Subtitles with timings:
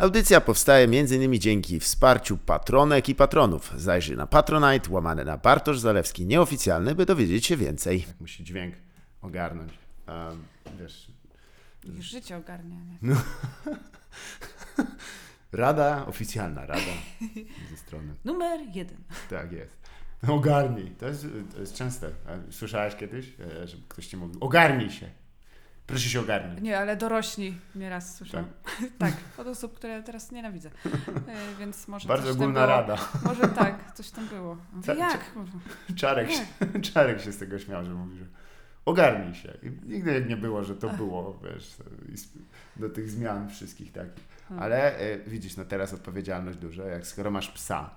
[0.00, 1.40] Audycja powstaje m.in.
[1.40, 3.72] dzięki wsparciu patronek i patronów.
[3.76, 8.04] Zajrzyj na Patronite, łamane na Bartosz Zalewski nieoficjalny, by dowiedzieć się więcej.
[8.08, 8.74] Jak musi dźwięk
[9.22, 9.72] ogarnąć.
[10.08, 10.44] Um,
[10.80, 11.12] wiesz,
[11.84, 12.76] Już życie ogarnia.
[13.02, 13.14] Nie?
[15.52, 16.92] rada, oficjalna rada
[17.70, 18.14] ze strony.
[18.24, 18.98] Numer jeden.
[19.30, 19.76] Tak jest.
[20.28, 20.90] Ogarnij.
[20.90, 22.10] To jest, to jest częste.
[22.26, 25.10] A Słyszałeś kiedyś, e, że ktoś ci mówił, ogarnij się.
[25.90, 26.62] Proszę się ogarnij.
[26.62, 28.46] Nie, ale dorośli nieraz słyszałam.
[28.98, 30.70] Tak, od osób, które teraz nienawidzę.
[31.28, 32.98] E, Więc może Bardzo ogólna rada.
[33.24, 34.56] Może tak, coś tam było.
[34.72, 35.20] Mówię, jak?
[35.96, 36.42] Czarek, się,
[36.92, 38.24] Czarek się z tego śmiał, że mówi, że
[38.84, 39.58] ogarnij się.
[39.62, 41.76] I nigdy nie było, że to było, wiesz,
[42.76, 44.24] do tych zmian wszystkich takich.
[44.58, 46.82] Ale e, widzisz, no teraz odpowiedzialność dużo.
[46.82, 47.90] Jak skoro masz psa,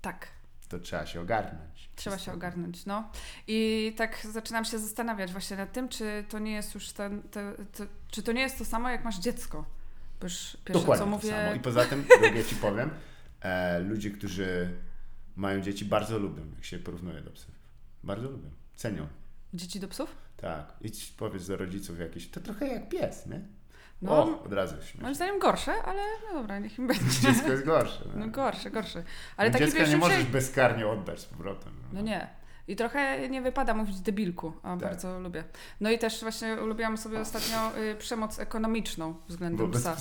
[0.00, 0.26] Tak,
[0.72, 1.90] to trzeba się ogarnąć.
[1.96, 3.10] trzeba się ogarnąć, no.
[3.46, 7.52] I tak zaczynam się zastanawiać właśnie nad tym, czy to nie jest już ten, te,
[7.72, 9.64] te, czy to nie jest to samo, jak masz dziecko.
[10.20, 11.30] Bo już pierwsze, Dokładnie co to mówię...
[11.30, 11.54] samo.
[11.54, 12.90] I poza tym, drugie ci powiem,
[13.40, 14.72] e, ludzie, którzy
[15.36, 17.50] mają dzieci, bardzo lubią, jak się porównuje do psów.
[18.04, 18.50] Bardzo lubią.
[18.76, 19.06] Cenią.
[19.54, 20.16] Dzieci do psów?
[20.36, 20.72] Tak.
[20.80, 23.40] Idź powiedz do rodziców jakiś, to trochę jak pies, nie?
[24.02, 25.16] No, o, od razu moim śmiesz.
[25.16, 27.20] zdaniem gorsze, ale no dobra, niech im będzie.
[27.20, 28.04] Dziecko jest gorsze.
[28.14, 28.32] No No.
[28.32, 29.02] gorsze, gorsze.
[29.36, 31.72] Ale No Dziecka nie możesz bezkarnie oddać z powrotem.
[31.92, 32.28] No nie.
[32.68, 34.78] I trochę nie wypada mówić debilku, a Tak.
[34.78, 35.44] bardzo lubię.
[35.80, 39.96] No i też właśnie lubiłam sobie ostatnio y, przemoc ekonomiczną względem Wobec psa.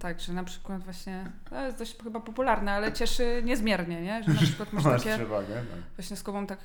[0.00, 4.22] Tak, że na przykład właśnie, to jest dość chyba popularne, ale cieszy niezmiernie, nie?
[4.22, 5.54] Że na przykład Masz takie, przewagę.
[5.54, 5.80] Tak.
[5.96, 6.58] właśnie z Kubą tak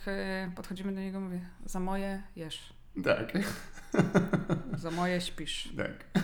[0.47, 2.73] y, podchodzimy do niego, mówię, za moje jesz,
[3.03, 3.31] Tak,
[4.73, 5.69] za moje śpisz.
[5.77, 6.23] tak.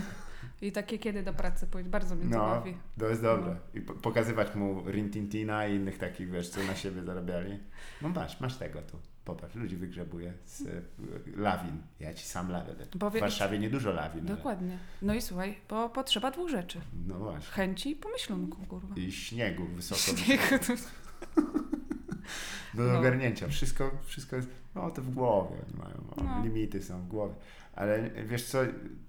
[0.61, 2.78] I takie kiedy do pracy pójść, bardzo mnie to No, bawi.
[3.00, 3.56] to jest dobre.
[3.73, 7.59] I po- pokazywać mu Rintintina i innych takich, wiesz, co na siebie zarabiali.
[8.02, 8.98] No masz, masz tego tu.
[9.26, 10.81] Popatrz, ludzi wygrzebuje z y,
[11.38, 11.81] lawin.
[12.00, 12.76] Ja ci sam lawę.
[13.00, 14.28] Powie- W Warszawie niedużo lawin.
[14.28, 14.78] ale- Dokładnie.
[15.02, 16.81] No i słuchaj, bo potrzeba dwóch rzeczy.
[17.08, 17.52] No właśnie.
[17.52, 18.95] Chęci i pomyślunku, kurwa.
[18.95, 20.17] I śniegu wysoko.
[20.17, 20.73] Śniegu to-
[22.73, 23.00] Do No.
[23.00, 23.48] ogarnięcia.
[23.48, 26.43] Wszystko, wszystko jest, no to w głowie mają, no, No.
[26.43, 27.33] limity są w głowie.
[27.76, 28.60] Ale wiesz co,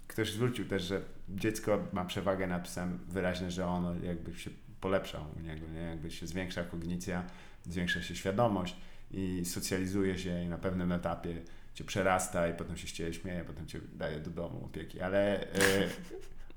[0.06, 4.50] ktoś zwrócił też, że dziecko ma przewagę nad psem wyraźnie, że ono jakby się
[4.80, 5.80] polepsza u niego, nie?
[5.80, 7.24] jakby się zwiększa kognicja,
[7.64, 8.76] zwiększa się świadomość
[9.10, 11.42] i socjalizuje się i na pewnym etapie
[11.74, 15.40] cię przerasta i potem się z ciebie śmieje, potem cię daje do domu opieki, ale
[15.52, 15.88] e,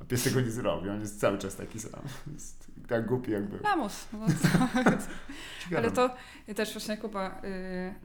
[0.08, 2.02] pies tego nie zrobi, on jest cały czas taki sam.
[2.34, 3.58] Jest tak głupi jakby.
[3.64, 4.06] Lamus.
[4.14, 4.20] No,
[5.64, 5.78] Ciekawe.
[5.78, 6.10] ale to
[6.56, 7.42] też właśnie Kuba,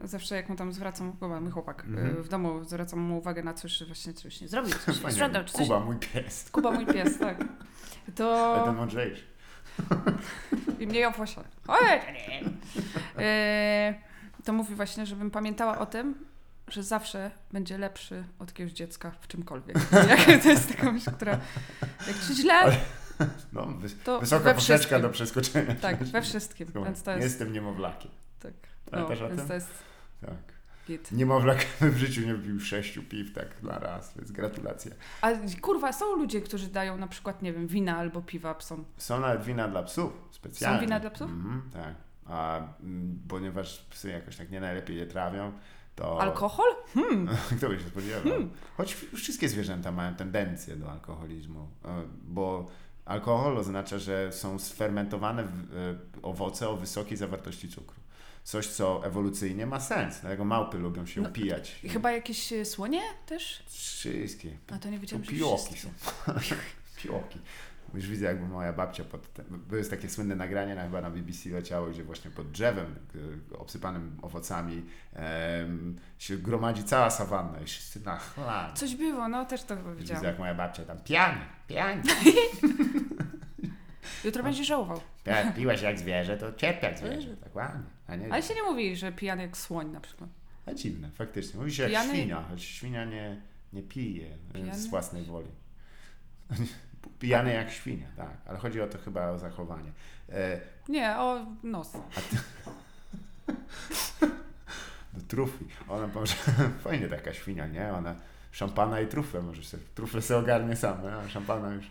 [0.03, 2.23] y, zawsze jak mu tam zwracam, Kuba, mój chłopak, y, Mhm.
[2.23, 5.11] w domu zwracam mu uwagę na coś, że właśnie coś nie zrobił, coś nie
[5.45, 5.67] czy coś...
[5.67, 6.49] Kuba, mój pies.
[6.51, 7.37] Kuba, mój pies, tak.
[7.41, 8.61] Ale To...
[8.65, 9.23] ten mądrzejszy.
[10.79, 11.47] I mnie ją posiada.
[11.67, 12.41] Ojej, to nie.
[13.25, 16.15] Y, to mówi właśnie, żebym pamiętała o tym,
[16.67, 19.77] że zawsze będzie lepszy od jakiegoś dziecka w czymkolwiek.
[20.29, 21.31] Jak to jest taka myśl, która...
[22.07, 22.77] Jak ci źle,
[23.53, 25.75] No, wys to wysoka poprzeczka do przeskoczenia.
[25.75, 26.67] Tak, we wszystkim.
[26.85, 27.23] Więc to jest...
[27.23, 28.11] Jestem niemowlakiem.
[28.39, 28.53] Tak.
[28.85, 29.47] No, Pamiętasz o więc tym?
[29.47, 29.69] to jest
[30.21, 30.55] Tak.
[30.87, 31.11] git.
[31.11, 31.65] Niemowlak
[31.95, 34.91] w życiu nie pił sześciu piw tak na raz, więc gratulacje.
[35.21, 35.31] A
[35.61, 38.85] kurwa, są ludzie, którzy dają na przykład, nie wiem, wina albo piwa psom.
[38.97, 40.77] Są nawet wina dla psów specjalnie.
[40.77, 41.31] Są wina dla psów?
[41.31, 41.95] Mhm, tak.
[42.25, 45.51] A mm, ponieważ psy jakoś tak nie najlepiej je trawią,
[45.95, 46.21] to...
[46.21, 46.75] Alkohol?
[46.93, 47.27] Hmm.
[47.57, 48.33] Kto by się spodziewał?
[48.77, 52.67] Choć wszystkie zwierzęta mają tendencję do alkoholizmu, e, bo
[53.05, 55.47] alkohol oznacza, że są sfermentowane e,
[56.21, 57.95] owoce o wysokiej zawartości cukru.
[58.43, 61.75] Coś, co ewolucyjnie ma sens, dlatego małpy lubią się No, upijać.
[61.83, 63.63] I chyba jakieś e, słonie też?
[63.67, 64.57] Wszystkie.
[64.71, 65.89] A to nie To wiedziałam, że piłoki wszystkie.
[66.25, 66.33] są.
[67.03, 67.39] piłoki.
[67.95, 69.33] Już widzę, jakby moja babcia pod...
[69.33, 72.95] Ten, były jest takie słynne nagranie, na, chyba na BBC leciało, gdzie właśnie pod drzewem
[73.57, 78.75] obsypanym owocami em, się gromadzi cała sawanna i wszyscy na chlan.
[78.75, 80.23] Coś było, no też to Widzę, widziałam.
[80.23, 82.03] jak moja babcia tam pijany, pijany.
[84.23, 85.01] Jutro będziesz żałował.
[85.25, 87.83] Ja, piłeś jak zwierzę, to cierp jak zwierzę, tak ładnie.
[88.07, 90.29] A nie, Ale się nie mówi, że pijany jak słoń na przykład.
[90.65, 91.59] a dziwne, faktycznie.
[91.59, 92.13] Mówi się jak Pijany?
[92.13, 93.41] świnia, choć świnia nie,
[93.73, 94.89] nie pije e, z Pijany?
[94.89, 95.47] własnej woli.
[97.19, 98.29] Pijany jak świnia, tak.
[98.45, 99.91] Ale chodzi o to chyba o zachowanie.
[100.29, 100.59] E,
[100.89, 101.91] Nie, o nos.
[105.13, 105.67] do trufli.
[105.89, 106.33] Ona może,
[106.83, 107.93] fajnie taka świnia, nie?
[107.93, 108.15] Ona
[108.51, 111.85] szampana i trufle może sobie, trufle sobie ogarnie same, a szampana już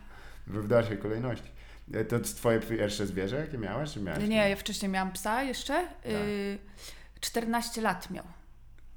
[0.47, 1.49] w dalszej kolejności.
[1.95, 3.93] E, To twoje pierwsze zwierzę, jakie miałeś?
[3.93, 4.29] Czy miałeś?
[4.29, 5.89] Nie, ja wcześniej miałam psa jeszcze.
[6.07, 6.59] Y,
[7.21, 8.25] 14 lat miał.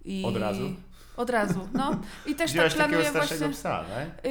[0.05, 0.23] I...
[0.25, 0.75] Od razu?
[1.17, 1.99] Od razu, no.
[2.25, 3.49] I też Wziąłeś tak planuję właśnie...
[3.49, 4.25] psa, tak?
[4.25, 4.29] Y,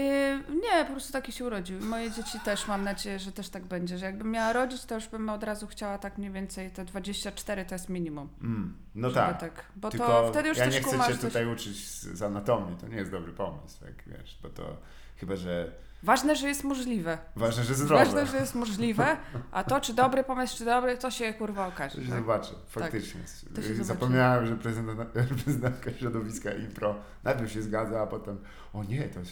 [0.49, 1.81] nie, po prostu taki się urodził.
[1.81, 5.07] Moje dzieci też mam nadzieję, że też tak będzie, że jakbym miała rodzić, to już
[5.07, 8.29] bym od razu chciała tak mniej więcej te 24 to jest minimum.
[8.43, 9.65] Mm, no żeby tak.
[9.77, 11.19] Bo Tylko to wtedy już ja też nie chcę cię coś...
[11.19, 14.77] tutaj uczyć z, z anatomii, to nie jest dobry pomysł, tak wiesz, bo to
[15.17, 15.73] chyba, że
[16.07, 17.19] Ważne, że jest możliwe.
[17.37, 18.05] Ważne, że zdrowe.
[18.05, 19.17] Ważne, że jest możliwe,
[19.53, 21.95] a to, czy dobry pomysł, czy dobry, to się kurwa okaże.
[21.95, 22.19] To się tak?
[22.19, 23.21] zobaczy, faktycznie.
[23.55, 23.85] To się zobaczy.
[23.85, 25.01] Zapomniałem, że prezydent,
[25.45, 26.95] prezydentka środowiska impro
[27.25, 28.39] najpierw się zgadza, a potem
[28.73, 29.29] o nie, to już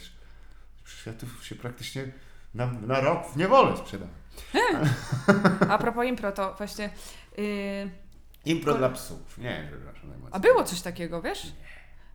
[0.87, 2.05] światów się praktycznie
[2.55, 4.07] na, na rok w niewolę sprzeda.
[5.71, 6.91] A propos impro, to właśnie...
[7.39, 7.91] Yy,
[8.45, 9.39] Impro Kol- dla psów.
[9.39, 10.31] Nie, przepraszam najmocniej.
[10.33, 11.53] a było coś takiego, wiesz?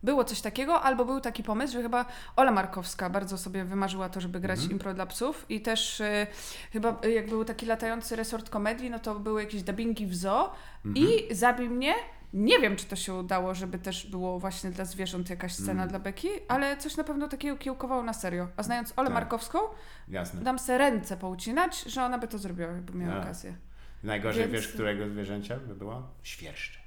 [0.03, 2.05] Było coś takiego, albo był taki pomysł, że chyba
[2.35, 4.71] Ola Markowska bardzo sobie wymarzyła to, żeby grać Mhm.
[4.71, 6.27] impro dla psów i też y,
[6.73, 10.51] chyba y, jak był taki latający resort komedii, no to były jakieś dubbingi w zoo
[10.85, 11.07] Mhm.
[11.07, 11.93] i Zabij mnie,
[12.33, 15.89] nie wiem czy to się udało, żeby też było właśnie dla zwierząt jakaś scena Mhm.
[15.89, 18.47] dla Beki, ale coś na pewno takiego kiełkowało na serio.
[18.57, 19.13] A znając Olę Tak.
[19.15, 19.59] Markowską,
[20.07, 20.41] Jasne.
[20.41, 23.19] dam se ręce poucinać, że ona by to zrobiła, jakby miała A.
[23.21, 23.55] okazję.
[24.03, 26.03] Najgorzej Więc- wiesz, którego zwierzęcia by było?
[26.23, 26.79] Świerszcze.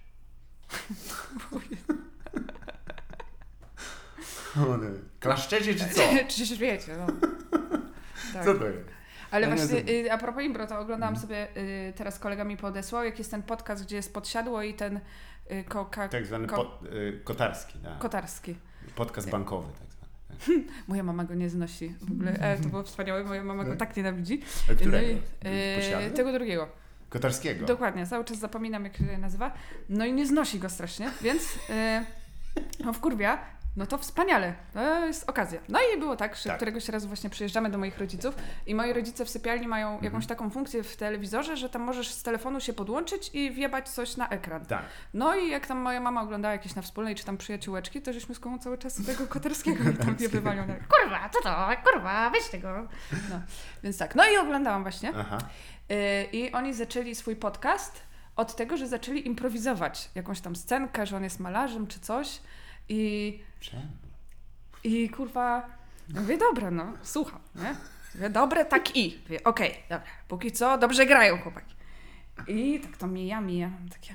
[5.20, 6.00] Klaszczecie czy co?
[6.28, 7.06] czy śmiejecie, no.
[8.32, 8.44] Tak.
[8.44, 8.88] Co to jest?
[9.30, 11.28] Ale Ja nie właśnie y, a propos Imbro, to oglądałam Mhm.
[11.28, 14.96] sobie y, teraz kolega mi podesłał, jak jest ten podcast, gdzie jest podsiadło i ten
[15.50, 15.64] y,
[16.10, 17.98] Tak zwany Ko- pot, y, kotarski, tak.
[17.98, 18.56] kotarski.
[18.96, 20.64] Podcast bankowy tak zwany.
[20.88, 22.32] Moja mama go nie znosi w ogóle.
[22.32, 24.42] E, to było wspaniałe, moja mama go tak nienawidzi.
[24.68, 25.06] A No którego?
[25.08, 25.12] i,
[26.06, 26.68] y, tego drugiego.
[27.08, 27.66] Kotarskiego.
[27.66, 29.52] Dokładnie, cały czas zapominam, jak się nazywa.
[29.88, 31.42] No i nie znosi go strasznie, więc
[32.84, 33.38] no wkurwia.
[33.76, 35.60] No to wspaniale, to jest okazja.
[35.68, 36.56] No i było tak, że Tak.
[36.56, 38.34] któregoś razu właśnie przyjeżdżamy do moich rodziców
[38.66, 40.04] i moi rodzice w sypialni mają Mhm.
[40.04, 44.16] jakąś taką funkcję w telewizorze, że tam możesz z telefonu się podłączyć i wjebać coś
[44.16, 44.66] na ekran.
[44.66, 44.82] Tak.
[45.14, 48.34] No i jak tam moja mama oglądała jakieś na wspólnej czy tam przyjaciółeczki, to żeśmy
[48.34, 50.60] z komu cały czas tego koterskiego i tam wiebywali.
[50.60, 51.68] Ona, Kurwa, co to?
[51.90, 52.88] Kurwa, weź tego.
[53.30, 53.40] No,
[53.82, 54.14] więc tak.
[54.14, 55.12] No i oglądałam właśnie.
[55.16, 55.38] Aha.
[55.88, 55.96] Yy,
[56.32, 58.02] I oni zaczęli swój podcast
[58.36, 62.40] od tego, że zaczęli improwizować jakąś tam scenkę, że on jest malarzem czy coś.
[62.88, 63.82] I, Czemu?
[64.84, 65.68] i kurwa,
[66.14, 67.76] mówię, dobra, no, słucham, nie?
[68.14, 69.18] Mówię, dobre, tak i.
[69.22, 71.74] Mówię, okej, dobra, póki co dobrze grają chłopaki.
[72.48, 74.14] I tak to mija, mija, mam takie,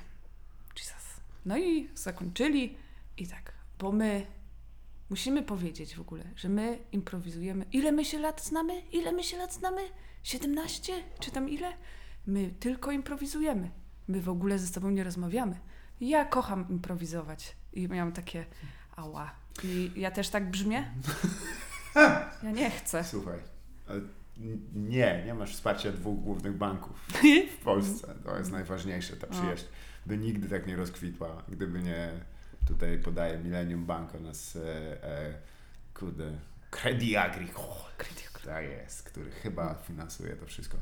[0.75, 1.19] Jesus.
[1.45, 2.77] No i zakończyli
[3.17, 4.25] i tak, bo my
[5.09, 7.65] musimy powiedzieć w ogóle, że my improwizujemy.
[7.71, 8.81] Ile my się lat znamy?
[8.91, 9.81] Ile my się lat znamy?
[10.23, 10.93] 17?
[11.19, 11.73] Czy tam ile?
[12.27, 13.71] My tylko improwizujemy.
[14.07, 15.59] My w ogóle ze sobą nie rozmawiamy.
[16.01, 17.55] Ja kocham improwizować.
[17.77, 18.45] I miałam takie,
[18.95, 19.31] ała.
[19.63, 20.85] I ja też tak brzmię?
[22.43, 23.03] Ja nie chcę.
[23.03, 23.39] Słuchaj.
[24.75, 27.07] Nie, nie masz wsparcia dwóch głównych banków
[27.59, 28.15] w Polsce.
[28.23, 29.65] To jest najważniejsze, ta przyjaźń.
[30.05, 32.11] By nigdy tak nie rozkwitła, gdyby nie
[32.67, 35.33] tutaj podaje Millennium Bank o nas e, e,
[35.93, 36.31] kurde,
[36.69, 37.87] Credit Agricole.
[38.45, 40.77] Tak jest, który chyba finansuje to wszystko.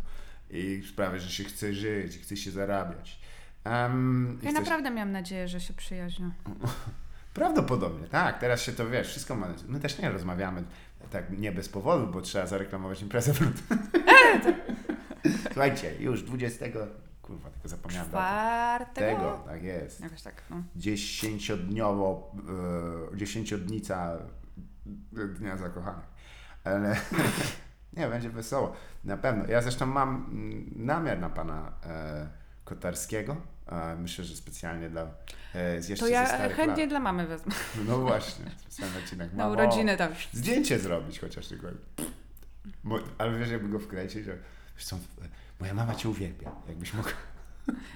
[0.49, 3.19] I sprawia, że się chce żyć, chce się zarabiać.
[3.65, 6.31] Um, Ja chcesz- naprawdę miałam nadzieję, że się przyjaźnią.
[7.33, 8.39] Prawdopodobnie, tak.
[8.39, 9.47] Teraz się to wiesz, wszystko ma.
[9.67, 10.63] My też nie rozmawiamy
[11.11, 13.77] tak nie bez powodu, bo trzeba zareklamować imprezę w lutym.
[15.45, 16.65] Słuchajcie, już 20.
[17.21, 18.09] Kurwa, tylko zapomniałem.
[18.09, 19.07] Czwartego?
[19.07, 20.01] Tego, tak jest.
[20.01, 20.63] Jakoś tak, no.
[20.75, 22.31] Dziesięciodniowo,
[23.13, 24.17] e, dziesięciodnica
[25.39, 26.05] Dnia Zakochanych.
[26.63, 26.95] Ale
[27.97, 28.73] nie, będzie wesoło.
[29.03, 29.45] Na pewno.
[29.47, 32.27] Ja zresztą mam mm, namiar na pana e,
[32.63, 33.35] Kotarskiego.
[33.97, 35.07] Myślę, że specjalnie dla
[35.53, 36.89] e, z jeszcze To ja chętnie lat.
[36.89, 37.53] dla mamy wezmę.
[37.87, 39.33] No właśnie, specjalny odcinek.
[39.33, 40.11] Na Mamo, urodziny tam.
[40.33, 41.67] Zdjęcie zrobić chociaż tylko.
[42.83, 44.37] Bo, ale wiesz, jakby go wkręcić, że
[44.77, 44.97] wiesz co,
[45.59, 46.51] moja mama cię uwielbia.
[46.67, 47.09] Jakbyś mógł.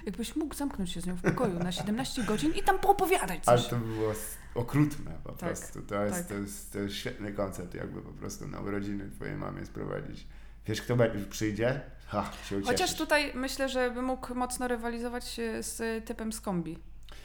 [0.05, 3.57] Jakbyś mógł zamknąć się z nią w pokoju na 17 godzin i tam poopowiadać Ale
[3.57, 3.67] coś.
[3.67, 4.13] to by było
[4.55, 5.81] okrutne po Tak, prostu.
[5.81, 6.27] To jest, tak.
[6.27, 10.27] to, jest, to jest świetny koncept, jakby po prostu na urodziny twojej mamie sprowadzić.
[10.65, 10.97] Wiesz, kto
[11.29, 11.81] przyjdzie?
[12.09, 12.31] Ha.
[12.65, 16.79] Chociaż tutaj myślę, że by mógł mocno rywalizować e, z typem z kombi.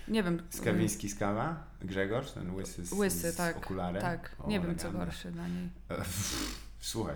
[0.08, 0.42] Nie wiem.
[0.50, 1.56] Skawiński z kawa?
[1.80, 3.56] Grzegorz, ten łysy z, Łysy, z tak.
[3.56, 4.02] okularem?
[4.02, 5.68] Tak, O, nie wiem co gorszy na niej.
[5.90, 5.96] E,
[6.80, 7.14] Słuchaj,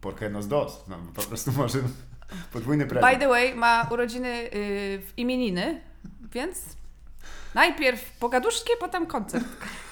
[0.00, 0.84] porque nos dos.
[0.88, 1.78] No, po prostu może
[2.52, 3.12] podwójny prezent.
[3.14, 4.48] By the way, ma urodziny y,
[5.06, 5.80] w imieniny,
[6.32, 6.76] więc
[7.54, 9.44] najpierw pogaduszki, potem koncert.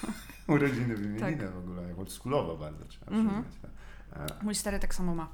[0.47, 1.51] Urodziny wymienine Tak.
[1.51, 3.43] w ogóle, oldschoolowo bardzo trzeba Mhm.
[3.43, 3.71] przyznać.
[4.13, 5.27] E, Mój stary tak samo ma.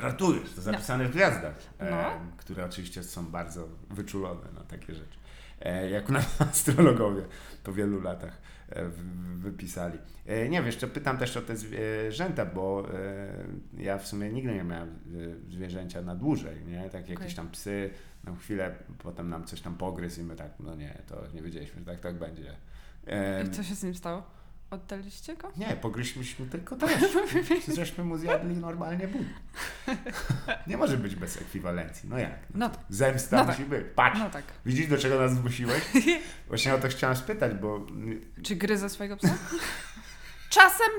[0.00, 2.10] Żartujesz, to zapisane w gwiazdach, e, No.
[2.36, 5.18] które oczywiście są bardzo wyczulone na takie rzeczy.
[5.60, 6.20] E, jak na
[6.50, 7.22] astrologowie
[7.64, 9.98] po wielu latach e, w- wypisali.
[10.26, 14.54] E, nie wiesz, to pytam też o te zwierzęta, bo e, ja w sumie nigdy
[14.54, 16.90] nie miałem e, zwierzęcia na dłużej, nie?
[16.90, 17.90] Tak jakieś tam psy,
[18.24, 21.80] na chwilę, potem nam coś tam pogryzł i my tak, no nie, to nie wiedzieliśmy,
[21.80, 22.56] że tak, tak będzie.
[23.06, 24.22] E, I co się z nim stało?
[24.70, 25.52] Oddaliście go?
[25.56, 26.92] nie, pogryźliśmy tylko też.
[27.74, 29.22] Żeśmy mu zjadli normalnie but.
[30.66, 32.08] Nie może być bez ekwiwalencji.
[32.08, 32.38] No jak?
[32.54, 33.86] No, Zemsta No musi być.
[33.94, 34.44] Patrz, no tak.
[34.66, 35.82] widzisz do czego nas zmusiłeś?
[36.48, 37.86] Właśnie o to chciałem spytać, bo
[38.42, 39.34] Czy gryzę swojego psa?
[40.50, 40.90] Czasem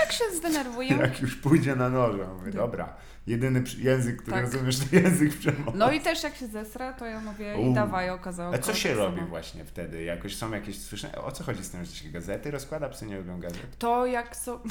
[0.00, 0.88] jak się zdenerwuję.
[0.96, 4.44] Jak już pójdzie na noże, mówię, dobra, jedyny przy- język, który Tak.
[4.52, 5.78] rozumiesz, to język przemocy.
[5.78, 7.74] No i też jak się zesra, to ja mówię i U.
[7.74, 8.54] dawaj okazało.
[8.54, 10.02] A co się robi właśnie wtedy?
[10.02, 11.14] Jakoś są jakieś słyszenia?
[11.24, 12.88] O co chodzi z tym, że się gazety rozkłada?
[12.88, 13.78] Psy nie lubią gazet.
[13.78, 14.58] To jak są.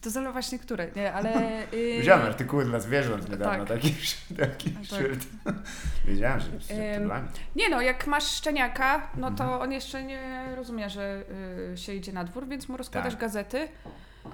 [0.00, 1.62] To zależy właśnie które, nie, ale.
[1.72, 3.80] Yy, Widziałem artykuły dla zwierząt niedawno, tak.
[3.80, 3.94] taki,
[4.40, 4.84] taki Tak.
[4.84, 5.26] szyld.
[6.04, 7.28] Wiedziałem, że dla mnie.
[7.56, 9.62] Nie no, jak masz szczeniaka, no to Mhm.
[9.62, 11.22] on jeszcze nie rozumie, że
[11.72, 13.20] y, się idzie na dwór, więc mu rozkładasz Tak.
[13.20, 13.68] gazety.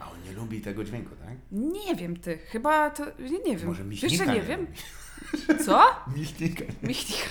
[0.01, 1.35] A on nie lubi tego dźwięku, tak?
[1.53, 3.05] Nie wiem ty, chyba to.
[3.19, 3.67] Nie, nie wiem.
[3.69, 4.67] Może Wiesz, miśnika że nie nie wiem.
[5.67, 5.81] Co?
[6.17, 6.65] Miśnika.
[6.83, 7.29] Michnika.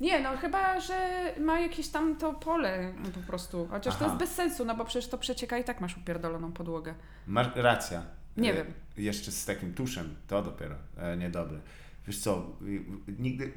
[0.00, 0.94] Nie, no chyba, że
[1.40, 3.66] ma jakieś tam to pole po prostu.
[3.70, 4.06] Chociaż to Aha.
[4.06, 6.94] jest bez sensu, no bo przecież to przecieka i tak masz upierdoloną podłogę.
[7.26, 8.02] Masz racja.
[8.36, 8.66] Nie E, wiem.
[8.96, 11.58] Jeszcze z takim tuszem, to dopiero e, niedobre.
[12.06, 12.46] Wiesz co,
[13.18, 13.52] nigdy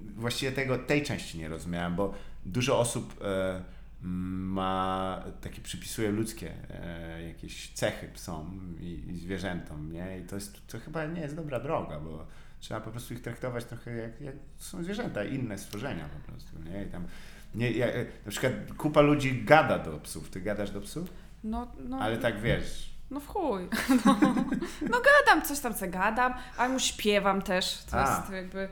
[0.00, 2.14] właściwie tego, tej części nie rozumiałem, bo
[2.46, 3.62] dużo osób e,
[4.02, 10.18] ma, takie przypisuje ludzkie e, jakieś cechy psom i, i zwierzętom, nie?
[10.18, 12.26] I to, jest, to chyba nie jest dobra droga, bo
[12.60, 16.82] trzeba po prostu ich traktować trochę jak, jak są zwierzęta, inne stworzenia po prostu, nie?
[16.82, 17.04] I tam,
[17.54, 20.30] nie, ja, e, na przykład kupa ludzi gada do psów.
[20.30, 21.12] Ty gadasz do psów?
[21.44, 23.68] No, no, Ale tak wiesz, no w chuj.
[24.04, 24.16] No,
[24.90, 28.16] no gadam, coś tam co gadam, a mu śpiewam też, co A.
[28.16, 28.68] jest jakby...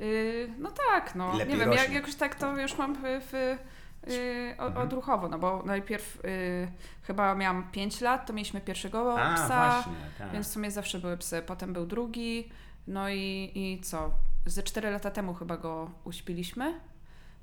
[0.00, 1.36] Yy, no tak, no.
[1.36, 3.56] Lepiej nie wiem, jak, jakoś tak to już mam w, w,
[4.06, 4.76] yy, Mhm.
[4.76, 6.68] odruchowo, no bo najpierw yy,
[7.02, 9.46] chyba miałam 5 lat, to mieliśmy pierwszego A, psa.
[9.72, 10.32] właśnie, tak.
[10.32, 11.42] Więc w sumie zawsze były psy.
[11.46, 12.48] Potem był drugi,
[12.86, 14.10] no i, i co?
[14.46, 16.80] Ze 4 lata temu chyba go uśpiliśmy.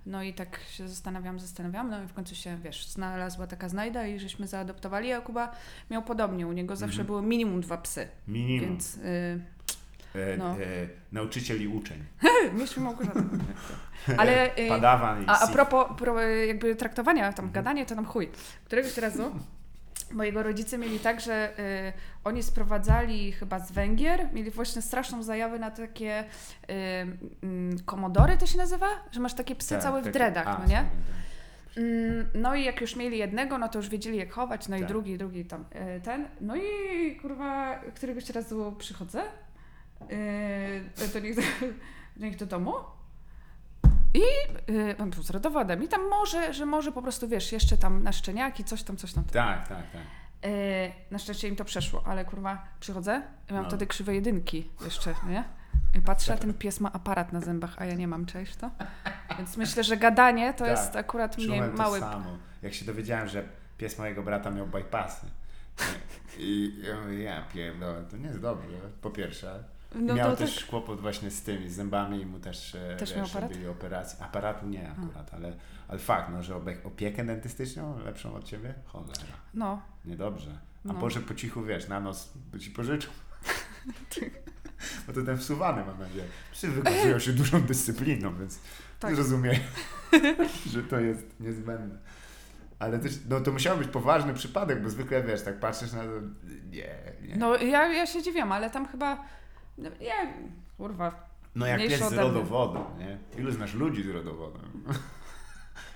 [0.06, 4.08] No i tak się zastanawiam, zastanawiam, no i w końcu się, wiesz, znalazła taka znajda
[4.08, 5.52] i żeśmy zaadoptowali, a Kuba
[5.92, 7.06] miał podobnie, u niego zawsze Mhm.
[7.08, 8.70] było minimum dwa psy, Minimum.
[8.70, 9.42] więc y,
[10.16, 10.52] e, no.
[10.52, 10.56] e,
[11.12, 12.04] nauczyciel i uczeń.
[12.54, 13.22] mieliśmy Małgorzatę.
[14.18, 17.52] Ale y, Padawan i a, a propos pro, jakby traktowania, tam Mhm.
[17.52, 18.30] gadanie, to tam chuj.
[18.66, 19.32] Któregoś razu
[20.12, 25.60] mojego rodzice mieli tak, że y, oni sprowadzali chyba z Węgier, mieli właśnie straszną zajawę
[25.60, 26.74] na takie y,
[27.44, 28.88] mm, komodory to się nazywa?
[29.12, 30.76] Że masz takie psy Tak, całe w dreadach, a, no nie?
[30.76, 30.86] tak.
[31.78, 34.80] Mm, No i jak już mieli jednego, no to już wiedzieli jak chować, no i
[34.80, 34.88] Tak.
[34.88, 35.66] drugi, drugi tam
[36.04, 36.28] ten.
[36.42, 39.22] No i kurwa, któregoś razu przychodzę
[40.12, 41.42] y, do, nich, do
[42.26, 42.74] nich do domu
[44.14, 44.22] i
[44.72, 48.04] y, on był z rodowodem i tam może, że może po prostu, wiesz, jeszcze tam
[48.04, 49.24] na szczeniaki, coś tam, coś tam.
[49.24, 50.02] Tak, tak, tak.
[50.46, 53.70] Y, na szczęście im to przeszło, ale kurwa, przychodzę i mam No.
[53.70, 55.44] wtedy krzywe jedynki jeszcze, nie?
[55.98, 58.72] I patrzę, ten pies ma aparat na zębach, a ja nie mam, cześć to?
[59.38, 60.68] Więc myślę, że gadanie to Tak.
[60.70, 62.00] jest akurat mnie Czułem mały...
[62.00, 62.38] to samo.
[62.62, 63.44] Jak się dowiedziałem, że
[63.78, 65.28] pies mojego brata miał bypassy.
[66.38, 69.64] I ja mówię, ja pierdolę, to nie jest dobrze, po pierwsze.
[69.96, 70.66] No miał to też tak.
[70.66, 74.26] kłopot właśnie z tymi zębami i mu też, e, Też wiesz, robili operację.
[74.26, 75.54] Aparatu nie akurat, ale,
[75.88, 78.74] ale fakt, no, że opiekę dentystyczną lepszą od ciebie?
[78.86, 79.14] Cholera,
[79.54, 80.52] No, niedobrze.
[80.86, 80.94] A No.
[80.94, 83.10] może po cichu, wiesz, na nos by ci pożyczą.
[85.08, 86.26] Bo to ten wsuwany mam nadzieję.
[86.64, 88.60] Wykazują się dużą dyscypliną, więc
[89.00, 89.18] Tak.
[89.18, 89.56] rozumiem,
[90.74, 91.98] że to jest niezbędne.
[92.80, 96.10] Ale też, no to musiał być poważny przypadek, bo zwykle wiesz, tak patrzysz na to,
[96.70, 96.96] nie,
[97.28, 97.36] nie.
[97.36, 99.26] no ja, ja się dziwiam, ale tam chyba,
[99.84, 100.34] no, nie,
[100.78, 103.18] kurwa, No jak pies z rodowodem, nie?
[103.38, 104.62] Ilu znasz ludzi z rodowodem?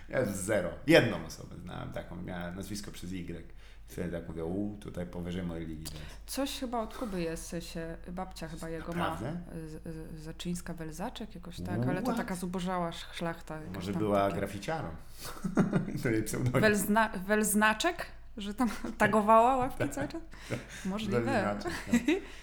[0.10, 0.70] Ja zero.
[0.88, 3.54] Jedną osobę znałem taką, miała nazwisko przez Y.
[3.88, 5.92] Wtedy tak mówię, u, tutaj powyżej mojej ligi.
[6.26, 9.32] coś chyba od Kuby jest, sensie babcia chyba jego Naprawdę?
[9.32, 13.60] ma, Zaczyńska Welzaczek jakoś tak, ale to taka zubożała sz- szlachta.
[13.76, 14.88] Może była takie- graficiarą.
[16.04, 16.62] to jej pseudonim.
[16.62, 18.06] Welzna, Welznaczek?
[18.38, 20.22] Że tam tagowała łapki cały czas?
[20.86, 21.56] Możliwe.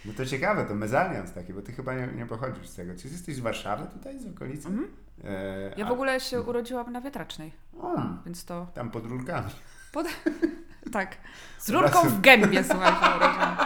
[0.04, 0.12] No.
[0.16, 2.92] to ciekawe, to mezalians taki, bo ty chyba nie, nie pochodzisz z tego.
[2.98, 4.68] Czy jesteś z Warszawy tutaj, z okolicy?
[4.68, 4.88] Mhm.
[5.24, 9.50] E, Ja w ogóle się urodziłam na Wiatracznej, O, więc to tam pod rurkami.
[10.92, 11.16] tak.
[11.58, 13.56] Z rurką w gębie, słuchaj, się urodziłam.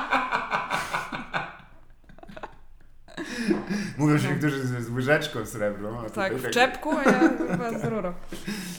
[3.98, 4.34] Mówią, że No.
[4.34, 6.04] niektórzy z, z łyżeczką srebrną.
[6.14, 8.14] Tak, w czepku, a ja chyba z rurą.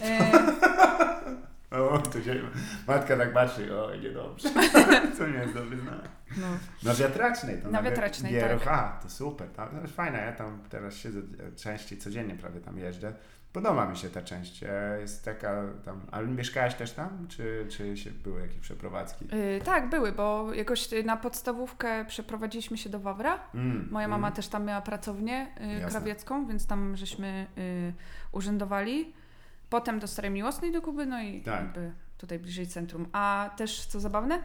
[0.01, 0.31] E,
[1.71, 2.35] O, to się,
[2.87, 4.49] matka tak patrzy, o, niedobrze.
[5.17, 6.09] Co nie jest dobry znak.
[6.37, 6.47] no.
[6.83, 9.49] Na wiatracznej to Na wi- Wiatracznej, GRH, to super.
[9.49, 13.13] Tam, to jest fajne, ja tam teraz siedzę e, częściej, codziennie prawie tam jeżdżę.
[13.53, 14.63] Podoba mi się ta część.
[14.63, 16.01] e, Jest taka tam.
[16.11, 17.27] Ale mieszkałaś też tam?
[17.29, 19.25] Czy, czy się, były jakieś przeprowadzki?
[19.25, 23.39] Y, tak, były, bo jakoś y, na podstawówkę przeprowadziliśmy się do Wawra.
[23.53, 24.35] Mm, Moja mama mm.
[24.35, 25.89] też tam miała pracownię y, Jasne.
[25.89, 27.93] krawiecką, więc tam żeśmy y,
[28.31, 29.13] urzędowali.
[29.69, 31.61] Potem do Starej Miłosnej do Kuby, no i Tak.
[31.61, 33.07] jakby tutaj bliżej centrum.
[33.13, 34.39] A też co zabawne,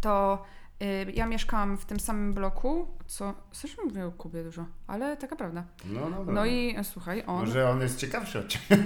[0.00, 0.42] to
[0.82, 3.34] y, ja mieszkałam w tym samym bloku, co...
[3.52, 5.64] Zresztą mówię o Kubie dużo, ale taka prawda.
[5.84, 7.40] No, no, No i e, słuchaj, on...
[7.40, 8.82] Może on jest ciekawszy od ciebie.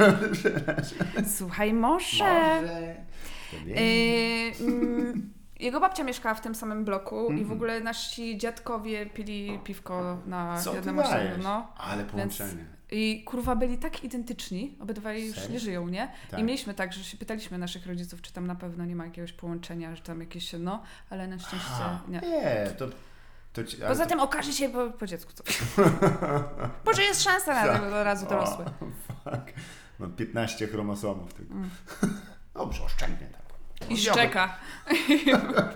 [1.37, 2.25] Słuchaj, może...
[2.25, 2.97] Może.
[3.51, 3.81] To nie.
[3.81, 7.53] Y, mm, Jego babcia mieszkała w tym samym bloku i w Mhm.
[7.53, 11.01] ogóle nasi dziadkowie pili piwko na Co jednym?
[11.43, 11.73] No.
[11.77, 12.65] Ale połączenie.
[12.91, 16.13] I kurwa byli tak identyczni, obydwaj już nie żyją, nie?
[16.31, 16.41] Tak.
[16.41, 19.33] I mieliśmy tak, że się pytaliśmy naszych rodziców, czy tam na pewno nie ma jakiegoś
[19.33, 22.21] połączenia, że tam jakieś, no, ale na szczęście Aha, nie.
[22.21, 22.87] Nie, to...
[23.53, 25.59] to ci, Poza to- tym okaże się po, po dziecku coś.
[26.87, 28.65] Może jest szansa na tego od razu dorosły.
[28.65, 28.71] O,
[29.25, 29.53] fuck.
[29.99, 31.55] Mam 15 chromosomów tylko.
[31.55, 31.71] Mm.
[32.55, 33.44] Dobrze, oszczędnie tak.
[33.91, 34.57] I szczeka.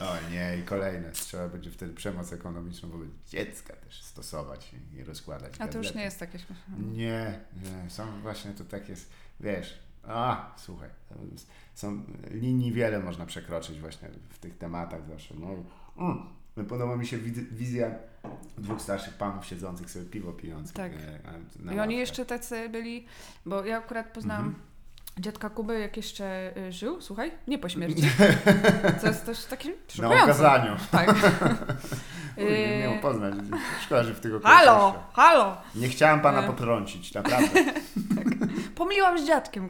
[0.00, 1.12] O nie, i kolejne.
[1.12, 5.52] Trzeba będzie wtedy przemoc ekonomiczną wobec dziecka też stosować i, rozkładać.
[5.58, 6.78] A to już nie jest takie śmieszne.
[6.78, 9.78] Nie, nie, są właśnie to tak jest, wiesz,
[10.08, 10.88] a, słuchaj,
[11.74, 15.48] są linii wiele można przekroczyć właśnie w tych tematach zawsze, no.
[15.98, 16.26] Mm,
[16.56, 17.18] no podoba mi się
[17.52, 17.90] wizja
[18.58, 20.76] dwóch starszych panów siedzących sobie piwo pijących.
[20.76, 20.92] Tak.
[21.66, 23.06] e, I oni jeszcze tacy byli,
[23.46, 24.73] bo ja akurat poznałam Mhm.
[25.18, 28.02] Dziadka Kuby, jak jeszcze y, żył, słuchaj, nie po śmierci.
[29.00, 30.76] Co jest też takie Na okazaniu.
[30.90, 31.06] Tak.
[32.36, 33.34] Kurde, miał Y, poznać.
[33.84, 35.56] Szkoda, że w tego Halo, halo!
[35.74, 36.46] Nie chciałem pana E.
[36.46, 37.60] potrącić, naprawdę.
[38.74, 39.68] Pomyliłam z dziadkiem.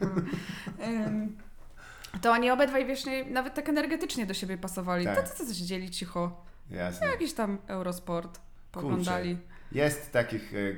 [2.21, 5.05] To oni obydwaj, wiesz, nie, nawet tak energetycznie do siebie pasowali.
[5.05, 5.29] Tak.
[5.29, 6.45] To co coś dzieli cicho.
[6.71, 7.07] Jasne.
[7.07, 8.39] Jakiś tam Eurosport
[8.71, 9.37] poglądali.
[9.75, 10.73] Jest takich e, e,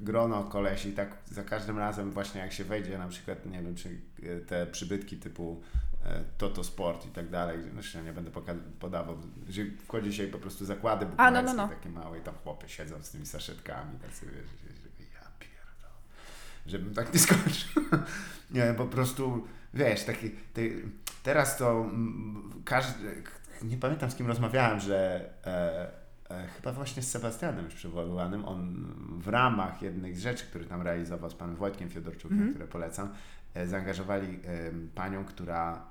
[0.00, 3.88] grono kolesi, tak za każdym razem właśnie jak się wejdzie na przykład, nie wiem, czy
[4.22, 5.62] e, te przybytki typu
[6.38, 8.30] Toto Sport i tak dalej, zresztą nie będę
[8.80, 9.16] podawał,
[9.48, 11.68] że wchodzi się po prostu zakłady A, no, no, no.
[11.68, 14.50] takie małe i tam chłopy siedzą z tymi saszetkami, tak sobie, wiesz,
[15.14, 15.94] ja pierdolę,
[16.66, 17.82] żebym tak nie skończył.
[18.54, 20.82] nie, po prostu, wiesz, taki, ty,
[21.22, 21.90] teraz to
[22.64, 23.22] każdy,
[23.62, 26.03] nie pamiętam z kim rozmawiałem, że E,
[26.56, 28.86] chyba właśnie z Sebastianem już przywoływanym, on
[29.22, 32.50] w ramach jednych z rzeczy, które tam realizował z panem Wojtkiem Fiodorczukiem, Mhm.
[32.54, 33.08] które polecam,
[33.54, 34.40] e, zaangażowali
[34.94, 35.86] panią, która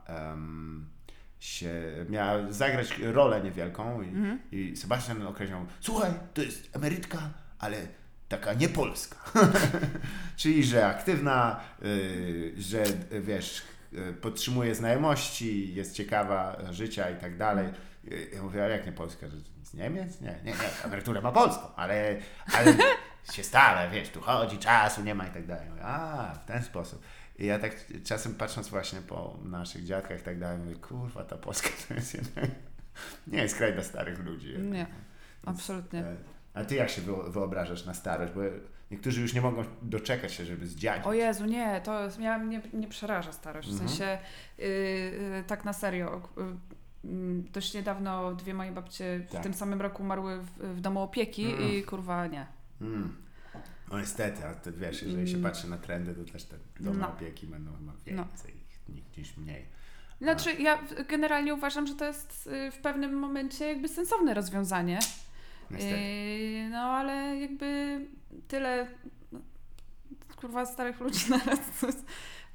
[1.40, 1.72] się
[2.10, 4.40] miała zagrać rolę niewielką i, Mhm.
[4.52, 7.18] i Sebastian określał, słuchaj, to jest emerytka,
[7.60, 7.78] ale
[8.30, 9.18] taka nie polska.
[10.36, 12.84] Czyli, że aktywna, y, że
[13.22, 13.62] wiesz,
[13.94, 17.68] y, podtrzymuje znajomości, jest ciekawa życia i tak dalej.
[18.12, 19.28] Y, Ja mówię, ale jak nie polska?
[19.74, 20.22] Z Niemiec?
[20.22, 22.16] Nie, nie, nie, emeryturę ma polską, ale,
[22.58, 22.74] ale
[23.34, 25.68] się stara, wiesz, tu chodzi, czasu nie ma i tak dalej.
[25.82, 27.04] A, w ten sposób.
[27.40, 27.72] I ja tak
[28.04, 32.14] czasem patrząc właśnie po naszych dziadkach i tak dalej, mówię, kurwa, ta Polska to jest
[32.14, 32.46] jednak,
[33.28, 34.52] nie jest kraj dla starych ludzi.
[34.52, 34.72] jednak.
[34.74, 34.86] Nie,
[35.46, 36.00] absolutnie.
[36.00, 36.16] e,
[36.54, 38.34] A ty jak się wyo- wyobrażasz na starość?
[38.34, 38.42] Bo
[38.92, 41.06] niektórzy już nie mogą doczekać się, żeby zdziadzić.
[41.08, 43.70] O Jezu, nie, to ja, mnie nie przeraża starość.
[43.70, 43.90] W Mhm.
[43.90, 44.18] sensie,
[44.58, 46.22] yy, tak na serio.
[46.38, 46.44] Yy,
[47.54, 49.44] dość niedawno dwie moje babcie w Tak.
[49.44, 51.72] tym samym roku umarły w, w domu opieki Mm.
[51.72, 52.46] i kurwa nie.
[52.82, 53.16] Mm.
[53.92, 55.52] No niestety, a ty wiesz, jeżeli się Mm.
[55.52, 57.10] patrzy na trendy, to też te domy No.
[57.10, 58.24] opieki będą chyba No.
[58.26, 58.54] więcej
[58.90, 59.66] niż, niż mniej.
[60.22, 65.00] Znaczy, ja w- generalnie uważam, że to jest y, w pewnym momencie jakby sensowne rozwiązanie.
[65.72, 66.00] Niestety.
[66.02, 68.00] Yy, no ale jakby
[68.48, 68.88] tyle
[69.32, 69.40] no,
[70.36, 71.86] kurwa starych ludzi naraz.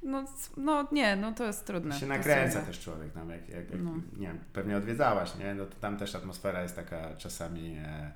[0.03, 0.25] No,
[0.57, 1.99] no nie, no to jest trudne.
[1.99, 3.91] się nakręca też człowiek tam, jak, jak, jak No.
[4.17, 5.55] nie wiem, pewnie odwiedzałaś, nie?
[5.55, 8.11] No to tam też atmosfera jest taka czasami, e,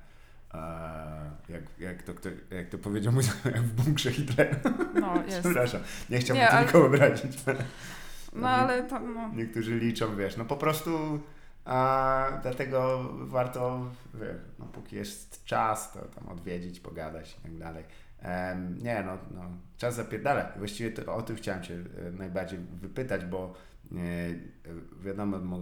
[0.54, 4.56] e, jak, jak, to, kto, jak to powiedział mój jak w bunkrze Hitlera.
[5.00, 5.40] No jest.
[5.40, 7.38] Przepraszam, nie chciałbym Nie, ale- nikogo obrazić.
[8.32, 9.28] No ale to, no.
[9.34, 11.20] Niektórzy liczą, wiesz, no po prostu
[11.64, 17.84] a, dlatego warto, wiesz, no póki jest czas, to tam odwiedzić, pogadać i tak dalej.
[18.82, 19.42] Nie, no, no,
[19.76, 20.52] czas zapierdala.
[20.56, 23.54] Właściwie to, o tym chciałem Cię e, najbardziej wypytać, bo
[23.92, 24.34] e, e,
[25.04, 25.58] wiadomo, mo,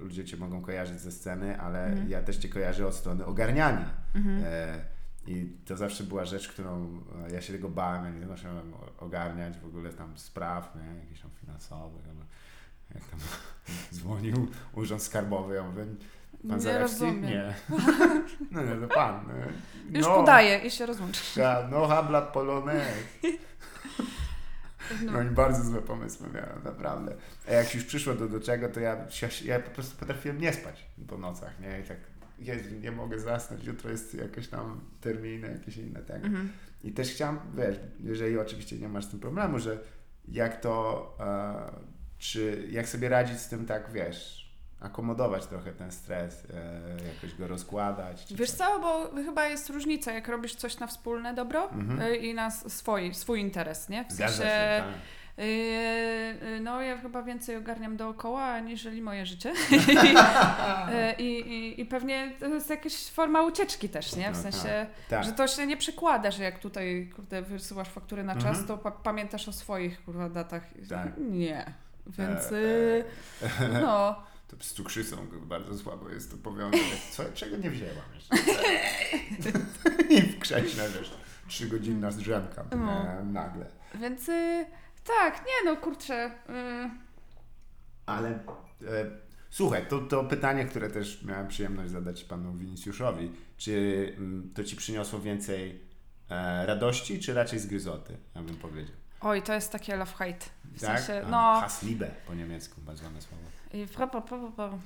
[0.00, 2.10] ludzie Cię mogą kojarzyć ze sceny, ale Mhm.
[2.10, 3.90] ja też Cię kojarzę od strony ogarniania.
[4.14, 4.42] Mhm.
[4.46, 4.80] E,
[5.26, 9.58] I to zawsze była rzecz, którą e, ja się tego bałem, ja nie zacząłem ogarniać
[9.58, 11.00] w ogóle tam spraw, nie?
[11.00, 12.04] jakichś tam finansowych.
[12.04, 12.24] ale
[12.94, 13.20] Jak tam
[13.98, 15.86] dzwonił urząd skarbowy, ja mówię,
[16.48, 17.22] pan Nie rozumiem.
[17.22, 17.54] Nie.
[18.50, 19.26] No nie, to pan.
[19.26, 19.98] nie.
[19.98, 21.20] Już no, podaję i się rozłączę.
[21.40, 22.82] ja, No habla polonez.
[25.04, 25.12] No.
[25.12, 27.14] No oni bardzo złe pomysły miałem, naprawdę.
[27.48, 30.52] A jak już przyszło do, do czego, to ja, ja, ja po prostu potrafiłem nie
[30.52, 31.80] spać po nocach, nie?
[31.80, 31.96] I tak,
[32.38, 36.26] Jezu, nie mogę zasnąć, jutro jest jakieś tam terminy, jakieś inne tego.
[36.26, 36.52] Mhm.
[36.84, 39.78] I też chciałem, wiesz, jeżeli oczywiście nie masz z tym problemu, że
[40.28, 44.43] jak to, e, czy jak sobie radzić z tym tak, wiesz,
[44.84, 48.26] akomodować trochę ten stres, e, jakoś go rozkładać.
[48.34, 48.58] Wiesz coś.
[48.68, 52.02] co, bo chyba jest różnica, jak robisz coś na wspólne dobro Mhm.
[52.12, 54.04] y, i na swój, swój interes, nie?
[54.04, 54.42] W sensie, się,
[54.84, 55.44] tak.
[55.44, 59.52] y, no ja chyba więcej ogarniam dookoła, aniżeli moje życie.
[61.18, 64.32] I, i, I pewnie to jest jakaś forma ucieczki też, nie?
[64.32, 65.24] W No sensie, tak.
[65.24, 68.66] że to się nie przekłada, że jak tutaj, kurde, wysyłasz faktury na czas, Mhm.
[68.66, 70.62] to pa- pamiętasz o swoich, kurwa, datach.
[70.88, 71.08] Tak.
[71.18, 71.64] Nie.
[72.06, 74.16] Więc, E, no,
[74.58, 76.82] To z cukrzycą bardzo słabo jest to powiązane.
[77.10, 78.36] Co, czego nie wzięłam jeszcze.
[80.14, 81.10] I w krześle, wiesz,
[81.48, 82.92] trzygodzinna zdrzemka No.
[82.92, 83.66] e, nagle.
[83.94, 84.66] Więc y,
[85.04, 86.26] tak, nie no, kurczę.
[86.26, 86.90] Y,
[88.06, 88.38] Ale e,
[89.50, 93.32] słuchaj, to, to pytanie, które też miałem przyjemność zadać panu Winicjuszowi.
[93.56, 95.80] Czy mm, to ci przyniosło więcej
[96.30, 98.94] e, radości, czy raczej zgryzoty, ja bym powiedział.
[99.20, 100.44] oj, to jest takie love-hate.
[100.64, 101.00] W tak?
[101.00, 101.60] sensie, no.
[101.60, 103.42] Hassliebe po niemiecku, bardzo ładne słowo.
[103.74, 104.78] I fra- po, po, po, po,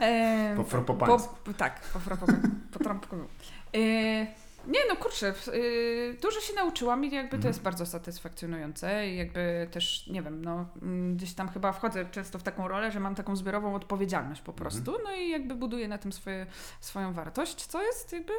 [0.00, 1.34] Em, Po fropopańsku.
[1.44, 2.26] po, tak, po frapo,
[2.72, 3.16] po trampku.
[3.74, 4.26] E,
[4.68, 7.50] nie no, kurczę, y, dużo się nauczyłam i jakby to Mhm.
[7.50, 12.38] jest bardzo satysfakcjonujące i jakby też, nie wiem, no mm, gdzieś tam chyba wchodzę często
[12.38, 15.98] w taką rolę, że mam taką zbiorową odpowiedzialność po prostu, no i jakby buduję na
[15.98, 16.46] tym swoje,
[16.80, 18.32] swoją wartość, co jest jakby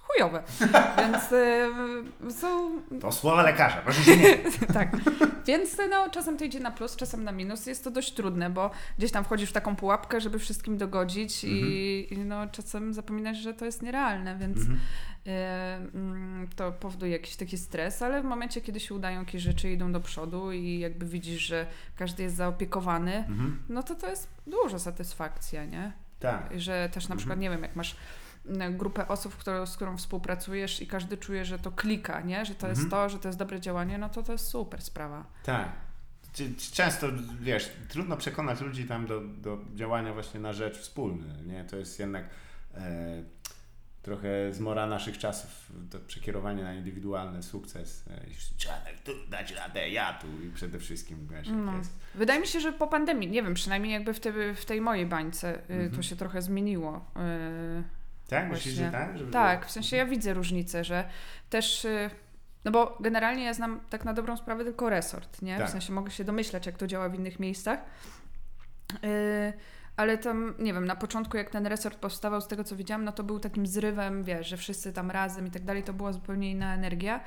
[0.00, 0.42] chujowe,
[0.98, 4.38] więc y, są To słowa lekarza, proszę się nie.
[4.74, 4.96] tak.
[5.46, 7.66] Więc no, czasem to idzie na plus, czasem na minus.
[7.66, 12.06] Jest to dość trudne, bo gdzieś tam wchodzisz w taką pułapkę, żeby wszystkim dogodzić i,
[12.14, 14.78] i no, czasem zapominasz, że to jest nierealne, więc Mhm.
[15.76, 19.92] Mm, to powoduje jakiś taki stres, ale w momencie, kiedy się udają jakieś rzeczy, idą
[19.92, 23.62] do przodu i jakby widzisz, że każdy jest zaopiekowany, Mhm.
[23.68, 25.92] no to to jest duża satysfakcja, nie?
[26.20, 26.60] Tak.
[26.60, 27.96] Że też na przykład, nie wiem, jak masz
[28.46, 32.44] mm, grupę osób, z którą współpracujesz i każdy czuje, że to klika, nie?
[32.44, 32.90] Że to jest Mhm.
[32.90, 35.24] to, że to jest dobre działanie, no to to jest super sprawa.
[35.44, 35.68] Tak.
[36.72, 37.06] Często,
[37.40, 41.64] wiesz, trudno przekonać ludzi tam do, do działania właśnie na rzecz wspólny, nie?
[41.64, 42.24] To jest jednak
[42.74, 43.22] e,
[44.02, 48.04] trochę zmora naszych czasów, to przekierowanie na indywidualny sukces.
[48.10, 48.20] E,
[48.56, 51.76] trzeba tu dać radę, ja tu i przede wszystkim, wiesz, No.
[51.76, 51.92] jest.
[52.14, 55.06] Wydaje mi się, że po pandemii, nie wiem, przynajmniej jakby w, te, w tej mojej
[55.06, 55.90] bańce y, Mhm.
[55.90, 56.96] to się trochę zmieniło.
[57.78, 57.82] Y,
[58.28, 58.50] Tak?
[58.50, 59.18] Myślisz, że tak?
[59.18, 61.04] Żeby tak, w sensie ja widzę różnicę, że
[61.50, 61.84] też...
[61.84, 62.10] Y,
[62.64, 65.58] no bo generalnie ja znam tak na dobrą sprawę tylko resort, nie?
[65.58, 65.68] Tak.
[65.68, 67.80] W sensie mogę się domyślać, jak to działa w innych miejscach.
[69.04, 69.52] Y,
[70.00, 73.12] ale tam, nie wiem, na początku jak ten resort powstawał, z tego co widziałam, no
[73.12, 76.50] to był takim zrywem, wiesz, że wszyscy tam razem i tak dalej, to była zupełnie
[76.50, 77.20] inna energia.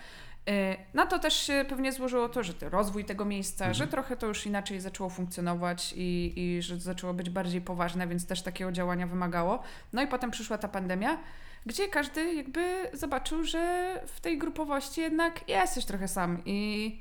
[0.49, 3.73] Y, No to też się pewnie złożyło to, że ten rozwój tego miejsca, Mhm.
[3.73, 8.25] że trochę to już inaczej zaczęło funkcjonować i, i że zaczęło być bardziej poważne, więc
[8.27, 9.63] też takiego działania wymagało.
[9.93, 11.17] No i potem przyszła ta pandemia,
[11.65, 16.99] gdzie każdy jakby zobaczył, że w tej grupowości jednak jesteś trochę sam i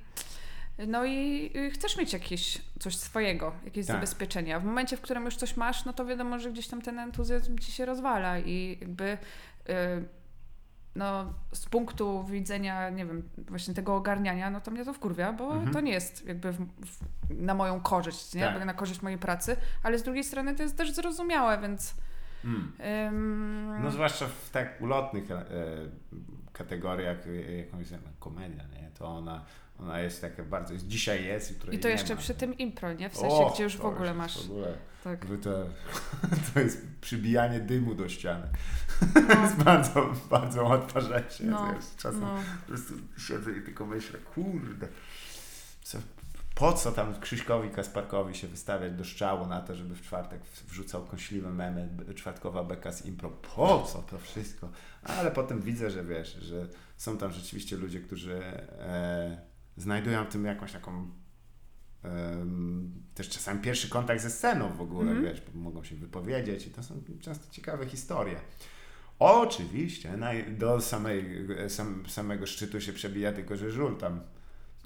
[0.86, 3.96] no i y, chcesz mieć jakieś coś swojego, jakieś Tak.
[3.96, 4.60] zabezpieczenia.
[4.60, 7.58] W momencie, w którym już coś masz, no to wiadomo, że gdzieś tam ten entuzjazm
[7.58, 9.04] ci się rozwala i jakby
[9.68, 9.72] y,
[10.96, 15.52] no z punktu widzenia, nie wiem, właśnie tego ogarniania, no to mnie to wkurwia, bo
[15.52, 15.72] Mhm.
[15.72, 18.40] to nie jest jakby w, w, na moją korzyść, nie?
[18.42, 18.64] Tak.
[18.64, 21.94] Na korzyść mojej pracy, ale z drugiej strony to jest też zrozumiałe, więc
[22.44, 22.72] Mm.
[23.08, 25.44] ym, No zwłaszcza w tak ulotnych e,
[26.52, 27.86] kategoriach, e, jakąś
[28.18, 28.90] komedia, nie?
[28.98, 29.44] To ona,
[29.82, 32.20] ona jest taka bardzo, jest, dzisiaj jest, jutro i to jeszcze ma.
[32.20, 33.10] przy tym impro, nie?
[33.10, 34.46] W sensie, O, gdzie już w ogóle masz.
[34.46, 35.26] W ogóle, Tak.
[35.42, 35.50] to,
[36.54, 38.46] to jest przybijanie dymu do ściany.
[39.14, 39.34] No.
[39.34, 40.62] To jest bardzo, bardzo
[41.40, 41.50] nie?
[41.50, 42.38] No, czasem no.
[42.60, 44.88] po prostu siedzę i tylko myślę, kurde,
[45.82, 45.98] co,
[46.54, 51.04] po co tam Krzyśkowi Kasparkowi się wystawiać do szczału na to, żeby w czwartek wrzucał
[51.04, 53.30] kąśliwe memy, czwartkowa beka z impro.
[53.30, 54.68] Po co to wszystko?
[55.02, 56.66] Ale potem widzę, że wiesz, że
[56.96, 58.42] są tam rzeczywiście ludzie, którzy
[58.78, 61.10] e, znajdują w tym jakąś taką
[62.02, 65.24] em, też czasami pierwszy kontakt ze sceną w ogóle, Mhm.
[65.24, 68.36] wiesz, bo mogą się wypowiedzieć i to są często ciekawe historie.
[69.18, 74.20] Oczywiście, naj, do samej, sam, samego szczytu się przebija tylko, że żul tam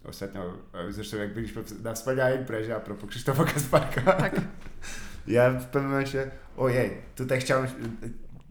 [0.05, 0.53] ostatnio,
[0.91, 4.41] zresztą jak byliśmy na wspaniałej imprezie a propos Krzysztofa Kasparka, Tak.
[5.27, 7.67] ja w pewnym momencie, ojej, tutaj chciałem,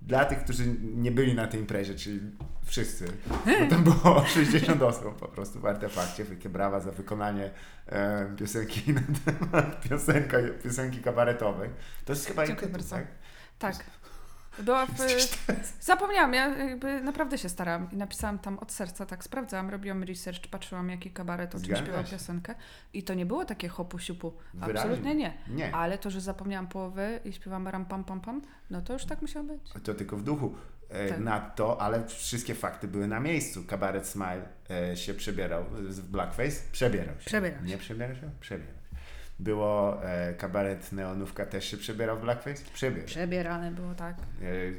[0.02, 2.20] dla tych, którzy nie byli na tej imprezie, czyli
[2.66, 3.06] wszyscy,
[3.46, 7.52] bo tam było 60 osób po prostu w artefakcie, wielkie brawa za wykonanie
[7.88, 11.70] e, piosenki na temat piosenka, piosenki kabaretowej.
[12.06, 12.96] To jest chyba Dziękuję bardzo.
[12.96, 13.08] tak?
[13.60, 13.76] Tak.
[14.60, 14.92] Była w...
[15.82, 20.48] Zapomniałam, ja jakby naprawdę się starałam i napisałam tam od serca, tak sprawdzałam, robiłam research,
[20.48, 22.56] patrzyłam jaki kabaret o czym śpiewał piosenkę
[22.94, 24.80] i to nie było takie hopu siupu, Wyraźnie.
[24.80, 25.34] absolutnie nie.
[25.48, 25.76] Nie.
[25.76, 29.22] Ale to, że zapomniałam połowy i śpiewam ram pam pam pam, no to już tak
[29.22, 29.72] musiało być.
[29.84, 30.56] To tylko w duchu.
[30.90, 31.20] E, Tak.
[31.20, 33.64] Na to, ale wszystkie fakty były na miejscu.
[33.64, 34.42] Kabaret Smile
[34.92, 36.62] e, się przebierał w blackface.
[36.72, 37.26] Przebierał się.
[37.26, 37.66] Przebierał się.
[37.66, 38.30] Nie przebierał się?
[38.40, 38.76] Przebierał się.
[39.40, 42.64] Było e, kabaret Neonówka też się przebierał w blackface?
[42.74, 43.06] Przebierał.
[43.08, 44.16] Przebierane było tak.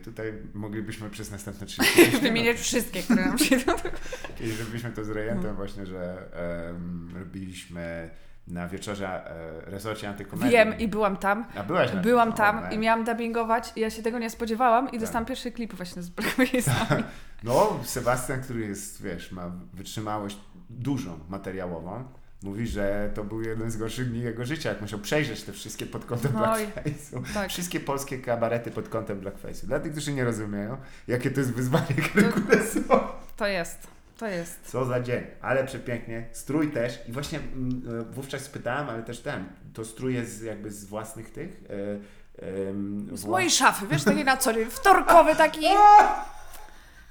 [0.04, 3.56] Tutaj moglibyśmy przez następne 30 minut Wymieniać wszystkie, które nam się
[4.38, 5.56] Kiedyś zrobiliśmy to z Rejentem Mhm.
[5.56, 6.28] właśnie, że
[6.68, 8.10] em, robiliśmy
[8.48, 9.30] na wieczorze
[9.66, 10.52] e, resorcie antykomedii.
[10.52, 11.44] Wiem i byłam tam.
[11.56, 12.37] A byłaś na Byłam tym?
[12.37, 15.00] tam O, i miałam dubbingować i ja się tego nie spodziewałam i Tak.
[15.00, 17.02] dostałam pierwszy klip właśnie z Blackface'ami.
[17.44, 20.38] No, Sebastian, który jest, wiesz, ma wytrzymałość
[20.70, 22.04] dużą materiałową,
[22.42, 25.87] mówi, że to był jeden z gorszych dni jego życia, jak musiał przejrzeć te wszystkie
[25.87, 27.35] pod kątem Oj, blackface'u.
[27.35, 27.50] Tak.
[27.50, 29.66] Wszystkie polskie kabarety pod kątem blackface'u.
[29.66, 30.76] Dla tych, którzy nie rozumieją,
[31.09, 33.00] jakie to jest wyzwanie kręgulesowe.
[33.37, 33.87] To jest,
[34.18, 34.61] to jest.
[34.70, 36.26] Co za dzień, ale przepięknie.
[36.33, 36.98] Strój też.
[37.09, 41.31] I właśnie mm, e, wówczas spytałem, ale też ten, to strój jest jakby z własnych
[41.33, 41.62] tych...
[41.70, 45.66] E, em, Z wła- mojej szafy, wiesz, taki na co dzień, wtorkowy taki.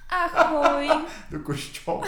[0.10, 0.88] A chuj.
[1.32, 2.04] Do kościoła.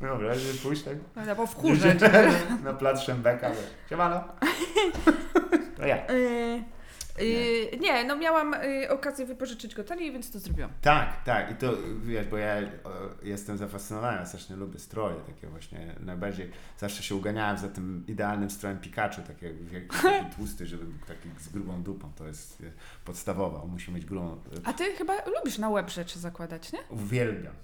[0.00, 0.98] Dobra, żeby pójść tak?
[0.98, 1.94] Prawda, bo w chórze.
[2.64, 3.50] Na plac Szembeka.
[3.90, 4.24] Siemano.
[5.76, 5.96] To ja.
[5.96, 6.62] Yy,
[7.18, 10.70] yy, nie, no miałam yy, okazję wypożyczyć go taniej, więc to zrobiłam.
[10.82, 11.50] Tak, tak.
[11.50, 11.72] I to
[12.02, 12.66] wiesz, bo ja e,
[13.22, 15.94] jestem zafascynowany, strasznie lubię stroje takie właśnie.
[16.00, 20.98] Najbardziej zawsze się uganiałem za tym idealnym strojem Pikachu, taki, wielki, taki tłusty, żeby był
[21.06, 22.12] taki z grubą dupą.
[22.16, 22.64] To jest e,
[23.04, 23.62] podstawowa.
[23.62, 24.32] On musi mieć grubą.
[24.32, 26.78] e, A ty chyba lubisz na łeb rzeczy zakładać, nie?
[26.90, 27.54] Uwielbiam.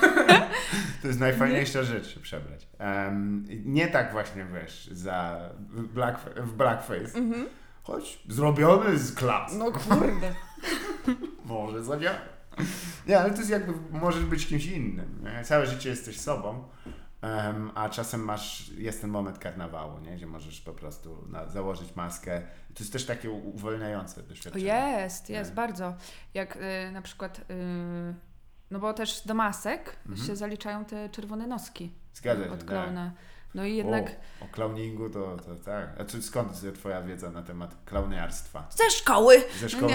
[1.02, 2.66] to jest najfajniejsza rzecz się przebrać.
[2.78, 7.18] Em, nie tak właśnie wiesz, za black, w blackface.
[7.18, 7.46] Mhm.
[7.88, 9.54] Choć zrobiony z klas.
[9.54, 10.34] No kurde.
[11.44, 12.18] Może zadziała.
[13.06, 15.24] Nie, ale to jest jakby, możesz być kimś innym.
[15.24, 15.44] Nie?
[15.44, 16.68] Całe życie jesteś sobą,
[17.22, 20.16] em, a czasem masz, jest ten moment karnawału, nie?
[20.16, 22.40] gdzie możesz po prostu na, założyć maskę.
[22.74, 24.64] To jest też takie uwalniające O, doświadczenie.
[24.66, 25.56] Jest, jest, Nie.
[25.56, 25.94] bardzo.
[26.34, 27.44] Jak y, na przykład, y,
[28.70, 30.26] no bo też do masek Mhm.
[30.26, 32.68] się zaliczają te czerwone noski Zgadza się, od tak.
[33.58, 36.00] No i jednak O, o clowningu to, to tak.
[36.00, 38.66] A czy skąd twoja wiedza na temat klauniarstwa?
[38.70, 39.42] ze szkoły.
[39.60, 39.92] Ze szkoły?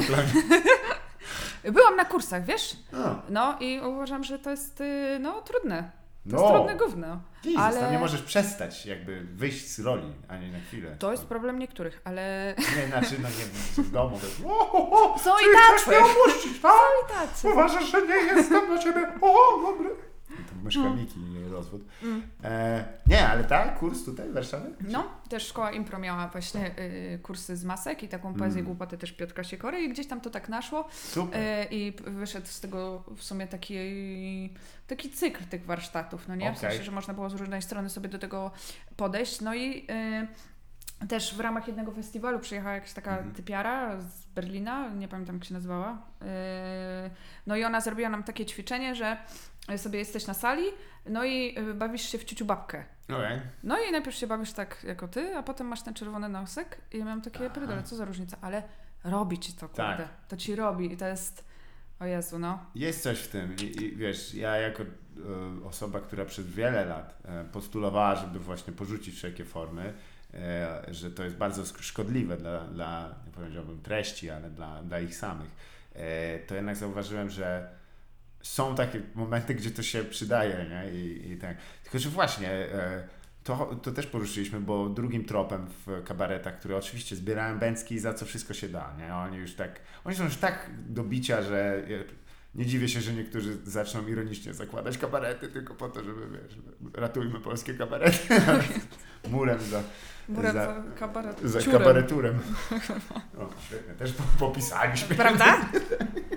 [1.74, 2.78] Byłam na kursach, wiesz?
[2.92, 5.92] No, No i uważam, że to jest y, no trudne.
[6.30, 6.42] To no.
[6.42, 7.22] jest trudne gówno.
[7.44, 10.96] Jezus, ale- nie możesz przestać jakby wyjść z roli, ani na chwilę.
[11.00, 14.20] To jest problem niektórych, ale Nie, znaczy, no nie w domu.
[14.42, 15.90] To o, o, o, Są i chcesz tacy.
[15.90, 16.74] mnie opuścić, tak?
[17.06, 17.50] i tacy.
[17.50, 19.12] Uważasz, że nie jestem dla ciebie.
[19.22, 20.13] O, dobry.
[20.50, 21.82] To myszka Miki, nie rozwód.
[22.04, 22.24] Mm.
[22.44, 24.66] E, nie, ale tak, kurs tutaj w Warszawie?
[24.82, 28.66] No, też szkoła impro miała właśnie y, kursy z masek i taką poezję Mm.
[28.66, 31.42] głupoty też Piotrka Siekory i gdzieś tam to tak naszło Super.
[31.42, 33.74] y, i wyszedł z tego w sumie taki,
[34.88, 36.54] taki cykl tych warsztatów, no nie?
[36.54, 36.70] W Okej.
[36.70, 38.52] sensie, że można było z różnej strony sobie do tego
[38.98, 39.88] podejść, no i
[41.04, 43.36] y, też w ramach jednego festiwalu przyjechała jakaś taka Mhm.
[43.36, 45.92] typiara z Berlina, nie pamiętam jak się nazywała,
[46.22, 46.26] y,
[47.48, 49.18] no i ona zrobiła nam takie ćwiczenie, że
[49.78, 50.64] sobie jesteś na sali,
[51.06, 52.84] no i y, bawisz się w ciuciu babkę.
[53.10, 53.42] Okej.
[53.64, 56.98] No i najpierw się bawisz tak jako ty, a potem masz ten czerwony nosek i
[56.98, 58.64] ja miałam takie, pierdolę, co za różnica, ale
[59.04, 59.98] robi ci to, kurde.
[59.98, 60.10] Tak.
[60.28, 61.46] To ci robi i to jest,
[62.00, 62.66] o Jezu, no.
[62.76, 64.88] Jest coś w tym I, i wiesz, ja jako e,
[65.66, 69.94] osoba, która przez wiele lat e, postulowała, żeby właśnie porzucić wszelkie formy,
[70.88, 75.50] że to jest bardzo szkodliwe dla, dla nie powiedziałbym treści, ale dla, dla ich samych,
[76.48, 77.70] to jednak zauważyłem, że
[78.44, 81.00] są takie momenty, gdzie to się przydaje, nie?
[81.00, 81.58] I, i tak.
[81.84, 83.08] Tylko, że właśnie e,
[83.44, 88.26] to, to też poruszyliśmy, bo drugim tropem w kabaretach, które oczywiście zbierają bęcki za co
[88.26, 89.16] wszystko się da, nie?
[89.16, 91.84] Oni już tak, oni są już tak do bicia, że
[92.56, 96.58] nie dziwię się, że niektórzy zaczną ironicznie zakładać kabarety tylko po to, żeby, wiesz,
[96.94, 98.18] ratujmy polskie kabarety.
[99.32, 99.84] Murem za,
[100.30, 101.42] Murem za, za kabaret.
[101.42, 102.40] za kabareturem.
[103.38, 105.16] O, świetnie, też po, popisaliśmy.
[105.16, 105.58] Prawda?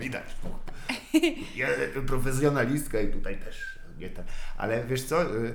[0.00, 0.36] Widać.
[1.56, 1.68] Ja,
[2.06, 4.26] profesjonalistka i tutaj też nie tak.
[4.56, 5.54] Ale wiesz co, y,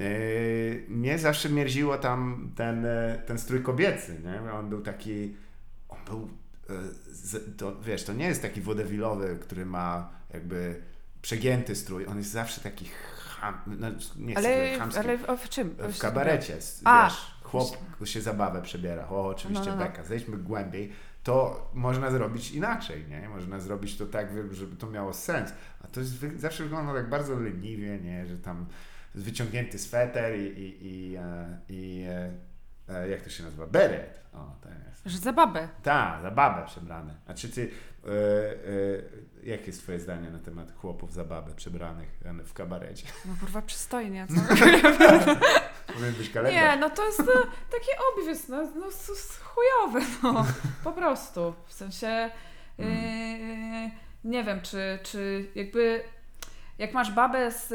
[0.00, 2.86] y, mnie zawsze mierziło tam ten,
[3.26, 4.52] ten strój kobiecy, nie?
[4.52, 5.36] On był taki,
[5.88, 6.30] on był,
[7.56, 10.82] to, wiesz, to nie jest taki wodewilowy, który ma jakby
[11.22, 12.84] przegięty strój, on jest zawsze taki
[13.40, 15.70] ham, no, nie Ale, chamski, ale w, w czym?
[15.70, 17.04] w kabarecie, A.
[17.04, 19.90] wiesz, chłop się zabawę przebiera, o oczywiście No, no, no.
[19.90, 20.92] beka, zejdźmy głębiej,
[21.24, 23.28] to można zrobić inaczej, nie?
[23.28, 25.52] Można zrobić to tak, żeby to miało sens,
[25.84, 28.26] a to jest, zawsze wygląda tak bardzo leniwie, nie?
[28.26, 28.66] Że tam
[29.14, 32.30] wyciągnięty sweter i, i, i, e, i e,
[32.88, 33.66] e, jak to się nazywa?
[33.66, 34.20] Beret.
[34.32, 35.02] O, to jest.
[35.06, 35.68] Że za babę.
[35.82, 37.14] Tak, za babę przebrane.
[37.26, 37.70] A czy ty,
[38.04, 38.08] e,
[39.46, 43.06] jakie jest twoje zdanie na temat chłopów za babę przebranych e, w kabarecie?
[43.24, 44.54] No kurwa przystojnie, co?
[45.92, 46.62] Powinien być kalendarz.
[46.62, 47.32] Nie, no to jest no,
[47.70, 48.86] takie obvious, no, no
[49.42, 50.46] chujowe, no.
[50.84, 51.54] Po prostu.
[51.66, 52.30] W sensie,
[52.78, 52.86] yy,
[54.24, 56.02] nie wiem, czy, czy jakby,
[56.78, 57.68] jak masz babę z,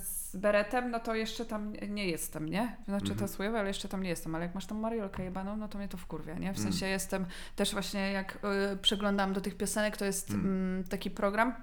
[0.00, 2.76] z beretem, no to jeszcze tam nie jestem, nie?
[2.88, 3.30] Znaczy to Mhm.
[3.36, 5.88] chujowe, ale jeszcze tam nie jestem, ale jak masz tam Mariolkę jebaną, no to mnie
[5.88, 6.52] to wkurwia, nie?
[6.54, 6.62] W Mm.
[6.70, 8.38] sensie jestem też właśnie, jak
[8.72, 10.46] y, przeglądam do tych piosenek, to jest Mm.
[10.46, 11.54] mm, taki program,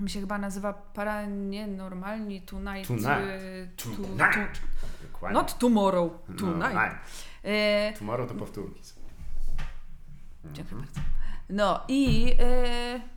[0.00, 2.88] mi się chyba nazywa Para Nienormalni Tonight.
[2.88, 3.08] Tonight.
[3.42, 4.60] y, tu- tu- Tonight.
[5.12, 5.38] Dokładnie.
[5.40, 6.94] Not tomorrow, No, tonight.
[7.44, 8.84] E, Tomorrow to powtórki.
[8.84, 8.94] są.
[10.52, 10.80] Dziękuję Mhm.
[10.84, 11.13] bardzo.
[11.48, 12.34] No i, yy,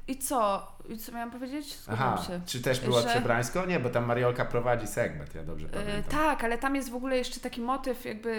[0.08, 0.68] i co?
[0.90, 1.78] I co miałam powiedzieć?
[1.78, 2.42] Zgubiłam Aha, się.
[2.46, 3.66] czy też była Że- Przebrańsko?
[3.66, 6.04] Nie, bo tam Mariolka prowadzi segment, ja dobrze E, pamiętam.
[6.12, 8.34] tak, ale tam jest w ogóle jeszcze taki motyw jakby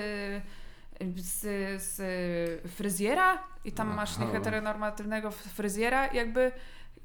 [1.16, 1.40] z,
[1.82, 2.00] z
[2.72, 4.24] fryzjera i tam masz Aha.
[4.24, 6.52] nieheteronormatywnego fryzjera i jakby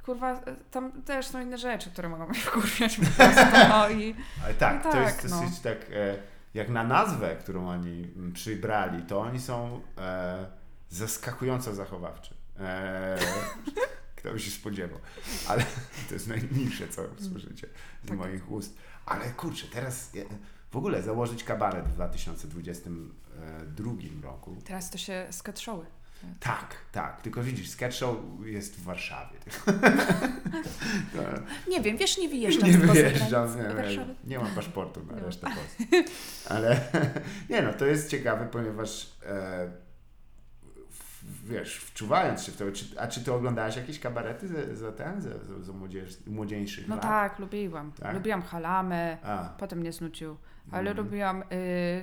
[0.06, 0.41] kurwa,
[0.72, 3.41] tam też są inne rzeczy, które mogą mnie wkurwiać po prostu.
[3.69, 4.15] No i
[4.46, 5.41] Ale tak, No to jest tak, no.
[5.41, 6.15] dosyć tak, e,
[6.54, 10.46] jak na nazwę, którą oni przybrali, to oni są e,
[10.89, 12.34] zaskakująco zachowawczy.
[12.60, 13.18] E,
[14.16, 15.00] kto by się spodziewał.
[15.48, 15.66] Ale
[16.08, 17.68] to jest najmniejsze, co słyszycie
[18.04, 18.18] z Tak.
[18.18, 18.78] moich ust.
[19.06, 20.20] Ale kurczę, teraz e,
[20.72, 23.92] w ogóle założyć kabaret w 2022
[24.24, 24.56] roku.
[24.66, 25.86] teraz to się sketch showy.
[26.39, 27.22] Tak, tak.
[27.22, 29.38] Tylko widzisz, sketch show jest w Warszawie.
[31.13, 31.20] To,
[31.70, 34.16] Nie wiem, wiesz, nie wyjeżdżam nie wyjeżdżam, nie, nie, Warszawy.
[34.24, 35.20] nie mam paszportu na ma.
[35.20, 36.12] resztę Polski.
[36.50, 36.82] Ale
[37.50, 39.72] nie no, to jest ciekawe, ponieważ e,
[41.43, 45.21] wiesz, wczuwając się w to, czy, a czy ty oglądałaś jakieś kabarety za, za ten,
[45.21, 47.03] za, za, za młodzież, młodzieńszych No lat?
[47.03, 47.91] tak, lubiłam.
[47.91, 48.13] Tak?
[48.13, 50.38] Lubiłam halamę, A, potem mnie znudził.
[50.71, 51.03] Ale Mm.
[51.06, 51.45] lubiłam y,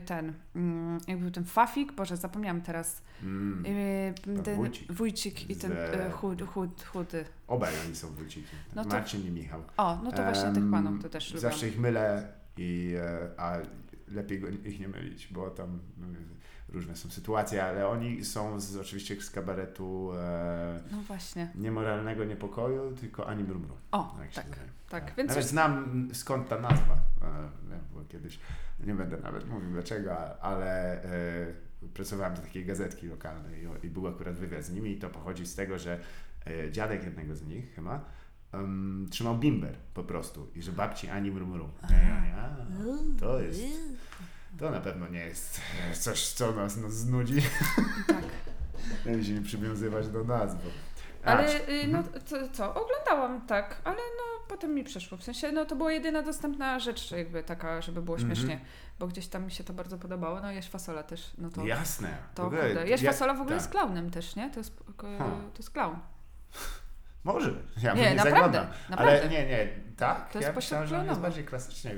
[0.07, 3.03] ten, mm, jak był ten Fafik, Boże, zapomniałam teraz.
[3.23, 4.93] mm, Y, ten Wójcik.
[4.93, 7.25] Wójcik i ten y, chud, chud, chudy.
[7.49, 8.47] obaj oni są wójciki.
[8.75, 9.63] No to- Marcin i Michał.
[9.77, 11.53] O, no to właśnie tych Em, panów to też lubiłam.
[11.53, 13.57] Zawsze ich mylę, i, e, a
[14.09, 16.40] lepiej ich nie mylić, bo tam e,
[16.73, 21.51] różne są sytuacje, ale oni są z, oczywiście z kabaretu e, No właśnie.
[21.55, 23.77] niemoralnego niepokoju, tylko ani mrumru.
[23.93, 24.69] O, się tak, zdaje.
[24.89, 25.05] tak.
[25.17, 28.41] Więc Nawet już, znam skąd ta nazwa, e, bo kiedyś,
[28.87, 31.47] nie będę nawet mówił dlaczego, ale e,
[31.95, 35.47] pracowałem do takiej gazetki lokalnej i, i był akurat wywiad z nimi i to pochodzi
[35.47, 35.99] z tego, że
[36.47, 38.05] e, dziadek jednego z nich chyba
[38.53, 41.69] em, trzymał bimber po prostu i że babci ani mrumru.
[41.91, 42.57] Ja, ja, ja,
[43.21, 43.61] to jest,
[44.61, 45.61] to na pewno nie jest
[45.93, 47.43] coś, co nas, nas znudzi.
[48.07, 48.25] tak.
[49.35, 50.71] Nie przywiązywać do nazwy.
[51.25, 55.19] A, Ale y, no to, co, oglądałam, tak, ale no potem mi przeszło.
[55.19, 58.37] W sensie, no to była jedyna dostępna rzecz jakby taka, żeby było Mhm.
[58.37, 58.61] śmiesznie,
[58.99, 60.41] bo gdzieś tam mi się to bardzo podobało.
[60.41, 61.67] No jeść fasola też, no to...
[61.67, 62.17] Jasne.
[62.35, 62.89] To W ogóle, kurde.
[62.89, 63.61] Jeść ja- fasola w ogóle tak.
[63.63, 64.51] jest klaunem też, nie?
[64.51, 65.51] To jest, Hmm.
[65.53, 65.99] to jest klaun.
[67.25, 67.51] Może.
[67.83, 69.21] Ja Nie, bym nie naprawdę, naprawdę.
[69.21, 70.33] Ale nie, nie, tak.
[70.33, 71.91] To jest ja myślałem, że on jest bardziej klasycznie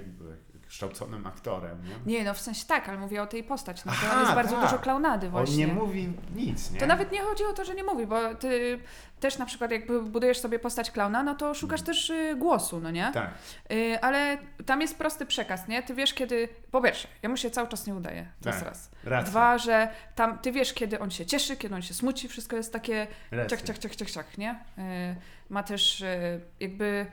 [0.73, 1.79] kształconym aktorem.
[2.07, 2.13] Nie?
[2.19, 3.83] Nie, no w sensie tak, ale mówię o tej postaci.
[3.87, 4.65] No, Aha, jest bardzo tak.
[4.65, 5.57] dużo klaunady On właśnie.
[5.67, 6.81] nie mówi nic, nie?
[6.81, 8.79] To nawet nie chodzi o to, że nie mówi, bo ty
[9.21, 12.91] też na przykład jak budujesz sobie postać klauna, no to szukasz też y, głosu, no
[12.91, 13.11] nie?
[13.15, 13.31] Tak.
[13.73, 15.83] Y, ale tam jest prosty przekaz, nie?
[15.83, 18.69] Ty wiesz kiedy, po pierwsze, ja mu się cały czas nie udaje, to jest Tak.
[18.69, 18.91] raz.
[19.05, 19.31] Racja.
[19.31, 22.73] Dwa, że tam ty wiesz kiedy on się cieszy, kiedy on się smuci, wszystko jest
[22.73, 23.57] takie Racja.
[23.57, 24.51] ciach, ciach, ciach, ciach, ciach, nie?
[24.79, 25.17] Y,
[25.51, 27.07] ma też y, jakby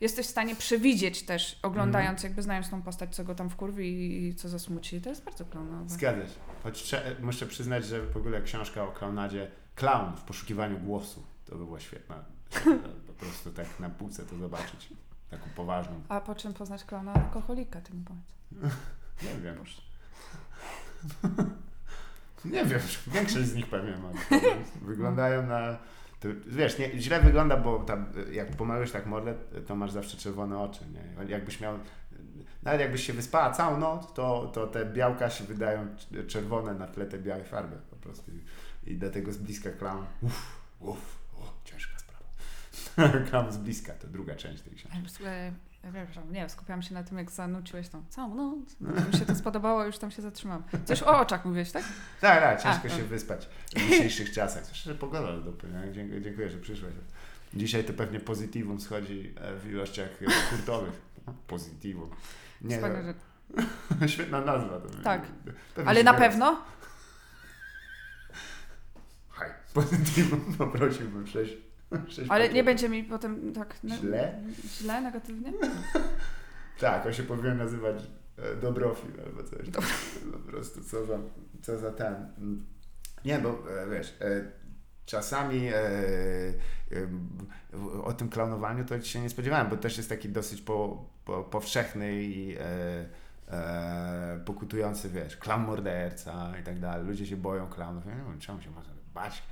[0.00, 2.30] jesteś w stanie przewidzieć też, oglądając, Mhm.
[2.30, 5.00] jakby znając tą postać, co go tam wkurwi i co zasmuci.
[5.00, 5.88] To jest bardzo klaunowe.
[5.90, 6.34] Zgadza się.
[6.62, 6.90] Choć
[7.22, 11.80] muszę przyznać, że w ogóle książka o klaunadzie Klaun w poszukiwaniu głosu to by była
[11.80, 12.24] świetna.
[13.06, 14.88] po prostu tak na półce to zobaczyć.
[15.30, 16.00] Taką poważną.
[16.08, 18.72] A po czym poznać klauna alkoholika, ty mi powiedz.
[19.22, 19.56] Nie wiem.
[22.44, 24.10] Nie wiem, większość z nich pewnie ma.
[24.82, 25.78] Wyglądają na...
[26.24, 29.34] To, wiesz, nie, źle wygląda, bo tam, jak pomalujesz tak mordę,
[29.66, 31.30] to masz zawsze czerwone oczy, nie?
[31.30, 31.78] Jakbyś miał...
[32.62, 36.86] Nawet jakbyś się wyspała całą noc, to, to te białka się wydają cz- czerwone na
[36.86, 38.30] tle tej białej farby po prostu.
[38.86, 40.06] I, dlatego z bliska klaun...
[40.22, 41.93] Uff, uff, o, ciężka
[43.30, 45.24] klaun z bliska, to druga część tej książki.
[45.24, 45.52] Że
[46.30, 48.76] nie, skupiałam się na tym, jak zanuciłeś tą całą noc.
[48.80, 50.62] No, mi się to spodobało, już tam się zatrzymałam.
[50.84, 51.84] Coś o oczach mówiłeś, tak?
[52.20, 53.08] Tak, tak, ciężko A, się no.
[53.08, 54.64] wyspać w dzisiejszych czasach.
[54.64, 55.68] Zwłaszcza, że pogoda do dupy.
[55.68, 55.92] nie?
[55.92, 56.92] Dziękuję, dziękuję, że przyszłeś.
[57.54, 61.02] Dzisiaj to pewnie pozytywum schodzi e, w ilościach e, hurtowych.
[61.46, 62.10] Pozytywum.
[62.60, 64.12] Nie, Wspaniałe no, rzeczy.
[64.14, 64.80] świetna nazwa.
[64.80, 65.22] To Tak.
[65.74, 66.62] Pewnie Ale na pewno?
[69.30, 71.54] Haj, pozytywum poprosiłbym sześć.
[72.28, 73.84] Ale nie będzie mi potem tak...
[73.84, 74.40] ne- Źle?
[74.66, 75.52] Źle, negatywnie?
[76.80, 77.96] Tak, on się powinien nazywać
[78.38, 79.68] e, Dobrofil albo coś.
[79.68, 79.88] Dobra.
[80.32, 81.18] Po prostu co za,
[81.62, 82.14] co za ten.
[83.24, 83.48] Nie, bo
[83.82, 84.44] e, wiesz, e,
[85.06, 86.52] czasami e, e,
[88.04, 92.22] o tym klaunowaniu to się nie spodziewałem, bo też jest taki dosyć po, po, powszechny
[92.22, 97.06] i e, pokutujący, wiesz, klaun morderca i tak dalej.
[97.06, 98.06] Ludzie się boją klaunów.
[98.06, 99.42] Ja nie wiem, czemu się można bać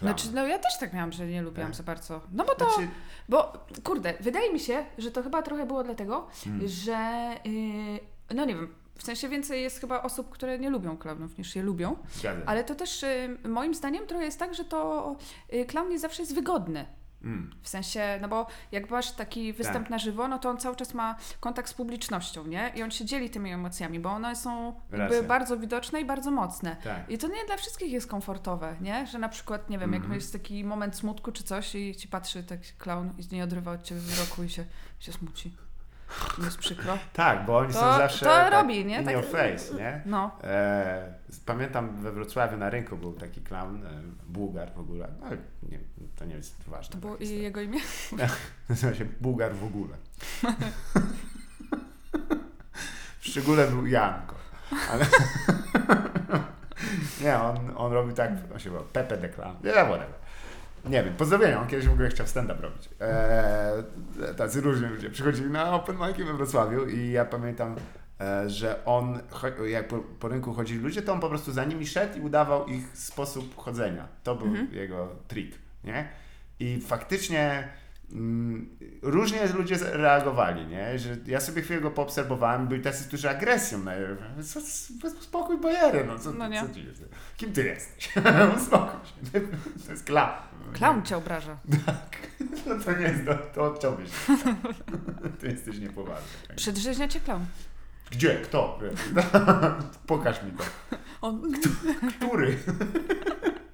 [0.00, 1.76] Znaczy, no ja też tak miałam, że nie lubiłam Tak?
[1.76, 2.20] za bardzo.
[2.32, 2.70] No bo to...
[2.70, 2.88] Znaczy,
[3.28, 3.52] Bo,
[3.84, 6.68] kurde, wydaje mi się, że to chyba trochę było dlatego, Hmm.
[6.68, 7.30] że...
[7.44, 8.00] Yy,
[8.34, 11.62] no nie wiem, w sensie więcej jest chyba osób, które nie lubią klaunów niż je
[11.62, 11.96] lubią.
[12.14, 12.42] zgadzam.
[12.46, 15.16] Ale to też y, moim zdaniem trochę jest tak, że to
[15.52, 16.86] y, klaun nie zawsze jest wygodny.
[17.24, 17.50] Mm.
[17.62, 19.90] W sensie, no bo jak masz taki występ Tak.
[19.90, 22.72] na żywo, no to on cały czas ma kontakt z publicznością, nie?
[22.76, 24.74] I on się dzieli tymi emocjami, bo one są
[25.28, 26.76] bardzo widoczne i bardzo mocne.
[26.84, 27.10] Tak.
[27.10, 29.06] I to nie dla wszystkich jest komfortowe, nie?
[29.06, 30.14] Że na przykład, nie wiem, jak Mhm.
[30.20, 33.82] jest taki moment smutku czy coś i ci patrzy taki klaun i nie odrywa od
[33.82, 34.64] ciebie wzroku i się,
[35.00, 35.56] się smuci.
[36.44, 36.98] Jest przykro.
[37.12, 38.98] Tak, bo oni To- są zawsze to tak robi, nie?
[38.98, 40.02] in Tak- your face, nie?
[40.06, 40.30] No.
[40.44, 41.14] E,
[41.46, 43.90] pamiętam we Wrocławiu na rynku był taki clown, e,
[44.26, 45.26] Bułgar w ogóle, no,
[45.70, 45.78] nie,
[46.16, 46.92] to nie jest ważne.
[46.92, 47.80] To było i jego imię?
[48.68, 49.96] Nazywa się Bułgar w ogóle.
[53.20, 54.34] w szczególe był Janko.
[54.90, 55.06] Ale
[57.24, 59.56] nie, on, on robił tak, on się był Pepe de Clown.
[59.64, 60.06] Nie, whatever.
[60.84, 62.88] Nie wiem, pozdrowienia, on kiedyś w ogóle chciał stand-up robić.
[63.00, 67.76] Eee, tacy różni ludzie przychodzili na open mic'i we Wrocławiu i ja pamiętam,
[68.20, 69.18] e, że on,
[69.66, 72.66] jak po, po rynku chodzili ludzie, to on po prostu za nimi szedł i udawał
[72.66, 74.08] ich sposób chodzenia.
[74.22, 76.08] To był jego trik, nie?
[76.60, 77.68] I faktycznie
[79.02, 80.98] różnie ludzie reagowali, nie?
[80.98, 83.92] Że ja sobie chwilę go poobserwowałem, byli tacy, którzy agresją na
[84.42, 84.60] co,
[85.20, 86.62] spokój bajery, no co, No nie.
[86.68, 87.04] co ci jest?
[87.36, 88.10] Kim ty jesteś?
[88.56, 89.40] Uspokój się.
[89.86, 90.30] To jest klaun.
[90.72, 91.56] Klaun cię obraża.
[92.66, 94.32] No to nie jest, to, to odciąłbyś się.
[95.40, 96.54] Ty jesteś niepoważny.
[96.56, 97.46] Przedrzeźnia cię klaun.
[98.10, 98.34] Gdzie?
[98.34, 98.78] Kto?
[100.06, 100.64] Pokaż mi to.
[101.20, 101.52] On...
[102.18, 102.58] Który?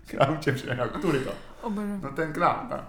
[0.07, 0.89] Klaun cię przyjechał.
[0.89, 1.32] Który to?
[1.62, 1.99] Obraża.
[2.03, 2.84] No ten klaun, tak.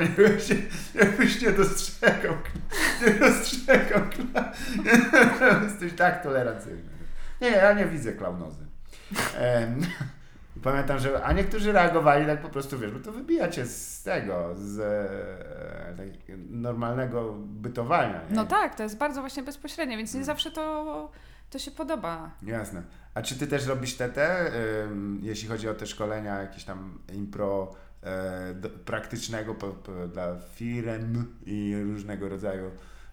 [0.00, 2.34] Jakbyś, nie- jakbyś nie dostrzegał,
[3.06, 4.00] nie dostrzegał.
[5.64, 6.82] Jesteś tak tolerancyjny.
[7.40, 8.66] Nie, ja nie widzę klaunozy.
[10.62, 14.54] Pamiętam, że a niektórzy reagowali tak po prostu, wiesz, bo to wybija cię z tego,
[14.54, 18.20] z e, tak, normalnego bytowania.
[18.30, 18.36] Nie?
[18.36, 21.10] No tak, to jest bardzo właśnie bezpośrednie, więc nie zawsze to,
[21.50, 22.30] to się podoba.
[22.42, 22.82] Jasne.
[23.14, 24.52] A czy ty też robisz te, te
[24.84, 27.74] ym, jeśli chodzi o te szkolenia, jakieś tam impro
[28.84, 32.70] praktycznego po, po, dla firm i różnego rodzaju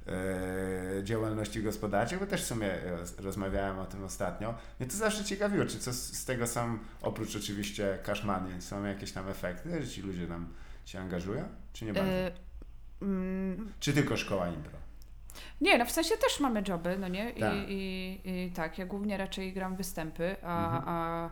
[0.07, 4.53] e, działalności gospodarczych, bo też w sumie roz, rozmawiałem o tym ostatnio.
[4.79, 9.27] Mnie to zawsze ciekawiło, czy co z, tego są, oprócz oczywiście kaszmany, są jakieś tam
[9.29, 10.47] efekty, że ci ludzie tam
[10.85, 12.11] się angażują, czy nie bardzo?
[12.11, 12.31] Y,
[13.01, 14.79] mm, Czy tylko szkoła impro?
[15.61, 17.29] Nie, no w sensie też mamy joby, no nie?
[17.31, 17.53] I, Tak.
[17.67, 20.83] i, i tak, ja głównie raczej gram występy, a, Mhm.
[20.87, 21.29] a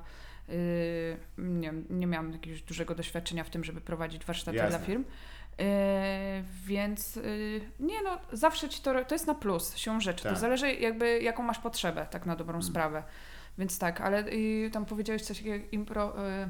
[1.38, 4.78] nie, nie miałam jakiegoś dużego doświadczenia w tym, żeby prowadzić warsztaty Jasne.
[4.78, 5.04] dla firm.
[5.04, 5.64] Y,
[6.66, 10.24] więc y, nie no, zawsze ci to, to jest na plus, siłą rzeczy.
[10.24, 10.34] Tak.
[10.34, 12.64] To zależy jakby jaką masz potrzebę, tak na dobrą Mm.
[12.64, 13.04] sprawę.
[13.58, 16.28] Więc tak, ale y, tam powiedziałeś coś takiego impro...
[16.30, 16.50] Y,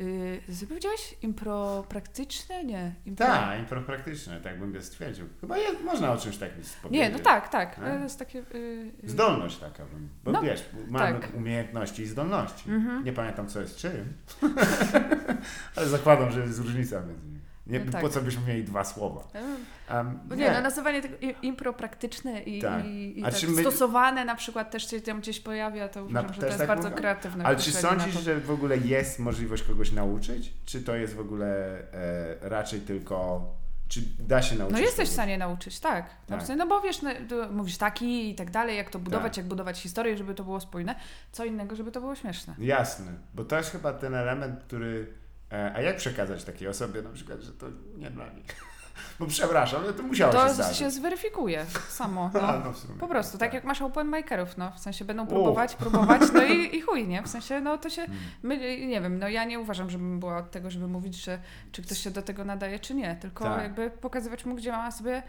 [0.00, 1.14] y, co powiedziałeś?
[1.22, 2.64] Impro praktyczne?
[2.64, 2.94] Nie.
[3.06, 3.26] Impro...
[3.26, 5.26] Tak, impro praktyczne, tak bym stwierdził.
[5.40, 7.02] Chyba jest, można o czymś takim powiedzieć.
[7.02, 7.80] Nie, no tak, tak.
[8.02, 8.38] Jest takie...
[8.38, 11.34] Y, y, Zdolność taka, bym- bo No, wiesz, mamy tak.
[11.34, 12.70] umiejętności i zdolności.
[12.70, 13.04] Mhm.
[13.04, 14.12] Nie pamiętam co jest czym,
[15.76, 17.33] ale zakładam, że jest różnica między nimi.
[17.66, 18.00] Nie, No tak.
[18.00, 19.20] Po co byśmy mieli dwa słowa?
[19.94, 22.84] Um, No nie, no nazywanie tego impro praktyczne i, Tak.
[22.84, 26.40] i, i tak my- stosowane na przykład też się tam gdzieś pojawia, to uważam, że
[26.40, 26.96] to jest tak bardzo mówią?
[27.00, 27.44] kreatywne.
[27.44, 30.52] Ale czy na sądzisz, że w ogóle jest możliwość kogoś nauczyć?
[30.64, 33.44] Czy to jest w ogóle e, raczej tylko...
[33.88, 34.76] Czy da się nauczyć?
[34.78, 36.10] No jesteś w stanie nauczyć, tak.
[36.28, 36.48] No, Tak.
[36.56, 37.10] no bo wiesz, no,
[37.50, 39.36] mówisz taki i tak dalej, jak to budować, Tak.
[39.36, 40.94] jak budować historię, żeby to było spójne.
[41.32, 42.54] Co innego, żeby to było śmieszne.
[42.58, 45.06] Jasne, bo to jest chyba ten element, który...
[45.54, 48.44] E, a jak przekazać takiej osobie na przykład, że to nie dla nich?
[49.20, 52.30] Bo przepraszam, ale to musiało się To się zweryfikuje samo.
[52.42, 52.64] A, No.
[52.64, 52.98] no w sumie.
[52.98, 55.26] Po prostu, tak jak masz open makerów, no, w sensie będą O.
[55.26, 57.22] próbować, próbować, no i, i chuj, nie?
[57.22, 58.16] W sensie, no to się, Mm.
[58.42, 61.38] my, nie wiem, no ja nie uważam, żebym była od tego, żeby mówić, że
[61.72, 63.62] czy ktoś się do tego nadaje, czy nie, tylko Tak.
[63.62, 65.22] jakby pokazywać mu, gdzie ma sobie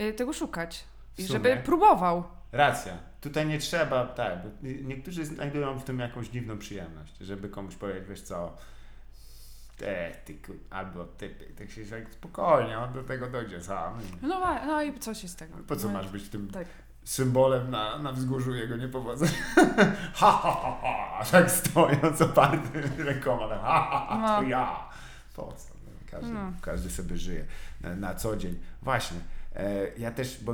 [0.00, 0.84] y, tego szukać
[1.18, 2.24] i żeby próbował.
[2.52, 2.92] Racja.
[3.20, 8.04] Tutaj nie trzeba, tak, bo niektórzy znajdują w tym jakąś dziwną przyjemność, żeby komuś powiedzieć,
[8.08, 8.56] wiesz co,
[9.82, 10.38] te, ty,
[10.70, 13.98] albo ty, tak się tak spokojnie, on do tego dojdzie sam.
[14.22, 15.56] No, no i coś z tego.
[15.68, 16.66] Po co no, masz być tym Tak.
[17.04, 19.32] symbolem na, na wzgórzu jego niepowodzenia?
[20.14, 24.48] ha, ha, ha, ha, tak stojąc oparty rękoma, tak, ha, ha, ha, to No.
[24.48, 24.88] ja.
[25.36, 25.74] Po co?
[25.74, 26.52] No, Każdy, No.
[26.60, 27.44] każdy sobie żyje
[27.80, 28.58] na, na co dzień.
[28.82, 29.18] Właśnie.
[29.56, 30.52] E, ja też, bo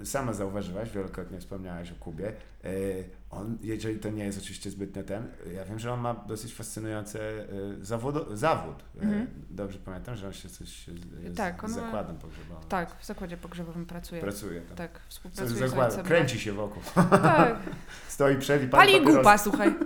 [0.00, 2.28] e, sama zauważyłaś, wielokrotnie wspomniałaś o Kubie.
[2.64, 2.70] E,
[3.30, 7.20] on, jeżeli to nie jest oczywiście zbytnio ten, ja wiem, że on ma dosyć fascynujący
[7.20, 8.84] e, zawód.
[9.00, 9.26] Mhm.
[9.50, 10.86] Dobrze pamiętam, że on się coś
[11.28, 12.68] z, Tak, z on ma- zakładem pogrzebowym.
[12.68, 14.20] Tak, w zakładzie pogrzebowym pracuje.
[14.20, 14.76] Pracuje tam.
[14.76, 15.88] Tak, współpracuje z zakłada?
[15.88, 16.04] ojcem.
[16.04, 16.82] Kręci się wokół.
[17.10, 17.56] Tak,
[18.08, 19.74] Stoi przed i pali pali gupa, słuchaj.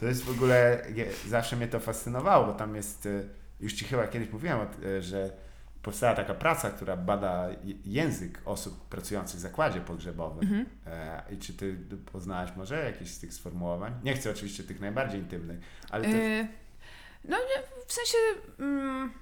[0.00, 0.82] To jest w ogóle,
[1.28, 3.08] zawsze mnie to fascynowało, bo tam jest,
[3.60, 4.58] już Ci chyba kiedyś mówiłem,
[5.00, 5.30] że
[5.88, 7.48] powstała taka praca, która bada
[7.84, 10.42] język osób pracujących w zakładzie pogrzebowym.
[10.42, 10.66] Mhm.
[10.86, 11.76] E, I czy Ty
[12.12, 13.94] poznałaś może jakieś z tych sformułowań?
[14.04, 15.58] Nie chcę oczywiście tych najbardziej intymnych,
[15.90, 16.48] ale to, Y,
[17.24, 17.36] No
[17.86, 18.18] w sensie,
[18.58, 19.12] mm,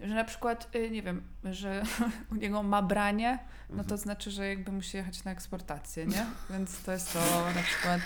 [0.00, 1.82] że na przykład, y, nie wiem, że
[2.32, 3.38] u niego ma branie,
[3.68, 3.88] no Mhm.
[3.88, 6.26] to znaczy, że jakby musi jechać na eksportację, nie?
[6.50, 7.18] Więc to jest to
[7.54, 8.00] na przykład.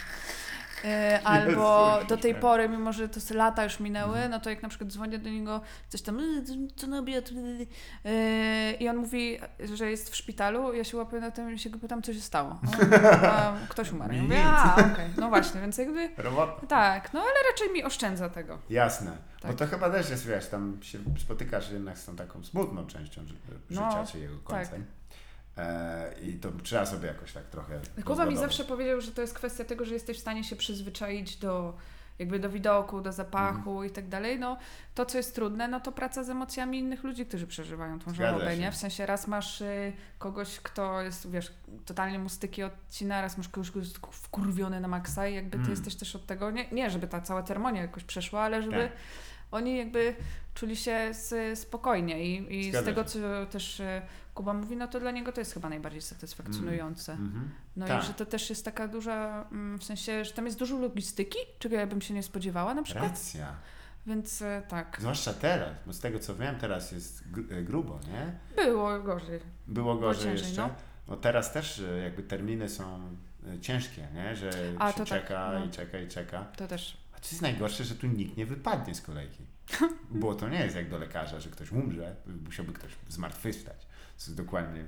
[0.84, 2.40] Y, Albo do tej tak.
[2.40, 5.60] pory, mimo że to lata już minęły, no to jak na przykład dzwonię do niego,
[5.88, 6.44] coś tam, "Y,
[6.76, 7.66] co na obiad, y,
[8.08, 9.38] y", i on mówi,
[9.74, 12.20] że jest w szpitalu, ja się łapię na tym i się go pytam, co się
[12.20, 12.58] stało.
[13.22, 14.14] A, ktoś umarł.
[14.14, 16.60] Ja mówię, a, okej, no właśnie, więc jakby, Robot?
[16.68, 18.58] tak, no ale raczej mi oszczędza tego.
[18.70, 19.16] Jasne.
[19.40, 19.50] Tak.
[19.52, 23.22] Bo to chyba też jest, wiesz, tam się spotykasz jednak z tą taką smutną częścią
[23.70, 24.80] No, życia czy jego końcem.
[24.82, 24.84] E,
[26.22, 27.80] I to trzeba sobie jakoś tak trochę.
[28.04, 31.36] Kuba mi zawsze powiedział, że to jest kwestia tego, że jesteś w stanie się przyzwyczaić
[31.36, 31.74] do
[32.18, 33.86] jakby do widoku, do zapachu Mhm.
[33.86, 34.38] i tak dalej.
[34.38, 34.56] No
[34.94, 38.56] to, co jest trudne, no to praca z emocjami innych ludzi, którzy przeżywają tą żałobę,
[38.56, 38.72] nie?
[38.72, 41.52] W sensie raz masz y, kogoś, kto jest, wiesz,
[41.86, 45.56] totalnie mu styki odcina, raz masz kogoś, kto jest wkurwiony na maksa i jakby ty
[45.56, 45.70] Mm.
[45.70, 48.92] jesteś też od tego, nie, nie żeby ta cała ceremonia jakoś przeszła, ale żeby Tak.
[49.50, 50.14] oni jakby
[50.54, 53.08] czuli się s- spokojnie i, i z tego, się.
[53.08, 53.18] co
[53.50, 54.02] też y,
[54.34, 57.12] Kuba mówi, no to dla niego to jest chyba najbardziej satysfakcjonujące.
[57.12, 57.50] Mhm.
[57.76, 58.04] No Tak.
[58.04, 61.38] i że to też jest taka duża, mm, w sensie, że tam jest dużo logistyki,
[61.58, 63.04] czego ja bym się nie spodziewała na przykład.
[63.04, 63.54] Racja.
[64.06, 68.32] Więc e, tak, Zwłaszcza teraz, bo z tego co wiem, teraz jest e, grubo, nie?
[68.64, 69.40] było gorzej.
[69.66, 70.62] Było gorzej ciężej, jeszcze.
[70.62, 70.74] no.
[71.08, 71.16] No.
[71.16, 73.16] teraz też e, jakby terminy są
[73.60, 74.36] ciężkie, nie?
[74.36, 75.64] Że A, się tak, czeka no.
[75.64, 76.44] i czeka i czeka.
[76.56, 76.96] To też.
[77.16, 79.46] A co jest najgorsze, że tu nikt nie wypadnie z kolejki.
[80.10, 83.83] Bo to nie jest jak do lekarza, że ktoś umrze, musiałby ktoś zmartwychwstać.
[84.16, 84.84] To jest dokładnie,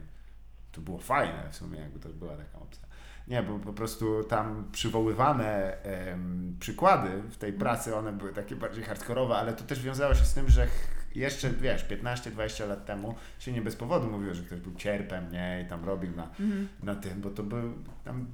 [0.73, 2.87] to było fajne w sumie, jakby to była taka opcja.
[3.29, 8.85] Nie, bo po prostu tam przywoływane em, przykłady w tej pracy, one były takie bardziej
[8.85, 10.67] hardkorowe, ale to też wiązało się z tym, że
[11.15, 15.63] jeszcze, wiesz, 15-20 lat temu się nie bez powodu mówiło, że ktoś był cierpem, nie,
[15.67, 16.69] i tam robił na, Mhm.
[16.83, 17.73] na tym, bo to był
[18.05, 18.27] tam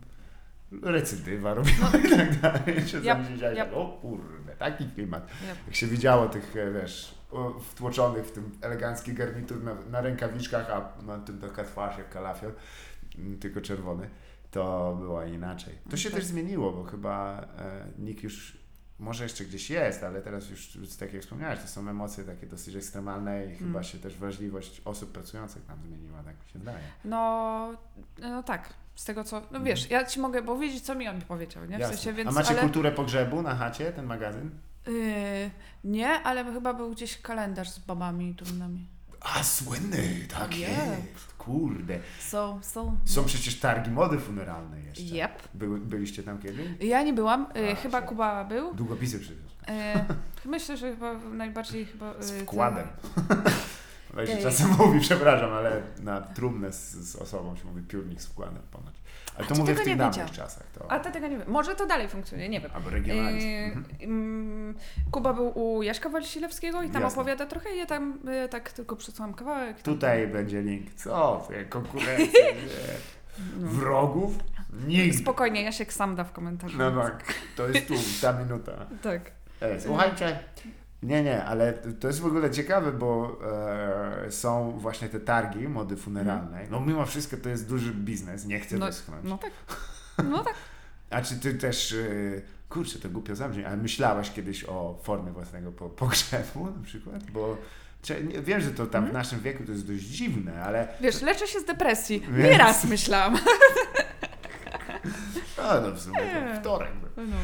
[0.82, 2.88] recydywa robiła i tak dalej.
[2.88, 3.18] Się Ja-
[3.52, 5.28] ja- tak, o kurde, taki klimat.
[5.42, 7.14] Ja, Jak się widziało tych, e, wiesz,
[7.60, 12.52] wtłoczonych w tym elegancki garnitur na, na rękawiczkach, a na tym taka twarz jak kalafior,
[13.18, 14.08] m, tylko czerwony,
[14.50, 15.74] to było inaczej.
[15.90, 16.18] To się Tak.
[16.18, 18.56] też zmieniło, bo chyba e, nikt już,
[18.98, 22.76] może jeszcze gdzieś jest, ale teraz już, tak jak wspomniałeś, to są emocje takie dosyć
[22.76, 23.84] ekstremalne i chyba Mm.
[23.84, 26.78] się też wrażliwość osób pracujących tam zmieniła, tak mi się zdaje.
[27.04, 27.72] no,
[28.18, 31.64] no tak, z tego co, no wiesz, ja ci mogę powiedzieć, co mi on powiedział,
[31.64, 31.76] nie?
[31.76, 31.80] W.
[31.80, 31.96] Jasne.
[31.96, 34.50] sensie, więc, a macie ale, kulturę pogrzebu na chacie, ten magazyn?
[34.88, 35.50] Y,
[35.84, 38.86] nie, ale chyba był gdzieś kalendarz z babami i trumnami.
[39.20, 40.72] A, słynny, tak Jest.
[40.76, 41.32] jest.
[41.38, 41.98] Kurde.
[42.20, 42.96] Są, są.
[43.04, 45.02] Są przecież targi mody funeralnej jeszcze.
[45.24, 45.48] Yep.
[45.54, 46.66] Były, byliście tam kiedyś?
[46.80, 48.74] Ja nie byłam, y, A, chyba się- Kuba był.
[48.74, 49.38] Długopisy przecież.
[50.44, 52.14] Y, myślę, że chyba najbardziej chyba...
[52.20, 52.86] y, Z wkładem.
[54.16, 58.26] Tak się czasem mówi, przepraszam, ale na trumnę z, z osobą się mówi piórnik z
[58.26, 58.94] wkładem ponoć.
[59.36, 60.66] Ale A to mówię w tych dawnych czasach.
[60.78, 61.50] To, A to tego nie wiem.
[61.50, 62.70] Może to dalej funkcjonuje, nie wiem.
[62.74, 63.48] albo regionalizm.
[63.48, 63.84] Yy, Mhm.
[64.02, 64.74] mm,
[65.10, 67.20] Kuba był u Jaśka Walisilewskiego i tam Jasne.
[67.20, 69.82] opowiada trochę i ja tam y, tak tylko przesłałam kawałek.
[69.82, 70.94] tam- Tutaj będzie link.
[70.94, 71.48] Co?
[71.68, 72.40] Konkurencja.
[73.60, 73.68] No.
[73.68, 74.34] Wrogów?
[74.86, 75.18] Nigdy.
[75.18, 76.78] Spokojnie, Jasiek sam da w komentarzu.
[76.78, 78.72] No tak, to jest tu, ta minuta.
[79.02, 79.30] Tak.
[79.60, 80.38] E, Słuchajcie,
[81.02, 83.38] nie, nie, ale to jest w ogóle ciekawe, bo
[84.26, 86.66] e, są właśnie te targi mody funeralnej.
[86.70, 89.24] No mimo wszystko to jest duży biznes, nie chcę No, wyschnąć.
[89.24, 89.50] no tak.
[90.30, 90.54] No tak.
[91.10, 91.96] A czy ty też, e,
[92.68, 97.30] kurczę, to głupio zabrzmi, ale myślałeś kiedyś o formie własnego po, pogrzebu na przykład?
[97.30, 97.56] Bo
[98.42, 101.60] wiem, że to tam w naszym wieku to jest dość dziwne, ale Wiesz, leczę się
[101.60, 102.20] z depresji.
[102.20, 103.38] Więc- Nieraz myślałam.
[105.58, 106.18] no, no w sumie
[106.54, 106.90] to wtorek.
[106.94, 107.26] był.
[107.26, 107.36] No.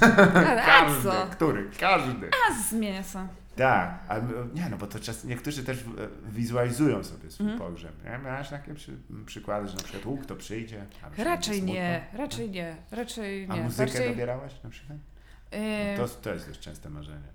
[0.06, 1.26] A, a Każdy, co?
[1.30, 1.70] który?
[1.80, 2.30] Każdy.
[2.50, 3.28] A z mięsa.
[3.56, 4.22] Tak, ale
[4.54, 5.82] nie no, bo to czas, niektórzy też e,
[6.30, 7.58] wizualizują sobie swój Mhm.
[7.70, 8.04] pogrzeb.
[8.04, 8.18] Nie?
[8.18, 8.92] Miałaś takie przy,
[9.26, 10.86] przykłady, że na przykład łuk to przyjdzie?
[11.18, 13.62] a Raczej nie, raczej nie, raczej A nie.
[13.62, 14.98] muzykę Bardziej, dobierałaś na przykład?
[15.98, 17.28] No to, to jest dość częste marzenie.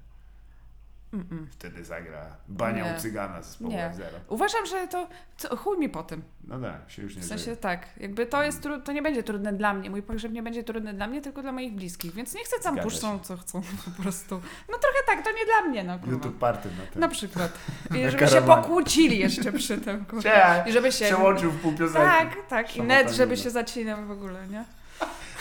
[1.14, 1.48] Mm, mm.
[1.52, 2.98] Wtedy zagra Bania Nie.
[2.98, 3.92] u Cygana z zespołu Nie.
[3.96, 4.04] F0.
[4.28, 5.08] Uważam, że to
[5.38, 6.22] co, chuj mi po tym.
[6.44, 7.56] No tak, się już nie W sensie żyje.
[7.58, 9.90] tak, jakby to jest tru- to nie będzie trudne dla mnie.
[9.90, 12.14] Mój pogrzeb nie będzie trudny dla mnie, tylko dla moich bliskich.
[12.14, 13.62] Więc nie chcę tam Zgadza puszczą co chcą
[13.96, 14.36] po prostu.
[14.70, 16.14] No trochę tak, to nie dla mnie, no kurwa.
[16.14, 17.02] YouTube party na tym.
[17.02, 17.52] Na przykład.
[17.96, 18.62] I żeby się karawanie.
[18.62, 20.06] pokłócili jeszcze przy tym.
[20.06, 20.24] kurwa.
[20.24, 20.70] Cześć!
[20.70, 21.06] I żeby się.
[21.06, 22.08] Przełączył w pół piosenki.
[22.08, 22.76] Tak, tak.
[22.78, 24.66] I net, żeby się zacinał w ogóle, nie?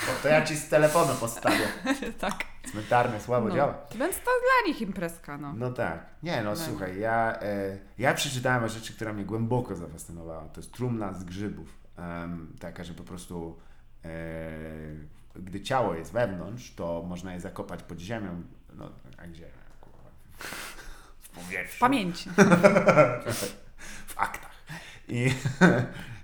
[0.03, 1.69] O, to ja ci z telefonu postawię.
[2.21, 2.35] tak.
[2.71, 3.55] Cmentarne słabo No.
[3.55, 3.75] działa.
[3.95, 5.53] Więc to dla nich imprezka, no.
[5.57, 6.07] No tak.
[6.23, 6.57] Nie no, No.
[6.57, 10.45] słuchaj, ja, e, ja przeczytałem o rzeczy, która mnie głęboko zafascynowała.
[10.49, 11.69] To jest trumna z grzybów.
[11.97, 13.59] Em, taka, że po prostu
[14.05, 14.09] e,
[15.37, 18.43] gdy ciało jest wewnątrz, to można je zakopać pod ziemią.
[18.75, 19.47] No, a gdzie?
[19.81, 20.11] Kurwa.
[21.21, 21.81] W powietrzu.
[21.81, 22.31] Pamięci.
[24.07, 24.51] w aktach.
[25.09, 25.35] I,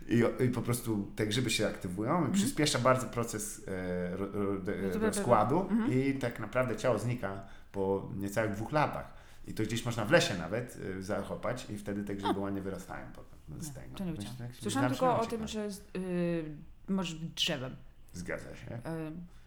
[0.08, 4.50] i, I po prostu te grzyby się aktywują i przyspiesza bardzo proces e, ro, ro,
[4.54, 4.90] Mhm.
[5.00, 5.92] No rozkładu Mhm.
[5.92, 7.42] i tak naprawdę ciało znika
[7.72, 9.14] po niecałych dwóch latach.
[9.46, 13.06] I to gdzieś można w lesie nawet y, zakopać i wtedy te grzyby ładnie wyrastają
[13.12, 13.96] potem z tego.
[13.96, 16.44] to nie Myślę, że Słyszałam tylko o tym, że y,
[16.88, 17.76] możesz być drzewem.
[18.12, 18.74] Zgadza się.
[18.76, 18.80] Y,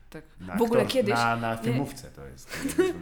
[0.10, 0.24] tak.
[0.40, 2.50] Na W ogóle aktor- kiedyś- Na, na filmówce to jest.
[2.78, 3.00] To jest E,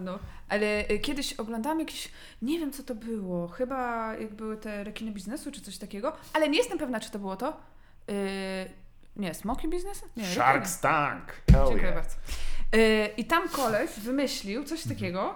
[0.00, 0.18] No,
[0.48, 2.08] ale y, kiedyś oglądałam jakiś,
[2.42, 6.48] nie wiem co to było, chyba jak były te rekiny biznesu czy coś takiego, ale
[6.48, 7.56] nie jestem pewna, czy to było to.
[8.10, 8.70] Y,
[9.16, 10.06] nie, smoki biznesu?
[10.16, 11.22] Nie, Shark's Tank.
[11.48, 11.94] Dziękuję yeah.
[11.94, 12.16] bardzo.
[12.76, 14.96] Y, I tam koleś wymyślił coś Mhm.
[14.96, 15.34] takiego,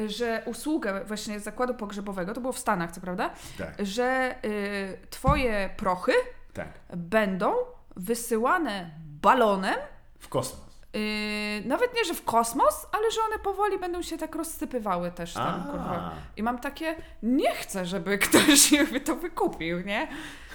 [0.00, 4.98] y, że usługę właśnie zakładu pogrzebowego, to było w Stanach, co prawda, Tak, że y,
[5.10, 6.12] twoje prochy
[6.52, 6.68] tak.
[6.96, 7.54] będą
[7.96, 8.90] wysyłane
[9.22, 9.76] balonem
[10.18, 10.65] W kosmos.
[10.96, 15.32] Yy, nawet nie, że w kosmos, ale że one powoli będą się tak rozsypywały też
[15.32, 15.70] tam, A.
[15.70, 16.14] kurwa.
[16.36, 20.08] I mam takie, nie chcę, żeby ktoś jakby to wykupił, nie?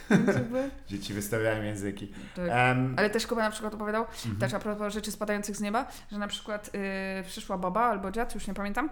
[0.09, 2.13] Jakby, Dzieci wystawiają języki.
[2.35, 2.45] tak.
[2.49, 4.35] Em, Ale też Kuba na przykład opowiadał, mhm.
[4.37, 8.35] też a propos rzeczy spadających z nieba, że na przykład yy, przyszła baba albo dziad,
[8.35, 8.89] już nie pamiętam,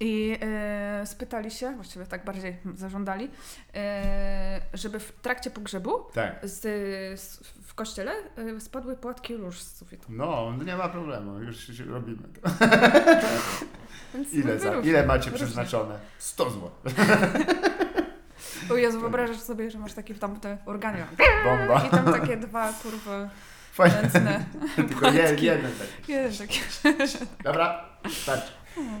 [0.00, 0.28] i
[1.00, 3.80] yy, spytali się, właściwie tak bardziej zażądali, yy,
[4.72, 6.38] żeby w trakcie pogrzebu tak.
[6.42, 6.60] z,
[7.20, 7.38] z,
[7.70, 10.06] w kościele yy, spadły płatki róż z sufitu.
[10.08, 12.50] No, no nie ma problemu, już, robimy to.
[14.32, 15.98] Ile, za, ile macie przeznaczone?
[16.18, 16.70] 100 zł.
[18.70, 21.06] O Jezu, wyobrażasz sobie, że masz takie tam te organy.
[21.44, 21.86] Bomba.
[21.86, 23.30] I tam takie dwa kurwa
[23.72, 24.44] Fajne.
[24.76, 25.44] Tylko płatki.
[25.44, 26.12] jeden taki.
[26.12, 26.60] Jeden taki.
[27.44, 27.84] Dobra,
[28.22, 28.52] starczy.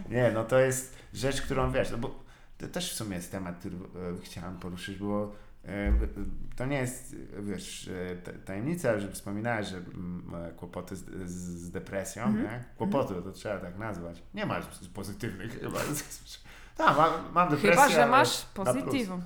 [0.08, 2.24] Nie, no to jest rzecz, którą wiesz, no bo
[2.58, 3.80] to też w sumie jest temat, który e,
[4.22, 5.32] chciałam poruszyć, bo
[6.56, 11.04] to nie jest, e, wiesz, e, ta- tajemnica, że wspominałeś, że mm, e, kłopoty z,
[11.30, 12.44] z, depresją, Mhm.
[12.44, 12.64] nie?
[12.76, 14.22] Kłopoty, to trzeba tak nazwać.
[14.34, 15.78] Nie ma z- pozytywnych chyba.
[16.76, 19.22] Tak, mam, mam depresję, Chyba, że masz pozytywum.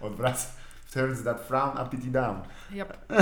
[0.00, 0.46] Odwraca.
[0.94, 2.40] Turns that frown it down.
[2.72, 2.98] Yep.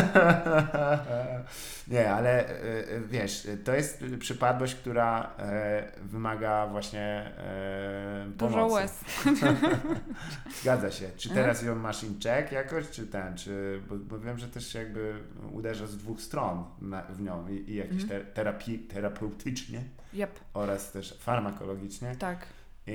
[1.89, 2.53] Nie, ale e,
[2.91, 8.75] e, wiesz, to jest przypadłość, która e, wymaga właśnie e, Dużo pomocy.
[8.75, 9.01] łez.
[10.63, 11.11] Zgadza się.
[11.17, 11.45] Czy Mhm.
[11.47, 15.15] teraz ją masz in check jakoś, czy ten, czy, bo, bo wiem, że też jakby
[15.53, 18.25] uderza z dwóch stron na, w nią i, i jakieś Mhm.
[18.25, 19.81] te, terapii, terapeutycznie
[20.15, 22.17] Yep, oraz też farmakologicznie.
[22.19, 22.47] tak.
[22.89, 22.93] E,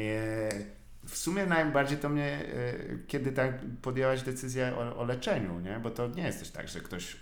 [1.05, 2.73] w sumie najbardziej to mnie, e,
[3.07, 5.79] kiedy tak podjęłaś decyzję o, o leczeniu, nie?
[5.79, 7.17] Bo to nie jest też tak, że ktoś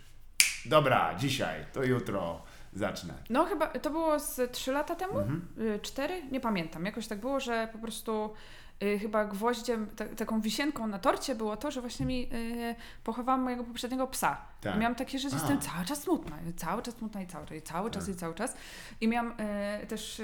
[0.65, 2.41] dobra, dzisiaj, to jutro
[2.73, 3.13] zacznę.
[3.29, 5.19] No chyba to było z 3 lata temu?
[5.19, 5.47] Mhm.
[5.59, 6.23] Y, Cztery?
[6.31, 6.85] Nie pamiętam.
[6.85, 8.68] Jakoś tak było, że po prostu y,
[9.01, 13.63] chyba gwoździem, ta, taką wisienką na torcie było to, że właśnie mi y, pochowałam mojego
[13.63, 14.37] poprzedniego psa.
[14.61, 14.75] Tak.
[14.75, 15.31] I miałam takie, że A.
[15.33, 18.15] jestem cały czas smutna, cały czas smutna i cały czas, i cały czas, Tak.
[18.15, 18.55] i cały czas.
[19.01, 19.33] I miałam
[19.83, 20.23] y, też y,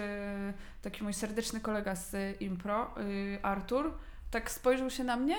[0.81, 3.93] taki mój serdeczny kolega z y, Impro, y, Artur,
[4.31, 5.35] tak spojrzał się na mnie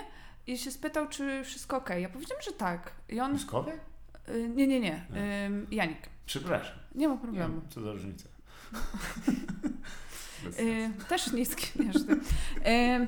[0.46, 1.90] i się spytał, czy wszystko ok.
[1.98, 2.90] Ja powiedziałam, że tak.
[3.08, 5.16] I on, y, nie, nie, nie, No.
[5.16, 6.76] y, Janik, Przepraszam.
[6.94, 7.60] nie ma Nie problemu.
[7.60, 8.28] wiem, co za różnica.
[10.49, 11.09] Y, sensu.
[11.09, 12.07] też niski, wiesz.
[12.07, 12.12] ty.
[12.70, 13.07] Y,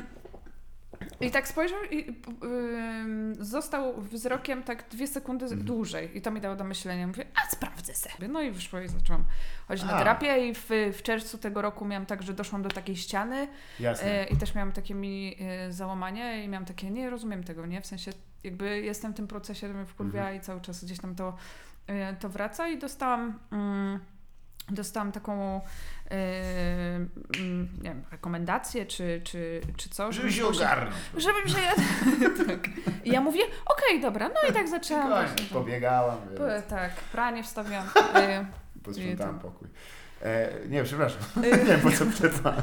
[1.20, 5.64] I tak spojrzał i y, został wzrokiem tak dwie sekundy Mhm.
[5.64, 6.16] dłużej.
[6.18, 7.06] I to mi dało do myślenia.
[7.06, 8.28] Mówię, a sprawdzę sobie.
[8.28, 9.24] No i wyszło i zaczęłam
[9.68, 9.98] chodzić na A.
[9.98, 13.48] terapię i w, w czerwcu tego roku miałam tak, że doszłam do takiej ściany
[13.80, 14.22] Jasne.
[14.22, 15.36] y, i też miałam takie mini
[15.68, 17.80] y, załamanie i miałam takie, nie rozumiem tego, nie?
[17.80, 18.10] W sensie
[18.44, 20.36] jakby jestem w tym procesie, to mnie wkurwia Mhm.
[20.36, 21.36] i cały czas gdzieś tam to,
[21.90, 23.38] y, to wraca i dostałam...
[23.52, 23.98] Mm,
[24.70, 25.60] dostałam taką
[26.10, 26.16] yy,
[27.40, 30.12] mm, nie wiem, rekomendację czy, czy, czy co.
[30.12, 30.94] Żebym się- ogarnąć.
[31.16, 31.56] Żebym się...
[32.46, 32.68] tak.
[33.04, 35.08] I ja mówię, okej, dobra, no i tak zaczęłam.
[35.08, 37.84] Właśnie Pobiegałam, Po- tak, pranie wstawiłam.
[38.14, 38.46] Yy,
[38.84, 39.48] posprzątałam to.
[39.50, 39.68] pokój.
[40.22, 41.20] E, nie, przepraszam.
[41.42, 42.62] nie wiem, po co przerwałem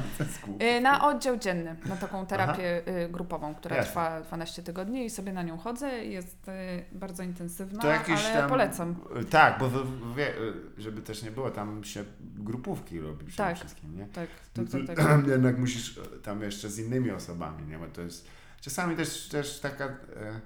[0.60, 3.90] yy, na oddział dzienny, na taką terapię yy, grupową, która Jasne.
[3.90, 6.06] trwa 12 tygodni i sobie na nią chodzę.
[6.06, 8.96] Jest yy, bardzo intensywna, To jakieś ale tam- polecam.
[9.30, 9.70] Tak, bo
[10.16, 10.34] wie,
[10.78, 13.58] żeby też nie było, tam się grupówki robi przede Tak.
[13.58, 14.06] wszystkim, nie?
[14.06, 15.28] Tak, to, to to, tak.
[15.28, 17.80] Jednak musisz e, tam jeszcze z innymi osobami, nie?
[17.80, 18.28] Bo to jest
[18.62, 20.40] czasami też, też taka, e,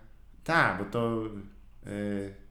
[0.43, 1.21] tak, bo to
[1.85, 1.89] e,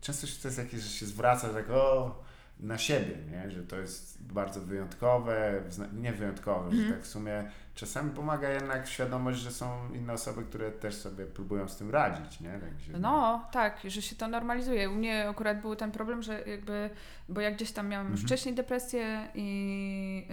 [0.00, 2.27] często się to jest jakieś, że się zwraca tak o,
[2.60, 3.50] na siebie, nie?
[3.50, 6.92] Że to jest bardzo wyjątkowe, nie wyjątkowe, że Mhm.
[6.94, 11.68] tak w sumie czasami pomaga jednak świadomość, że są inne osoby, które też sobie próbują
[11.68, 12.52] z tym radzić, nie?
[12.52, 14.90] Tak No, tak, że się to normalizuje.
[14.90, 16.90] U mnie akurat był ten problem, że jakby,
[17.28, 18.26] bo ja gdzieś tam miałam już Mhm.
[18.26, 20.26] wcześniej depresję i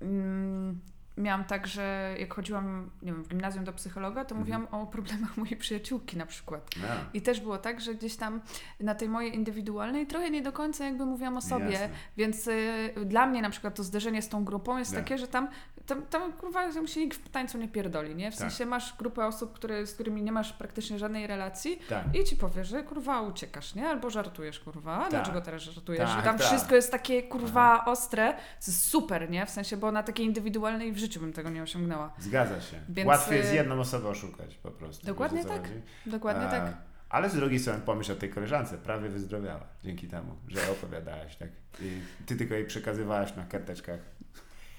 [0.00, 0.80] yy, mm,
[1.16, 4.40] miałam tak, że jak chodziłam, nie wiem, w gimnazjum do psychologa, to Mhm.
[4.40, 6.70] mówiłam o problemach mojej przyjaciółki na przykład.
[7.14, 8.40] I też było tak, że gdzieś tam
[8.80, 11.88] na tej mojej indywidualnej trochę nie do końca jakby mówiłam o sobie, jasne.
[12.16, 15.00] więc y, dla mnie na przykład to zderzenie z tą grupą jest Tak.
[15.04, 15.48] takie, że tam
[15.86, 18.30] tam, tam kurwa tam się nikt w tańcu nie pierdoli, nie?
[18.30, 18.40] W Tak.
[18.40, 22.04] sensie masz grupę osób, które, z którymi nie masz praktycznie żadnej relacji Tak.
[22.16, 23.88] i ci powie, że kurwa uciekasz, nie?
[23.88, 25.06] Albo żartujesz, kurwa.
[25.06, 26.10] A dlaczego teraz żartujesz?
[26.10, 26.46] Tak, I tam tak.
[26.46, 29.46] wszystko jest takie kurwa ostre, co jest super, nie?
[29.46, 32.12] W sensie, bo na takiej indywidualnej w życiu bym tego nie osiągnęła.
[32.18, 32.80] Zgadza się.
[32.88, 35.06] Więc, Łatwiej jest y, jedną osobę oszukać po prostu.
[35.06, 35.62] Dokładnie tak.
[35.62, 35.80] chodzi?
[36.06, 36.72] Dokładnie E, tak.
[37.08, 41.48] Ale z drugiej strony pomyśl o tej koleżance, prawie wyzdrowiała dzięki temu, że opowiadałaś, tak?
[41.80, 44.00] I ty tylko jej przekazywałaś na karteczkach.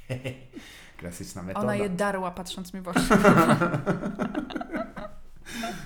[0.98, 1.66] Klasyczna metoda.
[1.66, 3.00] Ona je darła patrząc mi w oczy.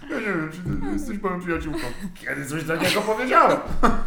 [0.10, 1.80] Ja nie wiem, czy ty jesteś moją przyjaciółką.
[2.16, 3.58] Kiedy coś takiego powiedziałem?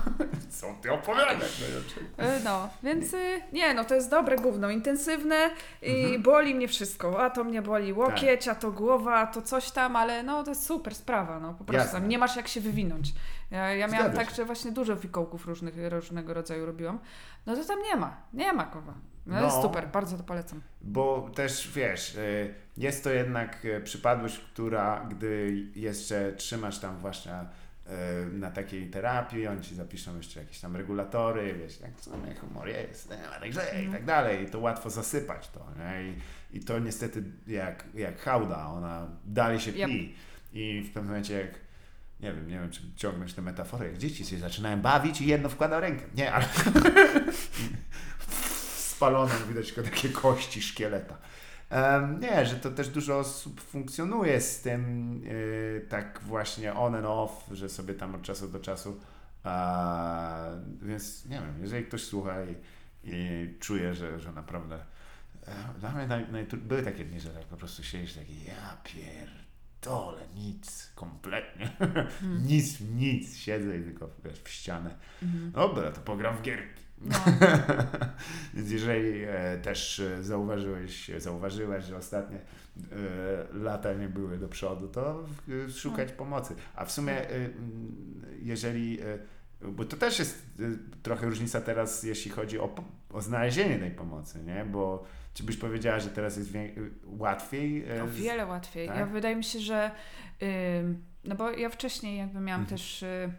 [0.60, 1.60] Co ty opowiadasz?
[1.62, 5.50] Y, No, więc y, nie, no to jest dobre gówno, intensywne
[5.82, 6.22] i Mhm.
[6.22, 7.24] boli mnie wszystko.
[7.24, 8.56] A to mnie boli łokieć, Tak.
[8.56, 11.64] a to głowa, a to coś tam, ale no to jest super sprawa, no po
[11.64, 13.12] prostu tam nie masz jak się wywinąć.
[13.50, 14.36] Ja, ja miałam Zgadza tak, się.
[14.36, 16.98] że właśnie dużo fikołków różnych, różnego rodzaju robiłam.
[17.46, 18.94] No to tam nie ma, nie ma kowa.
[19.26, 19.44] No, No.
[19.44, 20.60] jest super, bardzo to polecam.
[20.82, 27.32] Bo też wiesz, y, jest to jednak y, przypadłość, która gdy jeszcze trzymasz tam właśnie
[27.34, 32.34] y, na takiej terapii, oni ci zapiszą jeszcze jakieś tam regulatory, wiesz, jak w sumie
[32.34, 33.08] humor jest,
[33.40, 33.92] tak źle i Mhm.
[33.92, 34.44] tak dalej.
[34.44, 35.66] I to łatwo zasypać to.
[35.78, 36.02] Nie?
[36.08, 36.14] I,
[36.56, 39.84] I to niestety jak, jak hałda, ona dalej się Yep.
[39.84, 40.14] pli.
[40.52, 41.50] I w pewnym momencie jak
[42.20, 45.48] nie wiem, nie wiem, czy ciągnąć tę metaforę, jak dzieci się zaczynają bawić i jedno
[45.48, 46.04] wkłada rękę.
[46.16, 46.44] Nie, ale
[49.00, 51.16] spaloną widać tylko takie kości szkieleta.
[52.20, 57.32] Nie, że to też dużo osób funkcjonuje z tym y, tak właśnie on and off,
[57.52, 59.00] że sobie tam od czasu do czasu
[59.44, 60.46] a,
[60.82, 62.54] więc nie wiem, jeżeli ktoś słucha i,
[63.04, 64.78] i czuje, że, że naprawdę
[65.46, 68.76] e, dla mnie naj, naj, były takie dni, że tak po prostu siedzisz taki ja
[68.84, 71.70] pierdolę, nic, kompletnie,
[72.50, 74.94] nic, nic, siedzę i tylko wiesz, w ścianę.
[75.22, 75.52] Mhm.
[75.52, 76.89] Dobra, to pogram w gierki.
[77.00, 77.14] No.
[78.54, 82.42] Więc jeżeli e, też e, zauważyłeś, zauważyłeś, że ostatnie e,
[83.52, 85.24] lata nie były do przodu, to
[85.66, 86.54] e, szukać pomocy.
[86.74, 89.18] A w sumie, e, mm, jeżeli, e,
[89.68, 90.62] bo to też jest e,
[91.02, 92.74] trochę różnica teraz, jeśli chodzi o,
[93.12, 94.64] o znalezienie tej pomocy, nie?
[94.64, 96.50] Bo czy byś powiedziała, że teraz jest
[97.04, 97.84] łatwiej?
[97.98, 98.88] e, O wiele łatwiej.
[98.88, 98.96] tak?
[98.96, 99.90] Ja wydaje mi się, że
[101.24, 102.78] no bo ja wcześniej jakby miałam Mhm.
[102.78, 103.32] też y,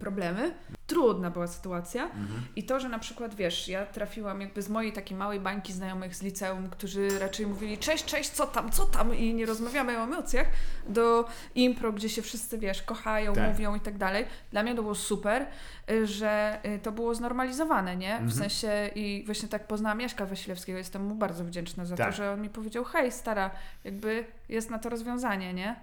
[0.00, 0.54] problemy.
[0.86, 2.04] Trudna była sytuacja.
[2.04, 2.28] Mhm.
[2.56, 6.14] I to, że na przykład, wiesz, ja trafiłam jakby z mojej takiej małej bańki znajomych
[6.16, 10.02] z liceum, którzy raczej mówili cześć, cześć, co tam, co tam i nie rozmawiamy o
[10.02, 10.46] emocjach,
[10.88, 13.48] do impro, gdzie się wszyscy, wiesz, kochają, Tak.
[13.48, 14.24] mówią i tak dalej.
[14.50, 15.46] Dla mnie to było super,
[15.90, 18.16] y, że y, to było znormalizowane, nie?
[18.16, 18.30] W Mhm.
[18.32, 22.06] sensie i właśnie tak poznałam Jaśka Wasilewskiego, jestem mu bardzo wdzięczna za Tak.
[22.10, 23.50] to, że on mi powiedział, hej stara,
[23.84, 25.76] jakby jest na to rozwiązanie, nie?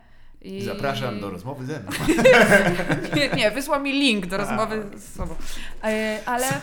[0.43, 0.63] I...
[0.63, 1.91] Zapraszam do rozmowy ze mną.
[3.15, 4.39] Nie, nie, wysłał mi link do A.
[4.39, 5.35] rozmowy z sobą.
[5.83, 6.47] E, ale.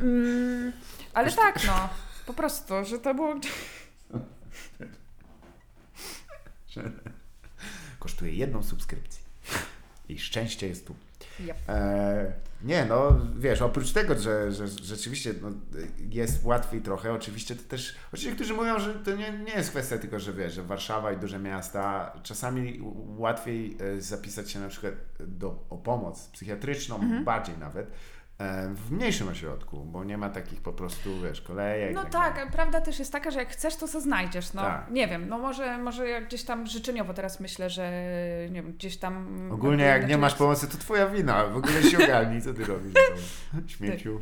[0.00, 0.72] Mm,
[1.14, 1.88] ale tak, no.
[2.26, 3.34] Po prostu, że to było.
[7.98, 9.22] Kosztuje jedną subskrypcję.
[10.08, 10.94] I szczęście jest tu.
[11.40, 11.56] Yep.
[11.68, 12.32] E,
[12.64, 15.48] nie, no wiesz, oprócz tego, że, że rzeczywiście no,
[16.10, 19.98] jest łatwiej trochę, oczywiście to też, oczywiście niektórzy mówią, że to nie, nie jest kwestia
[19.98, 22.80] tylko, że wiesz, że Warszawa i duże miasta, czasami
[23.16, 27.24] łatwiej e, zapisać się na przykład do, o pomoc psychiatryczną, Mhm.
[27.24, 27.90] bardziej nawet,
[28.74, 31.94] w mniejszym ośrodku, bo nie ma takich po prostu, wiesz, kolejek.
[31.94, 32.50] No tak, dalej.
[32.52, 34.52] prawda też jest taka, że jak chcesz, to se znajdziesz.
[34.52, 34.90] No, Tak.
[34.90, 37.90] nie wiem, no może, może jak gdzieś tam życzeniowo teraz myślę, że
[38.50, 39.48] nie wiem, gdzieś tam.
[39.52, 42.94] Ogólnie jak nie masz pomocy, to twoja wina, w ogóle się ogarnij, co ty robisz,
[43.54, 44.20] no, śmieciu.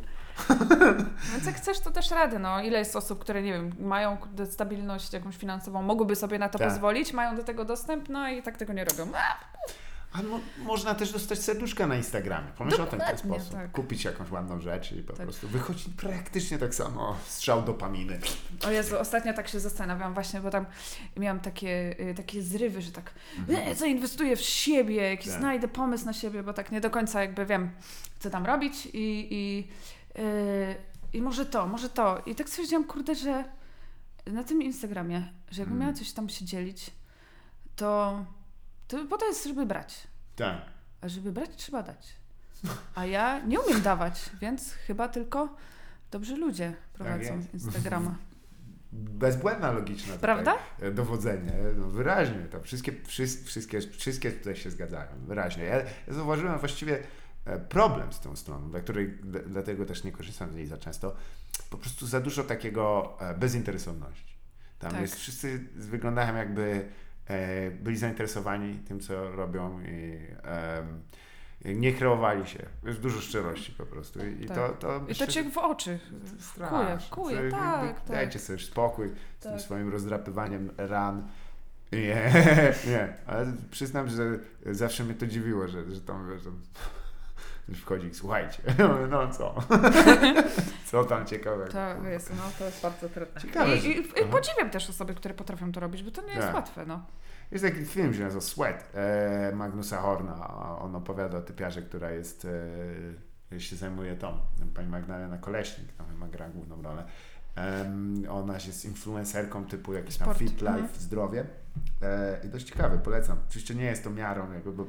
[1.31, 2.39] Więc jak chcesz, to też rady.
[2.39, 2.61] No.
[2.61, 4.17] Ile jest osób, które, nie wiem, mają
[4.51, 6.67] stabilność jakąś finansową, mogłyby sobie na to Tak.
[6.69, 9.11] pozwolić, mają do tego dostęp, no i tak tego nie robią.
[9.15, 9.37] A,
[10.13, 12.47] A mo- można też dostać serduszka na Instagramie.
[12.57, 13.53] Pomyśl o tym w ten Dokładnie, sposób.
[13.53, 13.71] tak.
[13.71, 15.25] Kupić jakąś ładną rzecz i po Tak.
[15.25, 17.15] prostu wychodzi praktycznie tak samo.
[17.27, 18.19] Strzał dopaminy.
[18.67, 20.65] O Jezu, ostatnio tak się zastanawiam właśnie, bo tam
[21.17, 23.13] miałam takie, y, takie zrywy, że tak
[23.49, 25.39] e, zainwestuję w siebie, jakiś Tak.
[25.39, 27.71] znajdę pomysł na siebie, bo tak nie do końca jakby wiem,
[28.19, 29.67] co tam robić i, i,
[30.21, 30.75] y,
[31.13, 32.21] i może to, może to.
[32.25, 33.43] I tak stwierdziłam, kurde, że
[34.27, 35.87] na tym Instagramie, że jakbym Mm.
[35.87, 36.91] miała coś tam się dzielić,
[37.75, 38.25] to,
[38.97, 40.07] to bo to jest, żeby brać.
[40.35, 40.61] Tak.
[41.01, 42.13] A żeby brać, trzeba dać.
[42.95, 45.55] A ja nie umiem dawać, więc chyba tylko
[46.11, 47.53] dobrzy ludzie prowadzą jest.
[47.53, 48.15] Instagrama.
[48.93, 50.55] Bezbłędna logiczna Prawda?
[50.91, 51.51] dowodzenie.
[51.77, 52.39] No, wyraźnie.
[52.51, 55.07] To wszystkie, wszys- wszystkie, wszystkie tutaj się zgadzają.
[55.27, 55.63] Wyraźnie.
[55.63, 56.99] Ja, ja zauważyłem właściwie
[57.45, 60.77] e, problem z tą stroną, dla której dla- dlatego też nie korzystam z niej za
[60.77, 61.15] często.
[61.69, 64.33] Po prostu za dużo takiego e, bezinteresowności.
[64.79, 65.01] Tam Tak.
[65.01, 66.89] jest, wszyscy wyglądają jakby
[67.81, 70.17] byli zainteresowani tym, co robią i
[71.65, 72.65] nie kreowali się.
[72.85, 74.19] Jest dużo szczerości po prostu.
[74.41, 74.57] I, Tak.
[74.57, 74.69] to,
[74.99, 77.09] to, I to cię w oczy kuje, straszne.
[77.15, 78.09] kuje, Co- tak, tak.
[78.09, 79.07] Dajcie sobie spokój
[79.39, 79.61] z tym Tak.
[79.61, 81.27] swoim rozdrapywaniem ran.
[81.91, 82.31] Nie,
[82.91, 86.41] nie, ale przyznam, że zawsze mnie to dziwiło, że, że tam wiesz,
[87.69, 88.61] już wchodzi, słuchajcie,
[89.11, 89.55] no co?
[90.91, 91.71] co tam ciekawego?
[91.71, 93.41] To jest, no, to jest bardzo trudne.
[93.41, 96.41] Ciekawe, I, że- i, podziwiam też osoby, które potrafią to robić, bo to nie jest
[96.41, 96.55] Tak.
[96.55, 97.05] łatwe, no.
[97.51, 100.49] Jest taki film, się nazywa Sweat e, Magnusa Horna.
[100.79, 102.47] On opowiada o typiarze, która jest,
[103.51, 104.37] e, się zajmuje tą,
[104.75, 107.03] pani Magdalena Koleśnik, tam chyba gra główną rolę.
[107.55, 111.45] Em, ona jest influencerką typu jakiś tam fit life, zdrowie.
[112.01, 113.37] E, I dość ciekawe, polecam.
[113.49, 114.87] Oczywiście nie jest to miarą, jakby, bo, e,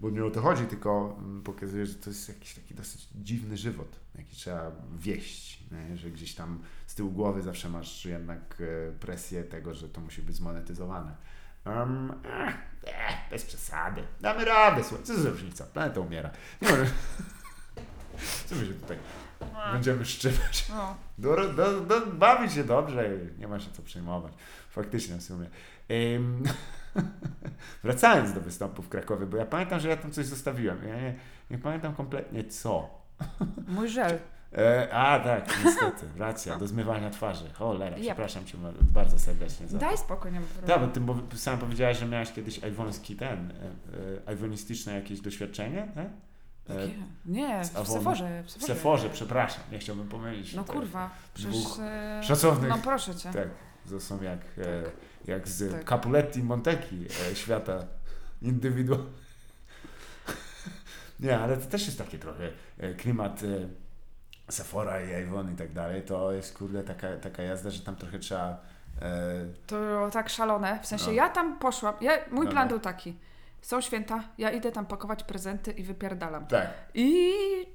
[0.00, 3.56] bo nie o to chodzi, tylko mm, pokazuje, że to jest jakiś taki dosyć dziwny
[3.56, 5.96] żywot, jaki trzeba wieść, nie?
[5.96, 10.22] że gdzieś tam z tyłu głowy zawsze masz jednak e, presję tego, że to musi
[10.22, 11.16] być zmonetyzowane.
[11.66, 14.02] Um, eh, bez przesady.
[14.20, 15.64] Damy radę, słuchaj, co za różnica?
[15.64, 16.30] Planeta umiera.
[16.62, 16.86] Nie może...
[18.46, 18.98] Co my się tutaj
[19.72, 20.68] będziemy szczypać?
[20.68, 20.96] no.
[21.18, 24.32] Do, do, do, bawić się dobrze, nie ma się co przejmować.
[24.70, 25.50] Faktycznie w sumie.
[25.90, 26.42] Ym,
[27.84, 30.88] wracając do występu w Krakowie, bo ja pamiętam, że ja tam coś zostawiłem.
[30.88, 31.14] Ja nie,
[31.50, 32.88] nie pamiętam kompletnie co.
[33.68, 34.18] Mój żel.
[34.58, 37.50] E, a tak, niestety, racja, do zmywania twarzy.
[37.52, 38.04] Cholera, Yep.
[38.04, 39.78] przepraszam cię bardzo serdecznie za.
[39.78, 43.52] Daj spokój, nie Tak, bo ty bo sam powiedziałaś, że miałaś kiedyś iwoński ten,
[44.26, 46.10] e, e, iwonistyczne jakieś doświadczenie, nie?
[46.74, 46.88] E?
[47.26, 48.42] Nie, w Seforze.
[48.42, 50.54] W w Seforze, przepraszam, nie chciałbym pomylić.
[50.54, 51.56] No kurwa, przecież...
[51.80, 53.32] e, szacownych- No proszę cię.
[53.32, 53.48] Tak,
[53.90, 54.82] to są jak, e,
[55.24, 55.84] jak z Tak.
[55.88, 57.84] Capuletti Montecchi e, świata
[58.42, 58.98] indywidu.
[61.20, 62.48] Nie, ale to też jest takie trochę
[62.78, 63.68] e, klimat e,
[64.52, 66.02] Sephora i Avon i tak dalej.
[66.02, 68.60] To jest kurde taka, taka jazda, że tam trochę trzeba.
[69.02, 70.78] E, To było tak szalone.
[70.82, 71.12] W sensie No.
[71.12, 71.94] ja tam poszłam.
[72.00, 72.68] Ja, mój No, plan no.
[72.68, 73.16] był taki.
[73.64, 76.46] Są święta, ja idę tam pakować prezenty i wypierdalam.
[76.46, 77.32] tak, I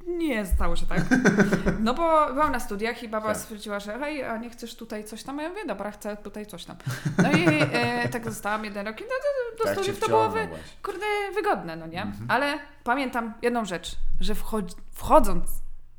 [0.08, 1.00] nie stało się tak.
[1.80, 3.38] No bo byłam na studiach i baba Tak.
[3.38, 5.40] stwierdziła, że hej, a nie chcesz tutaj coś tam?
[5.40, 6.78] A ja mówię, dobra, chcę tutaj coś tam.
[7.24, 10.30] No i e, tak zostałam jeden rok i do, do, do tak studiów to było
[10.30, 10.48] wy,
[10.84, 12.02] kurde wygodne, no nie?
[12.02, 12.26] Mhm.
[12.32, 15.50] Ale pamiętam jedną rzecz, że wchodzi, wchodząc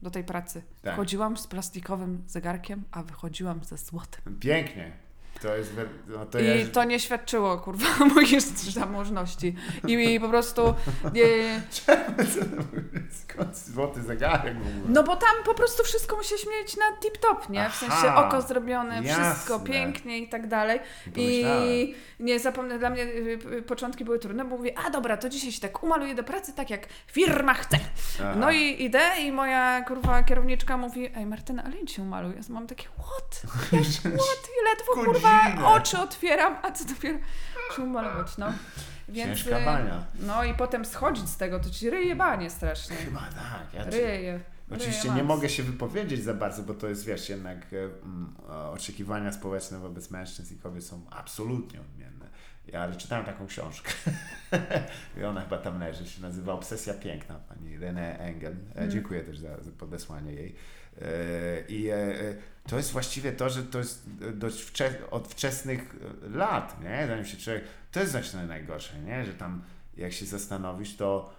[0.03, 0.95] do tej pracy, Tak.
[0.95, 4.38] wchodziłam z plastikowym zegarkiem, a wychodziłam ze złotym.
[4.41, 4.93] Pięknie.
[5.43, 5.72] To jest.
[6.09, 9.57] No to I ja, to nie świadczyło, kurwa, mojej zamożności.
[9.87, 10.74] I mi po prostu...
[11.14, 11.61] Nie,
[13.11, 14.85] Skąd złoty zegarek w ogóle?
[14.89, 17.70] no bo tam po prostu wszystko musisz mieć na tip-top, nie?
[17.70, 19.66] W sensie oko zrobione, wszystko jasne.
[19.66, 20.81] pięknie i tak dalej.
[21.07, 21.68] Nie pomyślałem.
[21.68, 25.28] I nie zapomnę, dla mnie y, y, początki były trudne, bo mówię, a dobra, to
[25.28, 27.78] dzisiaj się tak umaluję do pracy, tak jak firma chce.
[28.20, 28.35] Aha.
[28.37, 32.33] No i idę i moja kurwa kierowniczka mówi, ej Martyna, ale idź się umaluj.
[32.37, 33.43] Ja mam takie, what?
[33.72, 34.49] Jak, what?
[34.61, 35.66] I ledwo kurwa Godzinę.
[35.66, 37.18] oczy otwieram, a co dopiero
[37.77, 38.53] się umalować, no.
[39.09, 40.05] Więc, Ciężka y, bania.
[40.21, 42.97] no i potem schodzić z tego, to ci ryje banie strasznie.
[42.97, 43.75] Chyba tak.
[43.75, 44.41] Ja Ryje.
[44.75, 48.35] Oczywiście nie mogę się wypowiedzieć za bardzo, bo to jest, wiesz, jednak e, mm,
[48.73, 52.27] oczekiwania społeczne wobec mężczyzn i kobiet są absolutnie odmienne.
[52.66, 53.91] Ja czytałem taką książkę
[55.21, 58.53] i ona chyba tam leży, się nazywa Obsesja Piękna, pani René Engel.
[58.53, 58.91] E, Mm.
[58.91, 60.55] Dziękuję też za, za podesłanie jej.
[61.03, 62.34] E, I e, e,
[62.68, 64.72] to jest właściwie to, że to jest dość
[65.11, 67.07] od wczesnych lat, nie?
[67.07, 69.24] Zanim się człowiek, to jest właśnie najgorsze, nie?
[69.24, 69.62] Że tam
[69.96, 71.34] jak się zastanowisz, to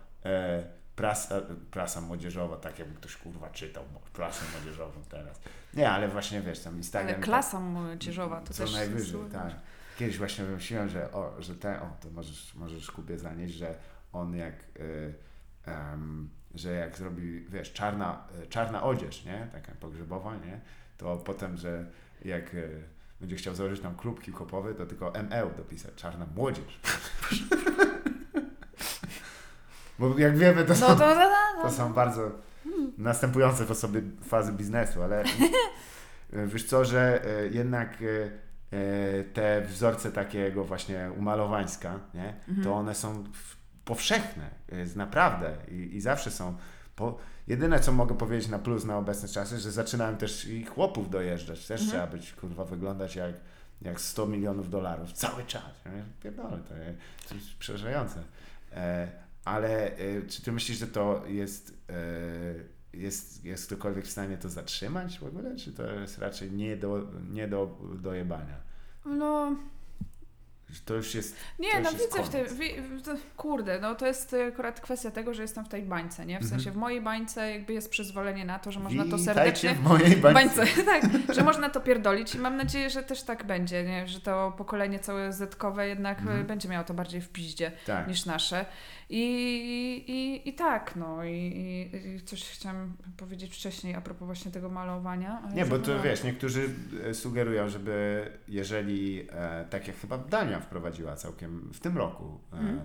[0.96, 1.42] prasa,
[1.72, 3.84] prasa młodzieżowa, tak jakby ktoś kurwa czytał
[4.14, 5.40] prasę młodzieżową teraz.
[5.74, 7.16] Nie, ale właśnie wiesz, tam Instagram.
[7.16, 9.54] Ale klasa młodzieżowa to co też najwyżej, jest- tak.
[9.98, 13.76] Kiedyś właśnie wymyśliłem, że o, że te, o, to możesz, możesz Kubie zanieść, że
[14.14, 15.14] on jak, y,
[16.56, 20.60] że jak zrobi, wiesz, czarna, y, czarna odzież, nie, taka pogrzebowa, nie,
[20.98, 21.86] to potem, że
[22.26, 22.84] jak y,
[23.22, 26.80] będzie chciał założyć tam klub hip-hopowy, to tylko ML dopisać, czarna młodzież.
[30.00, 31.72] Bo jak wiemy, to No są, to, to, to, to.
[31.72, 32.32] są bardzo
[32.98, 35.24] następujące w osobie fazy biznesu, ale
[36.34, 42.64] e, wiesz co, że e, jednak e, e, te wzorce takiego właśnie umalowańska, nie, Mhm.
[42.64, 46.58] to one są w- powszechne, jest naprawdę i, i zawsze są.
[46.96, 47.18] Po,
[47.48, 51.68] jedyne co mogę powiedzieć na plus na obecne czasy, że zaczynałem też i chłopów dojeżdżać,
[51.68, 51.90] też Mhm.
[51.90, 53.36] trzeba być kurwa wyglądać jak,
[53.82, 55.64] jak 100 milionów dolarów cały czas.
[56.24, 58.24] Pierdolę, to jest, to jest przerażające.
[58.74, 59.12] E,
[59.46, 61.94] ale e, czy ty myślisz, że to jest, e,
[62.98, 67.08] jest, jest ktokolwiek w stanie to zatrzymać w ogóle, czy to jest raczej nie do,
[67.32, 68.56] nie do dojebania?
[69.06, 69.56] no,
[70.86, 71.36] To już jest.
[71.60, 75.42] Nie, to no widzę w tym, to- kurde, no to jest akurat kwestia tego, że
[75.42, 76.36] jestem w tej bańce, nie?
[76.40, 76.50] W Mhm.
[76.50, 79.76] sensie w mojej bańce jakby jest przyzwolenie na to, że można to Witajcie serdecznie...
[79.76, 80.56] w mojej bańce.
[80.56, 81.04] bańce, tak,
[81.36, 84.08] że można to pierdolić i mam nadzieję, że też tak będzie, nie?
[84.08, 86.46] Że to pokolenie całe zetkowe jednak y, Mhm.
[86.48, 88.08] będzie miało to bardziej w piździe Tak.
[88.08, 88.66] niż nasze.
[89.14, 89.24] I,
[90.08, 95.42] i, i tak, no i, i, coś chciałam powiedzieć wcześniej a propos właśnie tego malowania.
[95.54, 96.04] Nie, bo to zapomniałam.
[96.04, 96.70] wiesz, niektórzy
[97.04, 102.58] e, sugerują, żeby jeżeli, e, tak jak chyba Dania wprowadziła całkiem w tym roku, e,
[102.58, 102.80] Mhm.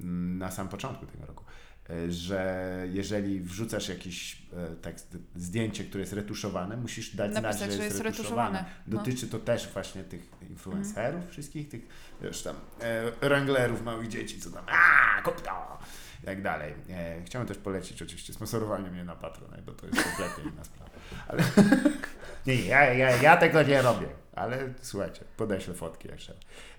[0.00, 1.44] m, na sam początku tego roku,
[1.90, 2.62] e, że
[2.92, 4.94] jeżeli wrzucasz jakieś e, tak,
[5.36, 8.58] zdjęcie, które jest retuszowane, musisz dać znać, Napisać, że że jest, jest retuszowane.
[8.58, 8.82] retuszowane.
[8.86, 8.98] No.
[8.98, 11.88] Dotyczy to też właśnie tych influencerów wszystkich, tych
[12.22, 14.64] wiesz tam e, wranglerów małych dzieci, co tam
[15.22, 15.78] a kup to!
[16.22, 16.74] i tak dalej.
[16.90, 20.90] E, chciałem też polecić oczywiście sponsorowanie mnie na Patronite, bo to jest kompletnie inna sprawa.
[21.28, 21.42] Ale
[22.46, 26.34] nie, ja, ja, ja tego nie robię, ale słuchajcie, podeślę fotki jeszcze.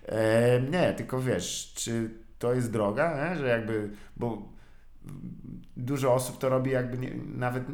[0.06, 3.36] E, nie, tylko wiesz, czy to jest droga, nie?
[3.36, 4.48] że jakby, bo
[5.76, 7.64] dużo osób to robi jakby nie, nawet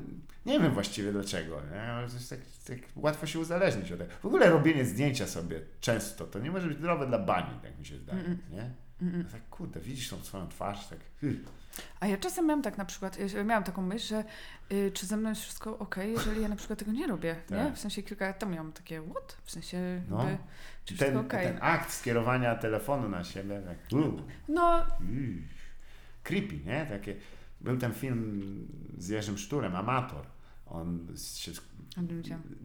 [0.46, 1.82] nie wiem właściwie dlaczego, nie?
[1.82, 4.10] ale to jest tak, tak łatwo się uzależnić od tego.
[4.22, 7.86] W ogóle robienie zdjęcia sobie często to nie może być zdrowe dla bani, tak mi
[7.86, 8.36] się zdaje, Mm-mm.
[8.50, 8.70] nie?
[9.02, 9.24] Mm-mm.
[9.32, 11.44] Tak kurde, widzisz tą swoją twarz, tak hmm.
[12.00, 14.24] A ja czasem miałam tak na przykład, y, miałam taką myśl, że
[14.72, 17.56] y, czy ze mną jest wszystko ok, jeżeli ja na przykład tego nie robię, nie?
[17.56, 17.74] Tak.
[17.74, 19.36] W sensie kilka lat temu miałam takie, what?
[19.44, 20.26] W sensie, No.
[20.84, 21.42] czy ten, wszystko ok?
[21.42, 24.86] ten akt skierowania telefonu na siebie, tak uh, No.
[26.22, 26.86] Creepy, nie?
[26.86, 27.16] Takie,
[27.60, 28.42] był ten film
[28.98, 30.26] z Jerzym Szturem, Amator.
[30.66, 31.58] On się, nie.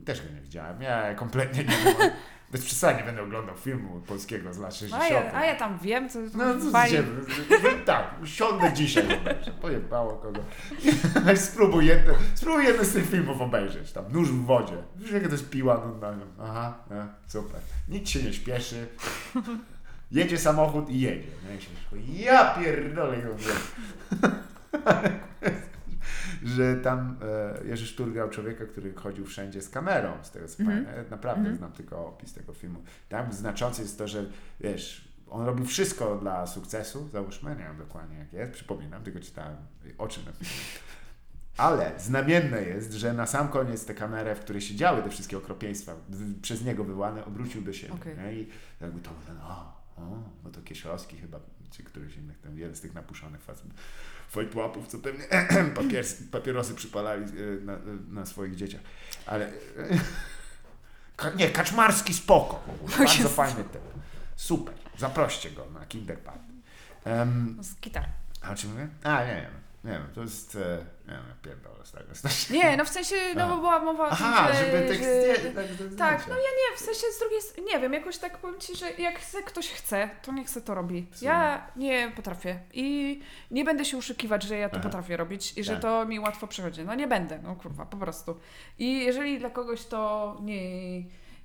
[0.06, 0.82] Też go nie widziałem.
[0.82, 2.12] Ja kompletnie nie wiem.
[2.52, 5.04] Bez przesady będę oglądał filmu polskiego z lat 60.
[5.04, 6.98] a, ja, a ja tam wiem, co No, co fajnie.
[6.98, 7.04] się,
[7.86, 9.04] tak, usiądę dzisiaj.
[9.62, 10.42] Pojebało kogo.
[11.36, 13.92] Spróbuj jedno, spróbuj jedno z tych filmów obejrzeć.
[13.92, 14.78] Tam nóż w wodzie.
[14.96, 16.26] Wiesz, jaka to jest piła normalna.
[16.42, 16.96] Aha, no,
[17.28, 17.62] super.
[17.90, 18.88] Nic się nie śpieszy.
[20.12, 21.28] Jedzie samochód i jedzie.
[21.50, 21.70] No i się
[22.24, 23.18] ja pierdolę
[26.46, 27.18] że tam
[27.62, 30.86] e, Jerzy Sztur grał człowieka, który chodził wszędzie z kamerą, z tego co Mhm.
[30.86, 31.06] pamiętam.
[31.12, 31.58] Naprawdę Mhm.
[31.58, 32.84] znam tylko opis tego filmu.
[33.10, 34.26] Tam znaczące jest to, że
[34.60, 39.56] wiesz, on robił wszystko dla sukcesu, załóżmy, nie wiem dokładnie jak jest, przypominam, tylko czytałem
[39.98, 40.54] oczy na filmie.
[41.58, 45.38] Ale znamienne jest, że na sam koniec tę kamerę, w której się działy te wszystkie
[45.38, 45.96] okropieństwa,
[46.42, 47.94] przez niego wyłane, obrócił do siebie.
[47.94, 48.18] Okej.
[48.18, 48.34] Nie?
[48.34, 48.50] I
[48.82, 50.02] jakby to ten, o, o,
[50.44, 51.40] bo to Kieszowski chyba,
[51.72, 53.72] czy któryś innych, tam jeden z tych napuszonych facetów,
[54.30, 55.24] fojtłapów, co pewnie
[55.76, 57.78] papiers, papierosy przypalali e, na,
[58.10, 58.82] na swoich dzieciach.
[59.26, 59.54] Ale e,
[61.16, 62.64] Ka- nie, Kaczmarski spoko.
[62.98, 63.30] Bardzo Jezu.
[63.30, 63.82] fajny typ.
[64.36, 64.74] Super.
[64.98, 66.54] Zaproście go na Kinderparty.
[67.06, 68.06] Um, Z gitar.
[68.42, 68.88] a o czym mówię?
[69.04, 69.52] A, nie wiem.
[69.86, 70.56] Nie wiem, to jest...
[70.56, 72.06] E, nie wiem, pierdolę z tego.
[72.60, 75.04] Nie, no w sensie, no bo była mowa o tym, Aha, że, żeby tekst...
[75.44, 75.66] że, tak,
[75.98, 76.24] Tak, zdjęcie.
[76.30, 78.92] no ja nie, w sensie z drugiej strony, nie wiem, jakoś tak powiem Ci, że
[78.92, 81.08] jak chce, ktoś chce, to niech se to robi.
[81.22, 83.20] Ja nie potrafię i
[83.52, 84.84] nie będę się uszykiwać, że ja to Aha.
[84.84, 85.82] potrafię robić i że Tak.
[85.82, 86.84] to mi łatwo przychodzi.
[86.86, 88.40] No nie będę, no kurwa, po prostu.
[88.80, 90.56] I jeżeli dla kogoś to nie,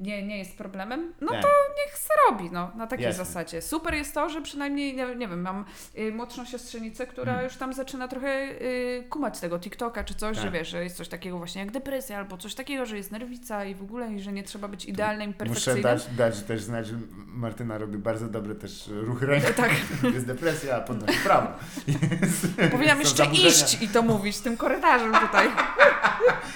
[0.00, 1.42] nie, nie jest problemem, no Tak.
[1.42, 1.48] to
[1.86, 3.24] niech se robi, no, na takiej Jasne.
[3.24, 3.62] zasadzie.
[3.62, 5.64] Super jest to, że przynajmniej, nie, nie wiem, mam
[5.98, 7.48] y, młodszą siostrzenicę, która Mhm.
[7.48, 10.44] już tam zaczyna trochę y, kumać tego TikToka czy coś, Tak.
[10.44, 13.64] że wiesz, że jest coś takiego właśnie jak depresja albo coś takiego, że jest nerwica
[13.64, 15.82] i w ogóle i że nie trzeba być idealnym, Muszę perfekcyjnym.
[15.82, 16.94] dać, dać też znać, że
[17.26, 19.46] Martyna robi bardzo dobre też ruchy ręki.
[19.56, 19.70] Tak,
[20.14, 21.48] Jest depresja, a podnosi prawo.
[22.72, 23.48] Powinnam jeszcze zaburzenia.
[23.48, 25.48] iść i to mówić tym korytarzem tutaj.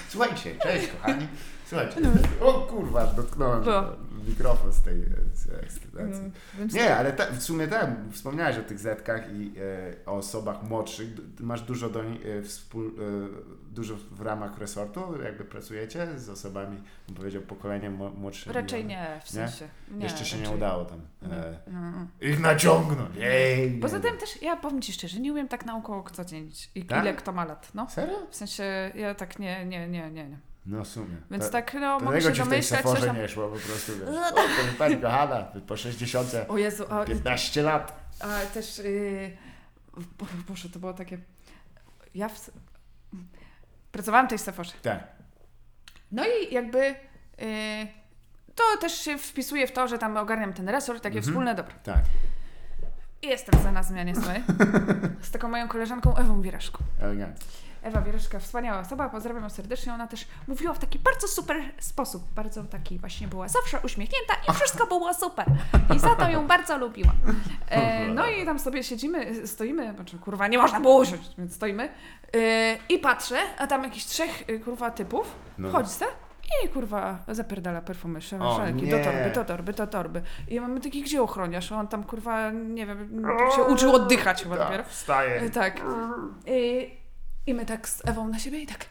[0.09, 1.27] Słuchajcie, cześć kochani.
[1.65, 2.47] Słuchajcie, No.
[2.47, 3.83] o kurwa, dotknąłem No.
[4.27, 4.93] mikrofon z tej.
[5.99, 10.11] Mm, Więc Nie, ale ta, w sumie tak, wspomniałeś o tych zetkach i e, o
[10.13, 11.07] osobach młodszych.
[11.39, 12.91] Masz dużo do ni- e, wspól, e,
[13.73, 18.51] dużo w ramach resortu, jakby pracujecie z osobami, bym powiedział, pokoleniem mło- młodszym.
[18.53, 19.31] Raczej nie, w Nie?
[19.47, 19.67] sensie.
[19.91, 20.57] Nie, Jeszcze się nie raczej.
[20.57, 21.73] udało tam Nie.
[21.77, 22.07] Mm.
[22.21, 23.15] ich naciągnąć.
[23.15, 24.03] Jej, Poza nie.
[24.03, 26.71] tym też, ja powiem Ci szczerze, nie umiem tak naokoło kto dzielić.
[26.75, 27.03] I Tak?
[27.03, 27.89] ile kto ma lat, no.
[27.89, 28.27] Serio?
[28.29, 30.29] W sensie, ja tak nie, nie, nie, nie.
[30.29, 30.37] nie.
[30.65, 31.15] No w sumie.
[31.31, 33.17] Więc tak, no, mogę tego się ci w tej domyślać, coś Sephorze tam...
[33.17, 33.91] nie szło po prostu.
[33.99, 34.09] Wiesz.
[34.09, 38.09] O, pani, kochana, po 60, O Jezu, a, 15 lat.
[38.19, 39.37] a też, yy,
[40.17, 41.17] Bo- Boże, to było takie...
[42.15, 42.51] Ja w...
[43.91, 44.71] pracowałam w tej Sephorze.
[44.81, 45.07] Tak.
[46.11, 46.77] No i jakby
[47.37, 47.45] yy,
[48.55, 51.31] to też się wpisuje w to, że tam ogarniam ten resort, takie Mhm.
[51.33, 51.73] wspólne dobro.
[51.83, 51.99] Tak,
[53.21, 54.43] I jestem za na zmianie swojej.
[55.21, 56.83] Z taką moją koleżanką Ewą Wieraszką.
[57.01, 57.45] elegancko.
[57.85, 59.93] Ewa Wieraszka, wspaniała osoba, pozdrawiam ją serdecznie.
[59.93, 62.23] Ona też mówiła w taki bardzo super sposób.
[62.35, 65.45] Bardzo taki właśnie była zawsze uśmiechnięta i wszystko było super.
[65.95, 67.15] I za to ją bardzo lubiłam.
[67.69, 71.89] E, no i tam sobie siedzimy, stoimy, znaczy kurwa nie można było usiąść, więc stoimy.
[72.35, 75.69] E, I patrzę, a tam jakiś trzech e, kurwa typów No.
[75.69, 76.05] wchodzi se
[76.65, 80.21] I kurwa zapierdala perfumy, szalki, do torby, do torby, do torby.
[80.47, 81.71] I mamy taki, gdzie ochroniarz?
[81.71, 83.23] On tam kurwa, nie wiem,
[83.55, 84.83] się uczył oddychać chyba dopiero.
[84.83, 85.41] Tak, wstaje.
[85.41, 85.81] E, Tak.
[86.47, 87.04] I,
[87.47, 88.85] I my tak z Ewą na siebie i tak.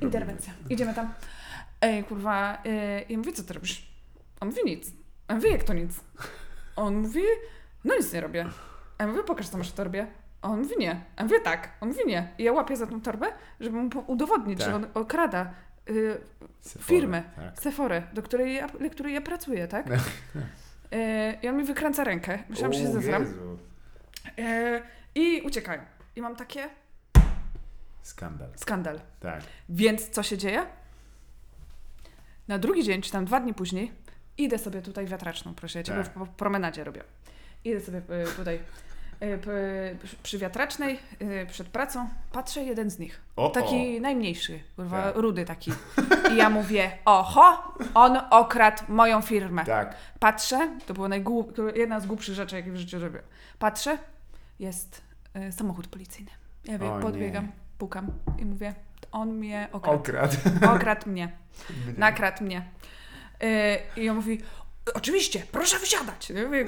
[0.00, 0.52] Interwencja.
[0.70, 1.14] Idziemy tam.
[1.80, 2.58] Ej, kurwa.
[2.64, 3.88] E, I mówię, co ty robisz?
[4.40, 4.92] On mówi nic.
[5.28, 6.00] A ja mówię, jak to nic?
[6.76, 7.22] On mówi,
[7.84, 8.46] no nic nie robię.
[8.98, 10.06] A ja mówię, pokaż co masz w torbie.
[10.42, 10.90] A on mówi nie.
[10.90, 11.72] A ja mówię tak.
[11.80, 12.28] On mówi nie.
[12.38, 13.26] I ja łapię za tą torbę,
[13.60, 14.68] żeby mu udowodnić, Tak.
[14.68, 15.54] że on okrada
[15.90, 16.20] y,
[16.60, 17.22] Sephora, firmę.
[17.36, 18.14] Tak.
[18.14, 19.86] Do której ja, do której ja pracuję, tak?
[20.92, 22.38] E, I on mi wykręca rękę.
[22.48, 23.26] Myślałam, że się zezram.
[24.38, 24.82] E,
[25.14, 25.82] I uciekają.
[26.16, 26.68] I mam takie
[28.02, 28.48] Skandal.
[28.56, 29.00] skandal.
[29.20, 29.42] Tak.
[29.68, 30.66] Więc co się dzieje?
[32.48, 33.92] Na drugi dzień, czy tam dwa dni później,
[34.38, 36.12] idę sobie tutaj wiatraczną, proszę, ja ciebie Tak.
[36.12, 37.04] w po- promenadzie robię.
[37.64, 38.60] Idę sobie e, tutaj
[39.20, 39.38] e,
[40.22, 43.20] przy wiatracznej, e, przed pracą, patrzę, jeden z nich.
[43.36, 45.16] O, Taki najmniejszy, kurwa, Tak.
[45.16, 45.72] rudy taki.
[46.32, 49.64] I ja mówię, oho, on okradł moją firmę.
[49.64, 49.94] Tak.
[50.20, 51.08] Patrzę, to była
[51.74, 53.22] jedna z głupszych rzeczy, jakie w życiu robię.
[53.58, 53.98] Patrzę,
[54.58, 55.02] jest
[55.50, 56.30] samochód policyjny.
[56.64, 57.48] Ja wie, O nie.
[57.78, 58.74] Pukam i mówię,
[59.12, 59.98] on mnie okradł.
[59.98, 60.36] Okradł.
[60.76, 61.32] Okradł mnie.
[61.96, 62.68] Nakradł mnie.
[63.40, 64.42] Yy, I on mówi,
[64.94, 66.30] oczywiście, proszę wysiadać.
[66.30, 66.66] Ja mówię.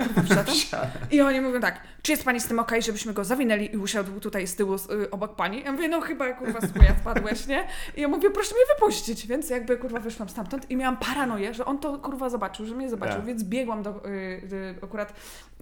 [1.11, 4.21] I oni mówią tak, czy jest pani z tym okej, żebyśmy go zawinęli i usiadł
[4.21, 5.63] tutaj z tyłu y, obok pani?
[5.65, 7.69] Ja mówię, no chyba kurwa z chuja wpadłeś, nie?
[7.97, 9.27] I ja mówię, proszę mnie wypuścić.
[9.27, 12.91] Więc jakby kurwa wyszłam stamtąd i miałam paranoję, że on to kurwa zobaczył, że mnie
[12.91, 13.25] zobaczył, Tak.
[13.25, 14.09] więc biegłam do, y,
[14.53, 15.13] y, akurat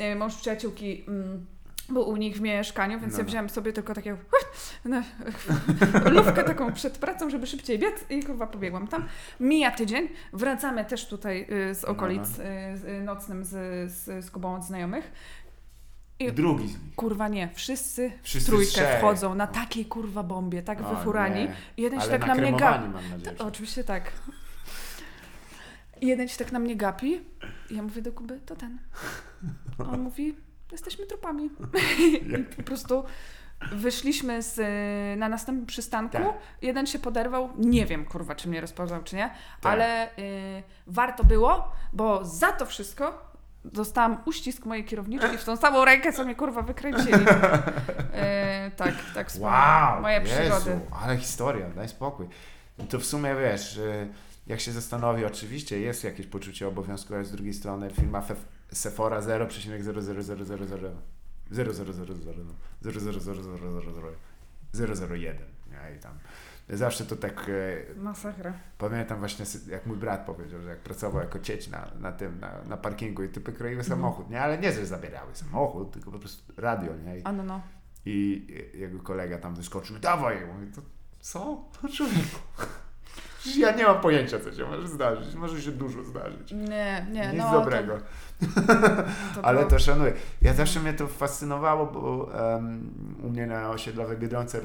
[0.01, 1.47] y, mąż przyjaciółki mm,
[1.89, 3.29] był u nich w mieszkaniu, więc No, ja no.
[3.29, 4.11] wziąłem sobie tylko taką
[4.85, 5.03] no,
[6.17, 9.05] lufkę taką przed pracą, żeby szybciej biec i kurwa pobiegłam tam.
[9.41, 13.51] Mija tydzień, wracamy też tutaj y, z okolic No, y, z, y, nocnym z,
[13.93, 15.13] z, z Kubą od znajomych.
[16.21, 16.95] I- Drugi z nich.
[16.97, 18.99] Kurwa nie, wszyscy w Wszyscy trójkę trzej.
[18.99, 21.41] wchodzą na takiej kurwa bombie, tak O wyfurani.
[21.41, 21.55] nie.
[21.77, 22.85] Jeden się Ale tak na mnie gapi.
[23.25, 24.13] że- Oczywiście tak.
[26.03, 27.21] Jeden się tak na mnie gapi.
[27.71, 28.79] I ja mówię do Kuby, to ten.
[29.93, 30.35] On mówi,
[30.73, 31.51] jesteśmy trupami.
[32.39, 33.05] I po prostu
[33.73, 36.13] wyszliśmy z, y, na następnym przystanku.
[36.17, 36.33] Tak.
[36.63, 37.51] Jeden się poderwał.
[37.57, 39.31] Nie wiem, kurwa, czy mnie rozpoznał, czy nie.
[39.61, 39.73] Tak.
[39.73, 43.29] Ale y, warto było, bo za to wszystko
[43.65, 47.13] dostałam uścisk mojej kierowniczki w tą samą rękę, co mnie kurwa wykręcili.
[48.69, 49.31] Y, tak, tak.
[49.39, 50.81] Wow, Moje Jezu, przygody.
[51.03, 52.27] ale historia, daj spokój.
[52.89, 54.09] To w sumie wiesz, y,
[54.47, 58.21] jak się zastanowi, oczywiście jest jakieś poczucie obowiązku, ale z drugiej strony firma
[58.73, 60.93] Sephora 0,0000000
[64.75, 65.37] 001.
[65.71, 65.97] Nie?
[65.97, 66.13] I tam
[66.71, 68.53] zawsze to tak e, Masakra.
[68.79, 72.53] Pamiętam właśnie, jak mój brat powiedział, że jak pracował jako cieć na, na tym, na,
[72.69, 73.99] na parkingu i typy kroiły Mhm.
[73.99, 74.41] samochód, nie?
[74.41, 77.19] Ale nie, że zabierały samochód, tylko po prostu radio, nie?
[77.19, 77.61] I, A no, no.
[78.07, 80.41] i jego kolega tam wyskoczył, dawaj!
[80.41, 80.81] Ja Mówię, to
[81.21, 81.65] co?
[81.97, 82.39] Człowieku.
[83.57, 85.35] Ja nie mam pojęcia, co się może zdarzyć.
[85.35, 86.53] Może się dużo zdarzyć.
[86.53, 87.53] Nie, nie, Nic no.
[87.53, 87.99] dobrego.
[87.99, 88.05] To
[89.43, 90.13] Ale to szanuję.
[90.43, 94.61] Ja zawsze mnie to fascynowało, bo em, u mnie na osiedlowej Biedronce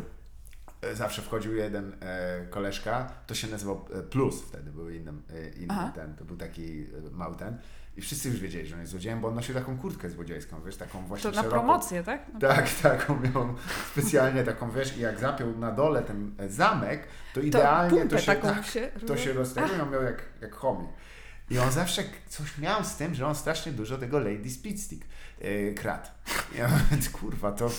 [0.82, 5.50] e, zawsze wchodził jeden e, koleżka, to się nazywał e, Plus, wtedy był inny, e,
[5.50, 5.92] inny Aha.
[5.96, 7.58] ten, to był taki mały ten.
[7.98, 10.78] I wszyscy już wiedzieli, że on jest złodziejem, bo on nosił taką kurtkę złodziejską, wiesz,
[10.78, 11.60] taką właśnie To na szeroką.
[11.60, 12.34] promocję, tak?
[12.34, 13.56] Na Tak, taką miał
[13.92, 18.26] specjalnie taką, wiesz, i jak zapiął na dole ten zamek, to To idealnie to się,
[18.26, 18.92] taką tak, się...
[19.08, 19.34] to się
[19.84, 20.90] on miał jak, jak chomik.
[21.50, 25.06] I on zawsze coś miał z tym, że on strasznie dużo tego Lady Speed Stick
[25.42, 26.08] yy, kradł.
[26.58, 27.70] Ja mówię, kurwa, to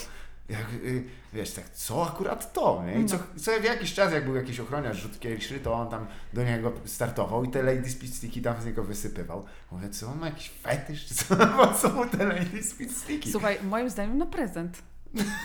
[0.48, 3.00] jak, yy, wiesz, tak, co akurat to, nie?
[3.00, 6.06] I co, co w jakiś czas, jak był jakiś ochroniarz rzut kieliszczy, to on tam
[6.32, 9.44] do niego startował i te Lady Speed Sticki tam z niego wysypywał.
[9.70, 11.36] Mówię, co on ma jakiś fetysz, czy co?
[11.36, 13.32] Po co mu te Lady Speed Sticki?
[13.32, 14.82] Słuchaj, moim zdaniem na prezent.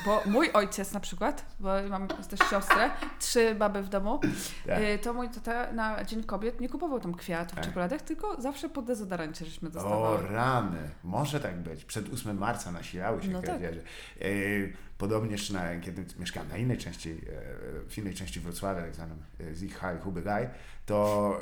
[0.05, 4.19] Bo mój ojciec na przykład, bo mam też siostrę, trzy baby w domu,
[4.67, 4.79] Tak.
[4.81, 7.65] y, to mój tata na Dzień Kobiet nie kupował tam kwiatów, Tak.
[7.65, 10.27] czekoladek, tylko zawsze po dezodorancie żeśmy O dostawały.
[10.27, 11.85] rany, może tak być.
[11.85, 13.49] Przed 8 marca nasilały się No tak.
[13.49, 13.81] kradzieże.
[14.21, 19.17] Yy, podobnież na, kiedy mieszkałem na innej części, e, w innej części Wrocławia, tak zwanym
[19.51, 20.49] e, Zichaj Hubegaj,
[20.85, 21.35] to,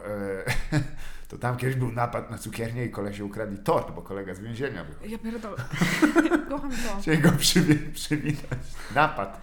[0.72, 0.80] e,
[1.28, 4.84] to tam kiedyś był napad na cukiernię i kolesie ukradli tort, bo kolega z więzienia
[4.84, 5.10] był.
[5.10, 5.58] Ja pierdolę.
[6.50, 7.02] Kocham to.
[7.02, 8.60] Chcieli go przywi- przywitać.
[8.96, 9.42] Napad.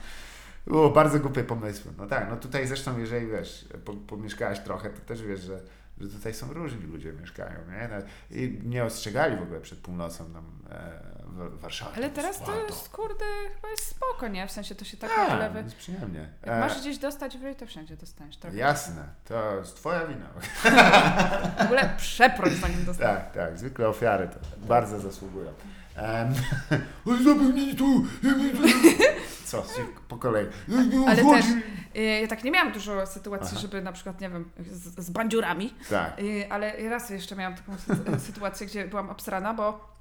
[0.67, 1.93] Było bardzo głupie pomysły.
[1.99, 5.61] No tak, no tutaj zresztą, jeżeli wiesz, po, pomieszkałeś trochę, to też wiesz, że,
[6.01, 7.89] że tutaj są różni ludzie mieszkają, nie?
[7.89, 7.97] No,
[8.37, 11.97] I nie ostrzegali w ogóle przed północą tam e, w Warszawie.
[11.97, 14.47] Ale teraz to jest, kurde, chyba jest spoko, nie?
[14.47, 15.63] W sensie to się tak Tak, lewy.
[15.63, 16.29] jest przyjemnie.
[16.43, 18.57] Jak E, masz gdzieś dostać wyj, to wszędzie dostaniesz trochę.
[18.57, 20.27] Jasne, to jest twoja wina.
[21.59, 23.15] W ogóle przeproś zanim dostaniesz.
[23.17, 25.53] tak, tak, zwykle ofiary to bardzo zasługują.
[25.97, 26.35] Um,
[27.79, 28.05] tu!
[29.45, 29.65] Co,
[30.09, 30.47] po kolei.
[31.09, 31.45] Ale też
[31.97, 33.61] y, ja tak nie miałam dużo sytuacji, Aha.
[33.61, 36.19] żeby na przykład, nie wiem, z, z bandziurami, Tak.
[36.21, 39.95] y, ale raz jeszcze miałam taką sy- sytuację, gdzie byłam obsrana, bo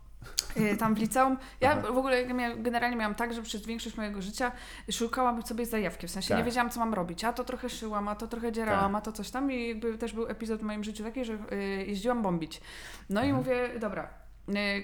[0.58, 1.92] y, tam w liceum, ja Aha.
[1.92, 2.26] w ogóle
[2.58, 4.52] generalnie miałam tak, że przez większość mojego życia
[4.92, 6.38] szukałam sobie zajawki, w sensie Tak.
[6.38, 9.02] nie wiedziałam, co mam robić, a to trochę szyłam, a to trochę dzierałam, Tak.
[9.02, 11.38] a to coś tam i jakby też był epizod w moim życiu taki, że
[11.88, 12.62] jeździłam bombić.
[13.10, 13.36] No i Mhm.
[13.44, 14.23] mówię, dobra,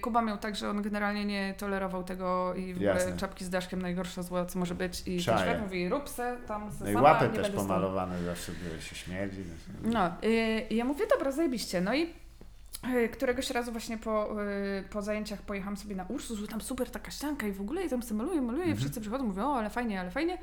[0.02, 3.18] Kuba miał tak, że on generalnie nie tolerował tego i w ogóle Jasne.
[3.18, 5.60] czapki z daszkiem najgorsza zło, co może być i ten Czaję.
[5.61, 8.95] mówi, rób se tam se No i sama, łapy nie też pomalowane zawsze były, się
[8.95, 9.44] śmierdzi.
[9.84, 11.81] No, y, i ja mówię, dobra, zajebiście.
[11.81, 12.10] No i
[12.95, 17.11] y, któregoś razu właśnie po, y, po zajęciach pojechałam sobie na Ursus, tam super taka
[17.11, 18.77] ścianka i w ogóle i tam sobie maluję, maluję Mhm.
[18.77, 20.38] wszyscy przychodzą, mówią, o, ale fajnie, ale fajnie.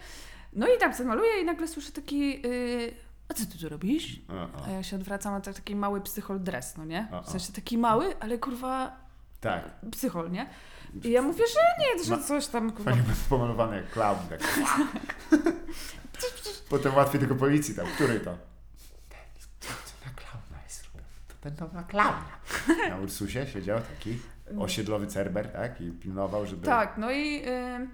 [0.52, 2.94] No i tam sobie maluję i nagle słyszę taki, y,
[3.28, 4.20] a co ty tu robisz?
[4.66, 7.08] A ja się odwracam, a to taki mały psychol dress, no nie?
[7.26, 9.05] W sensie taki mały, ale kurwa
[9.46, 9.90] Tak.
[9.90, 10.46] psychol, nie?
[11.04, 11.60] I ja mówię, że
[11.98, 14.18] nie, że Ma- coś tam, kurwa, Fajnie pomalowany jak clown.
[14.28, 14.40] Tak.
[16.70, 17.86] Potem łatwiej tylko policji tam.
[17.86, 18.36] Który to?
[19.08, 19.20] Ten,
[19.60, 20.82] co na klauna jest?
[21.28, 22.24] To ten to na klauna.
[22.88, 24.18] Na Ursusie siedział taki
[24.58, 25.80] osiedlowy cerber, tak?
[25.80, 26.66] I pilnował, żeby...
[26.66, 27.88] Tak, no i, y,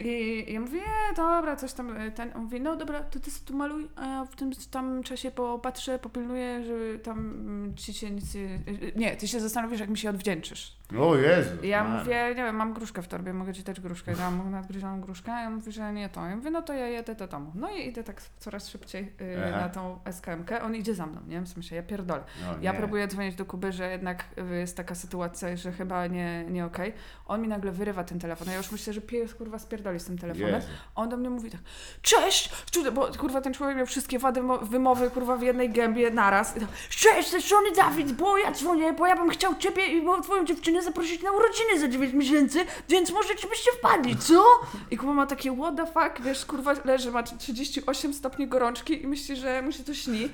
[0.00, 3.30] i ja mówię, nie, dobra, coś tam, y, ten, on mówi, no dobra, to ty
[3.46, 8.10] tu maluj, a ja w tym tam czasie popatrzę, popilnuję, żeby tam mm, ci się
[8.10, 10.76] nic, nie- y, y, nie, ty się zastanowisz, jak mi się odwdzięczysz.
[10.98, 11.50] O Jezu.
[11.62, 11.98] I ja Maria.
[12.00, 15.32] mówię, nie wiem, mam gruszkę w torbie, mogę ci dać gruszkę, ja mam nadgryzioną gruszkę,
[15.34, 16.26] a ja mówię, że nie to.
[16.26, 17.52] Ja mówię, no to ja jedę do domu.
[17.54, 19.12] No i idę tak coraz szybciej
[19.50, 22.24] na tą SKM-kę, on idzie za mną, nie, w sensie, ja pierdolę.
[22.46, 26.64] No, Ja próbuję dzwonić do Kuby, że jednak jest taka sytuacja, że chyba nie, nie
[26.66, 26.92] okej.
[27.26, 28.48] On mi nagle wyrywa ten telefon.
[28.48, 30.54] Ja już myślę, że pies kurwa spierdoli z tym telefonem.
[30.54, 30.68] Jezu.
[30.94, 31.60] On do mnie mówi tak,
[32.02, 32.50] cześć!
[32.70, 36.56] Czudę, bo kurwa ten człowiek miał wszystkie wady mo- wymowy kurwa w jednej gębie naraz.
[36.56, 39.86] I tak, cześć, to jest Johnny Dawid, bo ja dzwonię, bo ja bym chciał ciebie
[39.86, 42.58] i twoją dziewczynę zaprosić na urodziny za 9 miesięcy,
[42.88, 44.44] więc może ci byście wpadli, co?
[44.90, 49.06] I Kuba ma takie what the fuck, wiesz, kurwa leży, ma 38 stopni gorączki i
[49.06, 50.28] myśli, że mu się to śni.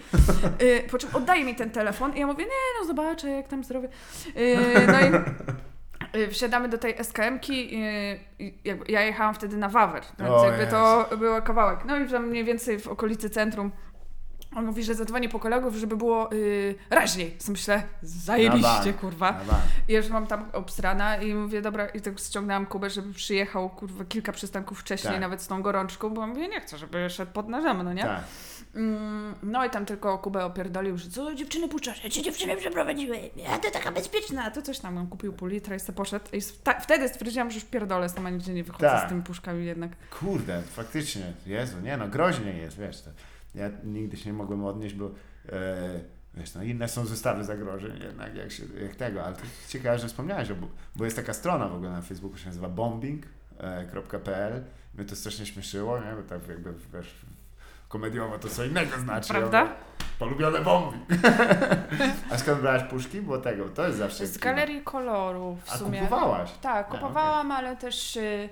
[0.63, 3.65] Y, po czym oddaje mi ten telefon i ja mówię, nie no zobaczę jak tam
[3.65, 3.89] zdrowie.
[4.37, 5.23] Y, no i
[6.31, 7.71] wsiadamy do tej SKM-ki
[8.39, 11.85] y, ja jechałam wtedy na Wawer, więc O jakby to był kawałek.
[11.85, 13.73] No i tam mniej więcej w okolicy centrum
[14.57, 17.37] on mówi, że zadzwoni po kolegów, żeby było y, raźniej.
[17.39, 19.41] Co myślę, zajebiście, kurwa.
[19.89, 24.05] I już mam tam obstrana i mówię, dobra, i tak ściągnęłam Kubę, żeby przyjechał, kurwa,
[24.05, 25.21] kilka przystanków wcześniej, Tak.
[25.21, 28.03] nawet z tą gorączką, bo mówię, nie chcę, żeby szedł pod narzem, no nie?
[28.03, 28.21] Tak.
[28.75, 33.19] Mm, no i tam tylko Kubę opierdolił, że co dziewczyny puszczasz, ja ci dziewczyny przeprowadziły,
[33.49, 36.25] a to taka bezpieczna, a to coś tam, on kupił pół litra i sobie poszedł.
[36.33, 36.41] I
[36.83, 39.07] wtedy stwierdziłam, że już pierdolę, sama nigdzie nie wychodzę Tak.
[39.07, 39.93] z tymi puszkami jednak.
[40.21, 43.11] Kurde, faktycznie, Jezu, nie no, groźnie jest, wiesz, to,
[43.55, 45.11] ja nigdy się nie mogłem odnieść, bo
[45.49, 46.01] e,
[46.35, 50.09] wiesz, no inne są zestawy zagrożeń jednak, jak, się, jak tego, ale to ciekawe, że
[50.09, 50.67] wspomniałeś, bo,
[50.97, 55.99] bo jest taka strona w ogóle na Facebooku, się nazywa bombing.pl, mnie to strasznie śmieszyło,
[55.99, 57.15] nie, bo tak jakby, wiesz,
[57.97, 59.29] komediowo to co innego znaczy.
[59.29, 59.59] Prawda?
[59.59, 59.75] Ja
[60.19, 61.03] Polubione bombing.
[62.33, 63.21] A skąd brałaś puszki?
[63.23, 64.27] Bo tego, to jest zawsze...
[64.27, 66.01] Z galerii kolorów w A sumie.
[66.01, 66.51] kupowałaś?
[66.61, 68.17] Tak, A, kupowałam, ale też.
[68.17, 68.49] y,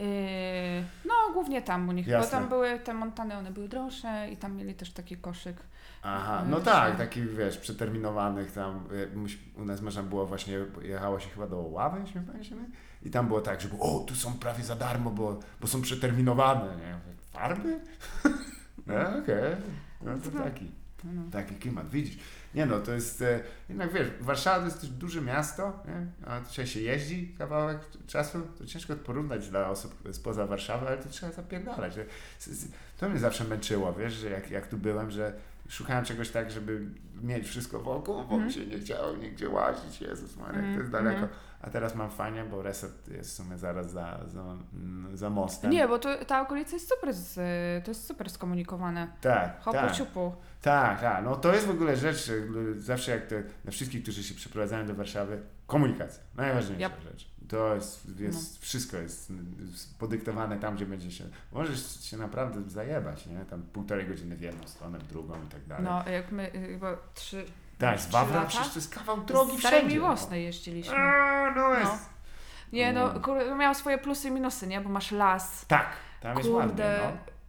[0.00, 2.30] y, no, głównie tam u nich, bo Jasne.
[2.30, 5.56] tam były te montany, one były droższe i tam mieli też taki koszyk.
[6.02, 11.20] Aha, E, no tak, takich wiesz, przeterminowanych tam, muś- u nas można było właśnie, jechało
[11.20, 12.62] się chyba do Ławy, się pamiętamy,
[13.02, 15.82] i tam było tak, że było, o, tu są prawie za darmo, bo, bo są
[15.82, 16.94] przeterminowane, nie?
[17.32, 17.80] Farby?
[18.86, 19.56] No okej,
[20.02, 20.70] no to taki,
[21.04, 21.22] No.
[21.32, 22.18] taki klimat, widzisz.
[22.54, 26.06] Nie no, to jest, e, jednak wiesz, Warszawa to jest też duże miasto, nie?
[26.28, 31.08] a dzisiaj się jeździ kawałek czasu, to ciężko porównać dla osób spoza Warszawy, ale to
[31.08, 31.94] trzeba zapierdalać.
[31.94, 32.04] że-
[32.98, 35.32] To mnie zawsze męczyło, wiesz, że jak, jak tu byłem, że
[35.68, 36.86] szukałem czegoś tak, żeby
[37.22, 38.50] mieć wszystko wokół, bo mi Mhm.
[38.52, 41.20] się nie chciało nigdzie łazić, Jezus Marek, to Mhm, jest daleko.
[41.20, 41.30] mhm.
[41.62, 44.56] A teraz mam fajnie, bo reset jest w sumie zaraz za, za,
[45.14, 45.70] za mostem.
[45.70, 47.34] Nie, bo to, ta okolica jest super, z,
[47.84, 49.08] to jest super skomunikowane.
[49.20, 49.92] Tak, Hopu tak.
[49.92, 50.32] ciupu.
[50.62, 51.24] Tak, tak.
[51.24, 52.34] No to jest w ogóle rzecz, że
[52.78, 56.22] zawsze jak te, dla wszystkich, którzy się przeprowadzają do Warszawy, komunikacja.
[56.36, 57.02] Najważniejsza Yep.
[57.02, 57.30] rzecz.
[57.48, 59.32] To jest, jest wszystko jest
[59.98, 63.44] podyktowane tam, gdzie będzie się, możesz się naprawdę zajebać, nie?
[63.44, 65.84] Tam półtorej godziny w jedną stronę, w drugą i tak dalej.
[65.84, 67.44] No, jak my y, chyba trzy.
[67.80, 68.48] Tak, z Wawrem lata?
[68.48, 69.94] przecież to jest kawał drogi z wszędzie.
[69.94, 70.94] Miłosnej jeździliśmy.
[70.96, 71.92] A, no jest.
[71.92, 71.98] No.
[72.72, 73.22] Nie, no, Mm.
[73.22, 74.80] kurde, miał swoje plusy i minusy, nie?
[74.80, 75.66] Bo masz las.
[75.66, 75.86] Tak,
[76.20, 77.00] tam jest ładnie, Kurde.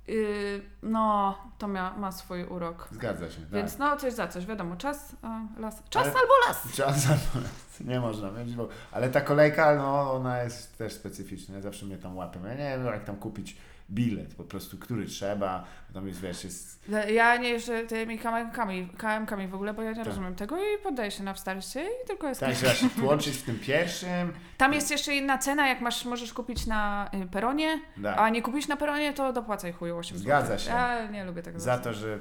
[0.07, 0.13] no.
[0.13, 2.87] y, no, to mia, ma swój urok.
[2.91, 3.49] Zgadza się, tak.
[3.49, 5.15] Więc no, coś za coś, wiadomo, czas,
[5.57, 5.83] las.
[5.89, 6.73] Czas Ale- albo las!
[6.75, 7.47] Czas albo
[7.81, 11.97] nie można mieć, bo, ale ta kolejka, no ona jest też specyficzna, ja zawsze mnie
[11.97, 12.43] tam łapią.
[12.45, 13.57] Ja nie wiem, jak tam kupić
[13.91, 15.63] bilet, po prostu, który trzeba.
[15.93, 16.89] Tam jest, wiesz, jest...
[17.13, 20.05] Ja nie jeżdżę tymi KM-kami, KM-kami w ogóle, bo ja nie Tak.
[20.05, 22.39] rozumiem tego i poddaję się na wstarcie i tylko jest...
[22.41, 24.33] Tak, trzeba się włączyć w tym pierwszym.
[24.57, 28.17] Tam jest jeszcze inna cena, jak masz, możesz kupić na y, peronie, Tak.
[28.19, 30.23] a nie kupisz na peronie, to dopłacaj chuju 8 zł.
[30.23, 30.69] Zgadza się.
[30.71, 31.59] Ja nie lubię tego.
[31.59, 32.19] Za to, że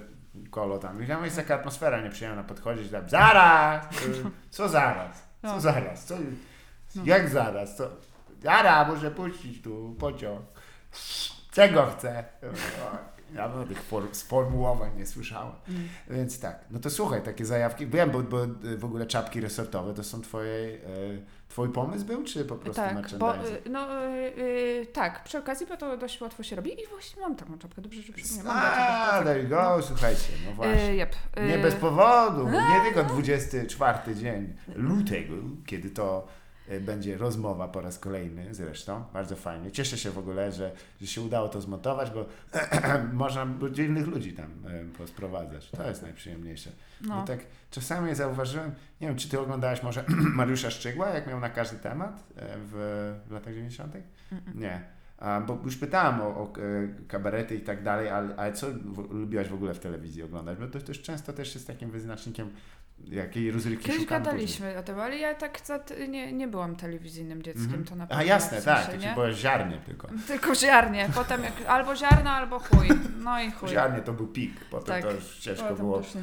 [0.50, 1.04] kolo tam.
[1.04, 3.08] I tam jest taka atmosfera nieprzyjemna podchodzić tam.
[3.08, 3.84] Zaraz!
[4.06, 5.16] Y, Co zaraz?
[5.42, 5.60] Co No.
[5.60, 6.04] zaraz?
[6.04, 6.14] Co,
[7.04, 7.76] Jak zaraz?
[7.76, 7.90] Co?
[8.42, 10.40] Zaraz, muszę puścić tu pociąg.
[11.50, 12.24] Czego chcę?
[13.34, 15.52] Ja bym tych for, sformułowań nie słyszałem.
[15.68, 15.88] Mm.
[16.10, 17.86] Więc tak, no to słuchaj, takie zajawki.
[17.86, 18.38] Wiem, bo, bo
[18.78, 20.78] w ogóle czapki resortowe to są twoje, e,
[21.48, 23.66] twój pomysł był, czy po prostu Tak, bo, merchandising?
[23.66, 27.22] y, no, y, y, tak, przy okazji, bo to dość łatwo się robi i właśnie
[27.22, 28.56] mam taką czapkę, dobrze, że przypomniałam.
[28.56, 30.90] Mam A, there you go, słuchajcie, no właśnie.
[30.90, 31.16] Y, yep.
[31.48, 35.34] Nie bez powodu, nie tylko 24 dzień lutego,
[35.66, 36.30] kiedy to e,
[36.80, 39.72] będzie rozmowa po raz kolejny zresztą, bardzo fajnie.
[39.72, 42.26] Cieszę się w ogóle, że, że się udało to zmontować, bo
[43.12, 43.46] można
[43.86, 45.70] innych ludzi tam e, posprowadzać.
[45.70, 46.70] To jest najprzyjemniejsze.
[47.00, 47.24] No.
[47.24, 47.40] Tak
[47.70, 52.24] czasami zauważyłem, nie wiem, czy ty oglądałaś może Mariusza Szczygła, jak miał na każdy temat
[52.36, 53.94] e, w latach 90.?
[54.54, 54.80] Nie.
[55.20, 56.52] A, bo już pytałam o, o
[57.08, 60.58] kabarety i tak dalej, ale, ale co w, lubiłaś w ogóle w telewizji oglądać?
[60.58, 62.50] Bo to też często też jest takim wyznacznikiem,
[63.08, 64.32] jakiej rozrywki Kiedyś szukam później.
[64.34, 65.78] gadaliśmy o tym, ale ja tak za,
[66.08, 67.84] nie, nie byłam telewizyjnym dzieckiem, Mhm.
[67.84, 68.24] to na A pewno.
[68.24, 69.34] jasne, w tak, to ci nie?
[69.34, 70.08] ziarnie tylko.
[70.28, 72.88] Tylko ziarnie, potem jak, albo ziarno, albo chuj.
[73.18, 73.68] No i chuj.
[73.68, 75.02] Ziarnie to był pik, potem Tak.
[75.02, 76.00] to już ciężko było.
[76.00, 76.22] też nie.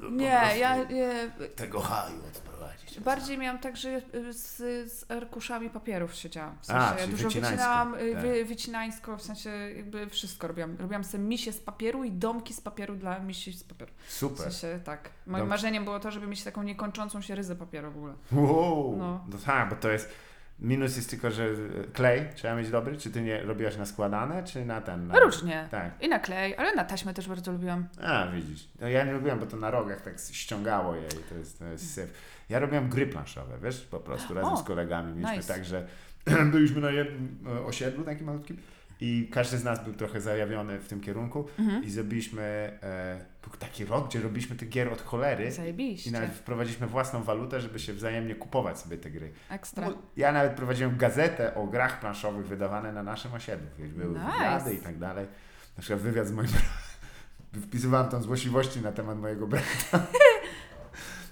[0.00, 2.55] Po Nie, ja nie, tego haju odprowadzić.
[3.00, 4.56] Bardziej miałam tak, że y, z,
[4.92, 6.56] z arkuszami papierów siedziałam.
[6.62, 8.22] W A, sensie czyli dużo wycinańsko, wycinałam, y, tak.
[8.22, 10.76] wy, wycinańsko, w sensie jakby wszystko robiłam.
[10.78, 13.92] Robiłam sobie misie z papieru i domki z papieru dla misi z papieru.
[14.06, 14.52] W Super.
[14.52, 15.10] sensie tak.
[15.26, 15.50] Moim Dobrze.
[15.50, 18.14] marzeniem było to, żeby mieć taką niekończącą się ryzę papieru w ogóle.
[18.32, 18.96] Wow.
[18.98, 19.24] No.
[19.28, 19.38] No.
[19.46, 20.12] tak, bo to jest.
[20.60, 21.48] Minus jest tylko, że
[21.92, 22.96] klej trzeba mieć dobry.
[22.96, 25.06] Czy ty nie robiłaś na składane, czy na ten?
[25.06, 25.20] Na...
[25.20, 25.68] Różnie.
[25.70, 25.90] Tak.
[26.00, 27.88] I na klej, ale na taśmę też bardzo lubiłam.
[28.02, 28.68] A, widzisz.
[28.80, 31.64] No ja nie lubiłem, bo to na rogach tak ściągało je i to jest, to
[31.64, 32.12] jest syf.
[32.48, 35.14] Ja robiłem gry planszowe, wiesz, po prostu razem O, z kolegami.
[35.14, 35.54] Mieliśmy nice.
[35.54, 35.86] tak, że
[36.52, 38.56] byliśmy na jednym e, osiedlu takim malutkim
[39.00, 41.84] i każdy z nas był trochę zajawiony w tym kierunku Mhm.
[41.84, 42.42] i zrobiliśmy
[42.82, 46.10] e, taki rok, gdzie robiliśmy te gier od cholery i Zajebiście.
[46.10, 49.32] nawet wprowadziliśmy własną walutę, żeby się wzajemnie kupować sobie te gry.
[49.50, 49.88] Ekstra.
[49.88, 53.66] No, Ja nawet prowadziłem gazetę o grach planszowych wydawane na naszym osiedlu.
[53.78, 54.32] Wiesz, były Nice.
[54.32, 55.26] wywiady i tak dalej.
[55.76, 56.48] Na przykład wywiad z moim.
[57.66, 59.66] Wpisywałem tam złośliwości na temat mojego brata.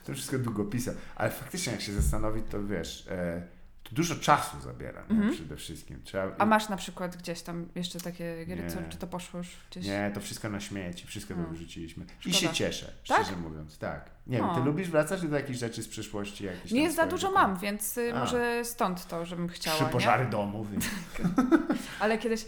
[0.05, 0.95] to wszystko długo pisał.
[1.17, 3.43] Ale faktycznie jak się zastanowić, to wiesz, e,
[3.85, 5.17] to dużo czasu zabiera nie?
[5.17, 5.33] Mhm.
[5.35, 6.01] przede wszystkim.
[6.05, 8.71] Trzeba, A masz na przykład gdzieś tam jeszcze takie gry, Nie.
[8.71, 9.87] co, czy to poszło już gdzieś?
[9.87, 11.47] Nie, to wszystko na śmieci, wszystko Hmm.
[11.47, 12.05] to wyrzuciliśmy.
[12.05, 12.37] I Szkoda.
[12.39, 13.23] się cieszę, Tak?
[13.23, 14.11] szczerze mówiąc, tak.
[14.27, 14.55] Nie wiem, O.
[14.55, 16.45] ty lubisz wracać do takich rzeczy z przyszłości?
[16.45, 18.19] Jakieś Nie jest za dużo mam, więc y, A.
[18.19, 19.77] może stąd to, żebym chciała.
[19.77, 19.91] Trzy nie?
[19.91, 20.71] pożary domów.
[20.71, 20.85] więc-
[22.01, 22.47] Ale kiedyś y,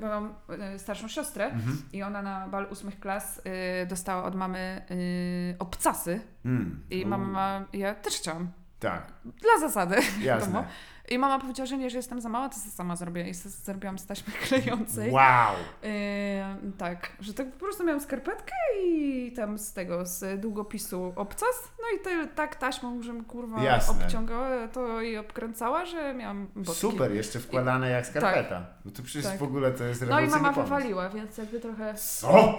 [0.00, 0.34] mam
[0.74, 1.82] y, starszą siostrę Mhm.
[1.92, 3.38] i ona na bal ósmych klas
[3.82, 6.82] y, dostała od mamy y, obcasy Mm.
[6.90, 8.48] i mama, ja też chciałam,
[8.80, 9.96] Tak, dla zasady.
[10.22, 10.64] jasne.
[11.10, 13.28] I mama powiedziała, że nie, że jestem za mała, to sama zrobię.
[13.28, 15.10] I zrobiłam z taśmy klejącej.
[15.10, 15.54] Wow!
[15.82, 18.52] Yy, tak, że tak po prostu miałam skarpetkę
[18.84, 24.04] i tam z tego, z długopisu obcas, no i te, tak taśmą, żebym kurwa Jasne.
[24.04, 26.80] obciągała to i obkręcała, że miałam botki.
[26.80, 28.66] Super, jeszcze wkładane jak skarpeta.
[28.84, 29.38] No to przecież Tak.
[29.38, 30.62] w ogóle to jest No i mama pomysł.
[30.62, 32.58] wywaliła, więc jakby trochę, Co?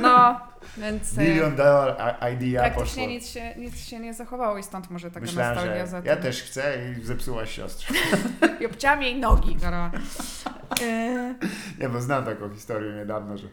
[0.00, 0.40] no,
[0.82, 1.96] więc e, Milion dolar
[2.34, 2.74] idea poszło.
[2.76, 6.14] praktycznie nic się, nic się nie zachowało i stąd może taka Myślałem, nostalgia za ja
[6.14, 6.22] tym.
[6.22, 7.94] też chcę i zepsułaś siostrze.
[8.60, 9.90] I obcięłam jej nogi, gara.
[10.80, 11.34] Yy,
[11.80, 13.48] Nie, bo znam taką historię niedawno, że,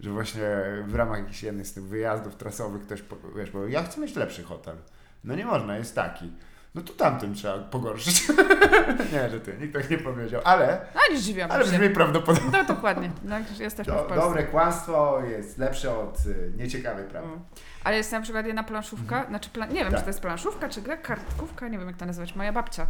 [0.00, 0.46] że właśnie
[0.86, 3.02] w ramach jakichś jednych z tych wyjazdów trasowych ktoś,
[3.36, 4.76] wiesz, bo ja chcę mieć lepszy hotel.
[5.24, 6.32] No nie można, jest taki.
[6.74, 8.28] No to tamtym trzeba pogorszyć.
[9.12, 11.70] nie, że ty, nikt tak nie powiedział, ale, no nie zdziwiłam ale się.
[11.70, 12.50] brzmi prawdopodobnie.
[12.52, 14.26] No dokładnie, no, jesteśmy w Do, Polsce.
[14.26, 17.28] dobre kłamstwo jest lepsze od y, nieciekawej prawdy.
[17.28, 17.44] Mm.
[17.84, 19.96] Ale jest na przykład jedna planszówka, znaczy plan, nie wiem, Tak.
[19.96, 22.34] czy to jest planszówka, czy gra, kartkówka, nie wiem jak to nazwać.
[22.36, 22.86] Moja babcia,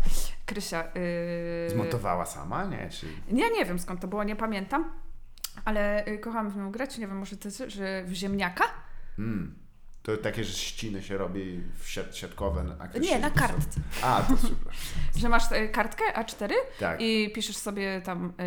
[0.46, 0.84] Krysia.
[1.64, 1.70] Yy...
[1.70, 2.88] Zmontowała sama, nie?
[2.90, 3.06] Czy...
[3.30, 4.92] Nie, nie wiem skąd to było, nie pamiętam.
[5.64, 8.64] Ale y, kocham w nią grać, nie wiem, może to jest, że w ziemniaka?
[9.18, 9.54] Mm.
[10.02, 12.64] To takie, że ściny się robi w siat, siatkowe.
[13.00, 13.80] Nie, na kartce.
[14.02, 14.72] A, to super.
[15.20, 17.00] Że masz y, kartkę A4 Tak.
[17.00, 18.42] i piszesz sobie tam y,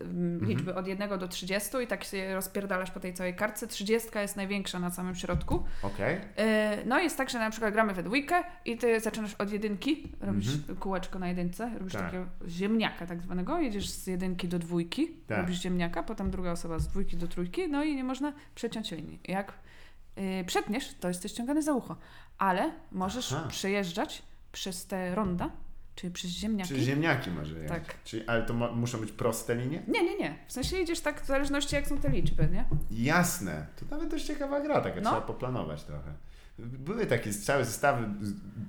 [0.00, 0.44] y, Mhm.
[0.50, 3.66] liczby od 1 do 30 i tak się rozpierdalasz po tej całej kartce.
[3.66, 5.64] 30 jest największa na samym środku.
[5.82, 6.14] Okej.
[6.16, 10.12] Yy, No jest tak, że na przykład gramy we dwójkę i ty zaczynasz od jedynki,
[10.20, 10.78] robisz Mhm.
[10.78, 12.02] kółeczko na jedynce, robisz Tak.
[12.02, 15.38] takiego ziemniaka tak zwanego, jedziesz z jedynki do dwójki, Tak.
[15.38, 19.20] robisz ziemniaka, potem druga osoba z dwójki do trójki, no i nie można przeciąć linii.
[19.28, 19.52] Jak
[20.16, 21.96] yy, przetniesz, to jesteś ściągany za ucho,
[22.38, 23.48] ale możesz Aha.
[23.48, 24.22] przejeżdżać
[24.52, 25.50] przez te ronda
[25.94, 26.68] Czyli przez ziemniaki?
[26.74, 27.86] Czy ziemniaki może jechać.
[27.86, 28.02] Tak.
[28.04, 29.82] Czyli, ale to muszą być proste linie?
[29.88, 30.38] Nie, nie, nie.
[30.46, 32.64] W sensie idziesz tak w zależności jak są te liczby, nie?
[32.90, 33.66] Jasne.
[33.76, 35.10] To nawet dość ciekawa gra, taka No.
[35.10, 36.12] trzeba poplanować trochę.
[36.66, 38.08] Były takie całe zestawy,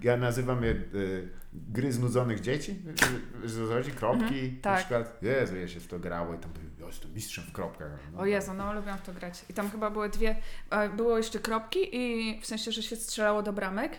[0.02, 2.82] ja nazywam je y, gry znudzonych dzieci,
[3.44, 4.80] że- że chodzi, kropki, na tak.
[4.80, 7.88] przykład, Jezu, ja się w to grało i tam, ja jestem mistrzem w kropkach.
[8.14, 9.46] No, O Jezu, no lubiłam w to grać.
[9.50, 10.36] I tam chyba były dwie,
[10.70, 13.92] e, było jeszcze kropki i w sensie, że się strzelało do bramek.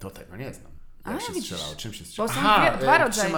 [0.00, 0.72] To tego nie znam.
[1.04, 1.50] A, Jak się widzisz.
[1.52, 1.76] strzelało?
[1.76, 2.32] Czym się Bo strzelało?
[2.34, 3.34] są Aha, dwie- dwa e, rodzaje.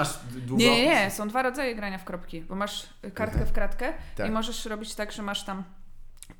[0.47, 0.63] Długo...
[0.63, 4.29] Nie, nie, nie, są dwa rodzaje grania w kropki, bo masz kartkę w kratkę Tak.
[4.29, 5.65] i możesz robić tak, że masz tam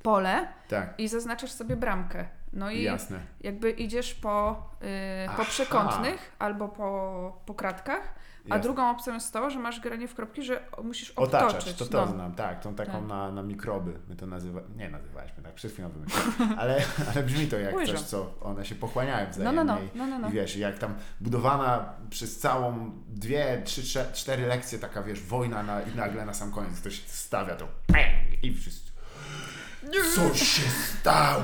[0.03, 2.25] pole Tak, i zaznaczasz sobie bramkę.
[2.53, 3.19] No i jasne.
[3.41, 8.15] jakby idziesz po, yy, po przekątnych albo po, po kratkach,
[8.45, 8.63] a Jasne.
[8.63, 11.49] drugą opcją jest to, że masz granie w kropki, że musisz obtoczyć.
[11.49, 12.11] Otaczać, to to no.
[12.11, 13.07] znam, tak, tą taką Tak.
[13.07, 16.81] na, na mikroby, my to nazywa, nie nazywaliśmy tak, chwilą wymyśliłem, ale,
[17.13, 20.19] ale brzmi to jak coś, co one się pochłaniają No, wzajemnie no, no, no, no,
[20.19, 20.29] no.
[20.29, 25.81] i wiesz, jak tam budowana przez całą dwie, trzy, cztery lekcje taka, wiesz, wojna na,
[25.81, 27.67] i nagle na sam koniec ktoś stawia to
[28.43, 28.88] i wszyscy
[30.15, 30.61] co się
[30.99, 31.43] stało?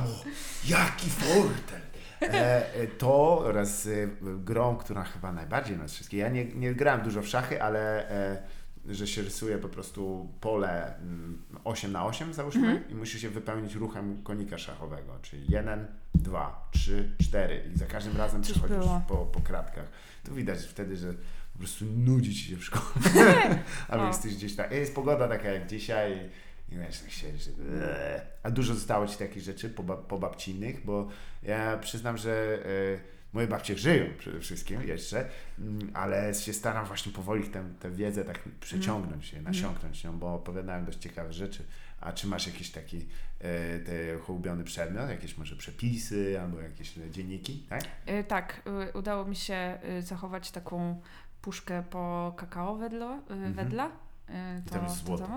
[0.68, 1.82] Jaki fortel?
[2.22, 3.90] E, e, to oraz e,
[4.22, 6.20] grą, która chyba najbardziej nas wszystkich.
[6.20, 8.38] Ja nie, nie grałem dużo w szachy, ale e,
[8.86, 12.90] że się rysuje po prostu pole mm, 8 na 8 załóżmy Mhm.
[12.90, 18.18] i musi się wypełnić ruchem konika szachowego, czyli 1, 2, 3, 4 i za każdym
[18.18, 19.02] razem Coś przechodzisz było.
[19.08, 19.86] po, po kratkach.
[20.24, 21.14] To widać wtedy, że
[21.54, 22.84] po prostu nudzi ci się w szkole.
[23.90, 24.08] Albo O.
[24.08, 26.30] jesteś gdzieś tam, jest pogoda taka jak dzisiaj
[26.70, 28.22] i wiesz, tak się, że eee.
[28.44, 31.08] A dużo zostało ci takich rzeczy po, po babcinnych, bo
[31.44, 35.30] ja przyznam, że e, moje babcie żyją przede wszystkim jeszcze,
[35.60, 40.34] mm, ale się staram właśnie powoli tę, tę wiedzę tak przeciągnąć się, nasiąknąć nią, bo
[40.36, 41.64] opowiadałem dość ciekawe rzeczy.
[42.02, 42.98] A czy masz jakiś taki
[43.40, 47.84] e, te ulubiony przedmiot, jakieś może przepisy albo jakieś e, dzienniki, tak?
[48.10, 51.02] Y, tak, y, udało mi się y, zachować taką
[51.42, 53.88] puszkę po kakao wedlo, y, wedla.
[53.88, 55.28] Y, I to, tam jest to złoto.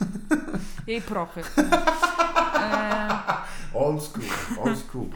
[0.86, 1.42] Jej prochy.
[2.54, 3.18] E,
[3.74, 4.24] Old school,
[4.64, 5.06] old school.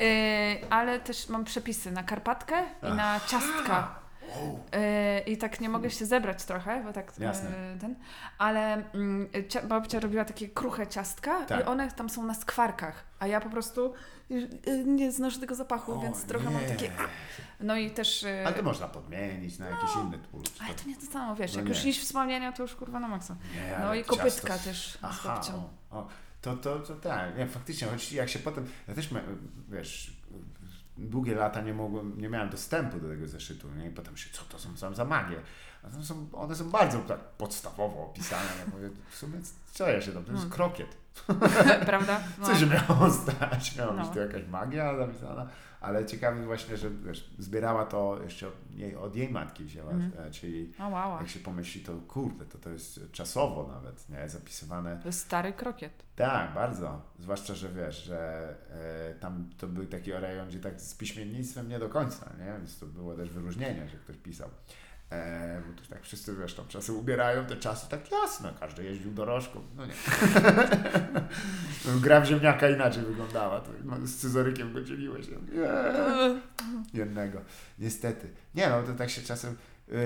[0.00, 3.94] y, ale też mam przepisy na karpatkę i na ciastka.
[4.36, 7.50] Y, I tak nie mogę się zebrać trochę, bo tak y, Jasne.
[7.80, 7.94] ten.
[8.38, 11.60] Ale mm, cia, babcia robiła takie kruche ciastka Tak.
[11.60, 13.94] i one tam są na skwarkach, a ja po prostu
[14.30, 14.48] y,
[14.86, 16.68] nie znoszę tego zapachu, O, więc trochę mam nie.
[16.68, 16.90] takie.
[17.60, 18.26] No i też.
[18.46, 20.62] Ale to można podmienić na jakiś inny tłuszcz.
[20.62, 21.74] Ale to nie to samo, wiesz, No jak nie.
[21.74, 23.36] już iść wspomnienia, to już kurwa na maksa.
[23.54, 25.68] Nie, No i kopytka ciasto- też z Aha, babcią.
[25.90, 26.08] o, o,
[26.42, 29.08] to, to, to tak, nie, faktycznie, choć jak się potem, ja też,
[29.68, 30.13] wiesz,
[30.98, 33.86] długie lata nie mogłem, nie miałem dostępu do tego zeszytu, nie?
[33.86, 35.36] i potem się, co to są sam za magie?
[35.82, 39.38] A są, one są bardzo tak podstawowo opisane, ja mówię, w sumie,
[39.72, 40.56] co ja się tam, to jest Hmm.
[40.56, 40.96] krokiet.
[41.86, 42.20] Prawda?
[42.38, 42.46] No.
[42.46, 43.76] Co się miało stać?
[43.76, 44.14] Miała być No.
[44.14, 45.46] to jakaś magia zapisana,
[45.84, 50.26] ale ciekawe właśnie, że wiesz, zbierała to jeszcze od jej, od jej matki wzięła, Mhm.
[50.26, 51.18] e, czyli O, wow.
[51.18, 54.98] jak się pomyśli, to kurde, to to jest czasowo nawet, nie, zapisywane.
[55.02, 55.92] To jest stary krokiet.
[56.16, 57.02] Tak, bardzo.
[57.18, 58.48] Zwłaszcza, że wiesz, że
[59.10, 62.58] e, tam to był taki rejon, gdzie tak z piśmiennictwem nie do końca, nie?
[62.58, 64.48] Więc to było też wyróżnienie, że ktoś pisał.
[65.14, 69.12] E, bo to tak wszyscy, wiesz, tam czasy ubierają te czasy, tak jasne, każdy jeździł
[69.12, 69.60] dorożką.
[69.76, 69.92] No nie.
[71.84, 73.60] no, gra w ziemniaka inaczej wyglądała.
[73.60, 75.28] To, no, z scyzorykiem go dzieliłeś.
[75.28, 75.36] Nie.
[77.00, 77.40] Jednego.
[77.78, 78.28] Niestety.
[78.54, 79.56] Nie no, to tak się czasem...
[79.88, 79.98] Yy,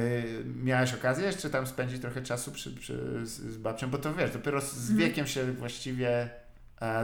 [0.64, 4.30] miałeś okazję jeszcze tam spędzić trochę czasu przy, przy, z, z babcią, bo to wiesz,
[4.30, 4.98] dopiero z Mhm.
[4.98, 6.30] wiekiem się właściwie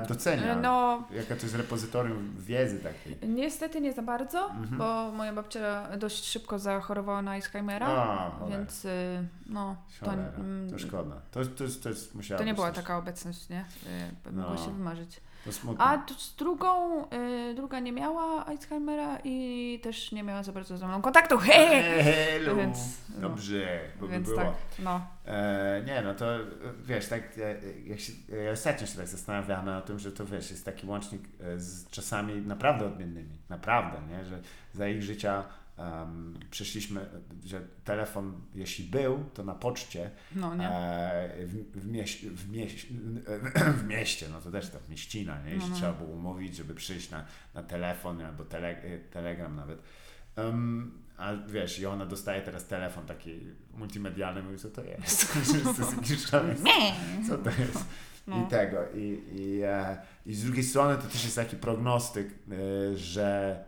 [0.09, 3.29] docenia, No, jaka to jest repozytorium wiedzy takiej.
[3.29, 4.79] niestety nie za bardzo, Mhm.
[4.79, 10.33] bo moja babcia dość szybko zachorowała na Alzheimera, więc y, no, to, Cholera,
[10.71, 11.17] to szkoda.
[11.31, 13.65] To, to, jest- to jest, musiała to nie być była taka obecność, nie?
[14.27, 14.65] Y, Mogło No.
[14.65, 15.21] się wymarzyć.
[15.79, 17.05] A z drugą,
[17.51, 21.39] y, druga nie miała Alzheimera i też nie miała za bardzo ze mną kontaktu.
[21.47, 21.83] Hej!
[22.05, 22.57] Hello.
[22.57, 22.79] Więc,
[23.15, 23.21] no.
[23.29, 24.41] Dobrze, bo by Więc było.
[24.41, 25.07] tak, no.
[25.27, 26.27] E, nie, no to
[26.83, 27.57] wiesz, tak e,
[27.87, 28.13] jak się,
[28.45, 31.91] ja ostatnio się tak zastanawiałem na tym, że to wiesz, jest taki łącznik e, z
[31.91, 34.41] czasami naprawdę odmiennymi, naprawdę, nie, że
[34.73, 35.45] za ich życia
[35.77, 37.07] em, przyszliśmy,
[37.45, 40.69] że telefon jeśli był, to na poczcie No, nie?
[40.69, 42.87] e, w, w, mieś, w, mieś,
[43.79, 45.77] w mieście, no to też ta mieścina, nie, jeśli No, no.
[45.77, 47.25] trzeba było umówić, żeby przyjść na,
[47.55, 48.77] na telefon albo tele,
[49.11, 49.83] telegram nawet.
[50.37, 53.41] Um, a wiesz, i ona dostaje teraz telefon taki
[53.75, 55.33] multimedialny, mówi, co to jest?
[57.29, 57.85] Co to jest?
[58.27, 58.47] No.
[58.47, 58.79] I tego.
[58.95, 63.65] I, i, e, I z drugiej strony to też jest taki prognostyk, e, że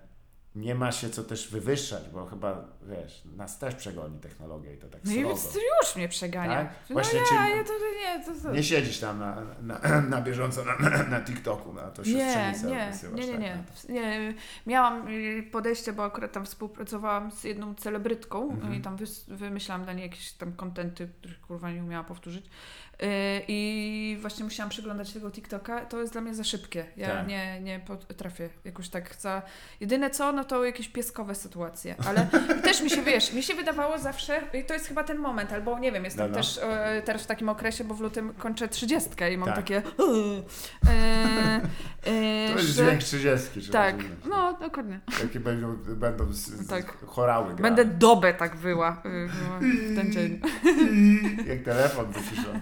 [0.57, 4.89] nie ma się co też wywyższać, bo chyba, wiesz, nas też przegoni technologia i to
[4.89, 5.31] tak No i srogo.
[5.31, 6.57] już, już mnie przegania.
[6.57, 6.69] Tak?
[6.91, 8.53] No Właśnie ja, cię- ja to nie, to, to.
[8.53, 12.91] Nie siedzisz tam na, na, na bieżąco na, na, TikToku, na to Nie, siostrzenicę nie,
[12.93, 13.89] wysyłasz, nie, nie, tak?
[13.89, 14.01] nie.
[14.19, 14.35] No nie.
[14.67, 18.75] Miałam y, podejście, bo akurat tam współpracowałam z jedną celebrytką Mhm.
[18.75, 18.97] i tam
[19.29, 22.47] wymyślałam dla niej jakieś tam kontenty, których kurwa nie umiała powtórzyć.
[22.47, 23.07] Y,
[23.49, 25.85] I właśnie musiałam przeglądać tego TikToka.
[25.87, 26.85] To jest dla mnie za szybkie.
[26.97, 27.27] Ja Tak.
[27.29, 29.43] nie, nie potrafię jakoś tak za...
[29.81, 31.95] Jedyne co, no to jakieś pieskowe sytuacje.
[32.07, 32.27] Ale
[32.65, 35.79] też mi się, wiesz, mi się wydawało zawsze, i to jest chyba ten moment, albo
[35.79, 36.43] nie wiem, jestem No, no.
[36.43, 39.57] też e, teraz w takim okresie, bo w lutym kończę trzydziestkę i mam Tak.
[39.57, 39.77] takie...
[39.77, 41.61] E,
[42.07, 44.19] e, To jest że- dźwięk 30, żeby tak, rozumieć.
[44.29, 45.01] no dokładnie.
[45.23, 46.97] Jakie będą, będą z, z Tak.
[47.07, 47.63] chorały grane.
[47.63, 49.29] Będę dobę tak wyła y,
[49.63, 50.41] w ten dzień.
[51.49, 52.61] Jak telefon wyciszony.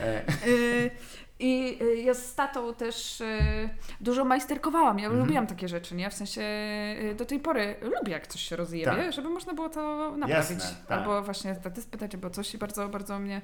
[0.00, 0.90] E, Y,
[1.40, 3.38] I y, ja z tatą też y,
[4.00, 4.98] dużo majsterkowałam.
[4.98, 5.24] Ja Mhm.
[5.24, 6.10] lubiłam takie rzeczy, nie?
[6.10, 6.40] W sensie
[7.02, 9.12] y, do tej pory lubię, jak coś się rozjebie, Tak.
[9.12, 10.50] żeby można było to naprawić.
[10.50, 10.98] Jasne, tak.
[10.98, 13.40] Albo właśnie taty spytać, albo coś i bardzo, bardzo mnie,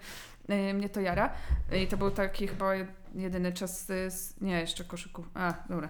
[0.75, 1.31] mnie to jara.
[1.73, 2.73] I to był taki chyba
[3.15, 5.25] jedyny czas, z, nie, jeszcze koszyku.
[5.35, 5.89] A, dobra.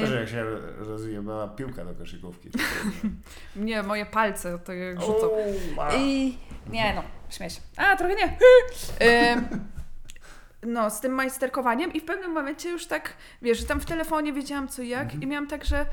[0.00, 0.44] Może jak się
[0.78, 2.50] rozjebała piłka do koszykówki.
[3.56, 5.30] nie, moje palce to jak rzucą.
[5.98, 6.36] I
[6.70, 7.60] nie no, śmiej się.
[7.76, 8.36] A, trochę nie.
[10.66, 14.32] No, z tym majsterkowaniem i w pewnym momencie już tak, wiesz, że tam w telefonie
[14.32, 15.22] wiedziałam co i jak Mhm.
[15.22, 15.86] i miałam tak, że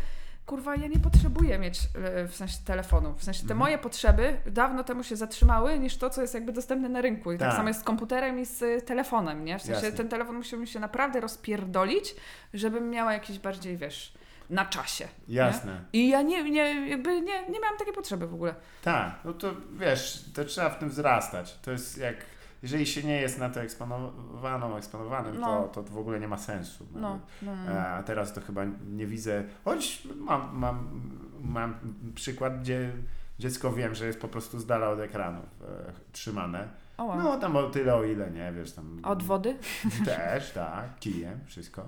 [0.46, 3.14] kurwa, ja nie potrzebuję mieć e, w sensie telefonu.
[3.18, 3.60] W sensie te Mhm.
[3.60, 7.32] moje potrzeby dawno temu się zatrzymały niż to, co jest jakby dostępne na rynku.
[7.32, 7.58] I tak, Tak.
[7.58, 9.60] samo jest z komputerem i z y, telefonem, nie?
[9.60, 9.92] W sensie Jasne.
[9.98, 12.16] ten telefon musiał mi się naprawdę rozpierdolić,
[12.54, 14.14] żebym miała jakiś bardziej, wiesz,
[14.50, 15.08] na czasie.
[15.28, 15.36] nie?
[15.36, 15.82] Jasne.
[15.94, 18.56] I ja nie, nie, jakby nie, nie miałam takiej potrzeby w ogóle.
[18.84, 21.58] Tak, no to wiesz, to trzeba w tym wzrastać.
[21.62, 22.16] To jest jak,
[22.62, 25.64] jeżeli się nie jest na to eksponowaną, eksponowanym, No.
[25.68, 26.86] to, to w ogóle nie ma sensu.
[26.94, 27.72] No, no, no.
[27.72, 28.62] E, A teraz to chyba
[28.92, 31.02] nie widzę, choć mam, mam,
[31.42, 31.76] mam
[32.16, 32.92] przykład, gdzie
[33.40, 36.68] dziecko wiem, że jest po prostu z dala od ekranów e, trzymane.
[36.98, 37.18] O, wow.
[37.18, 39.00] No tam o tyle, o ile, nie, wiesz, tam...
[39.04, 39.58] Od wody?
[40.06, 41.86] Też, tak, kijem, wszystko.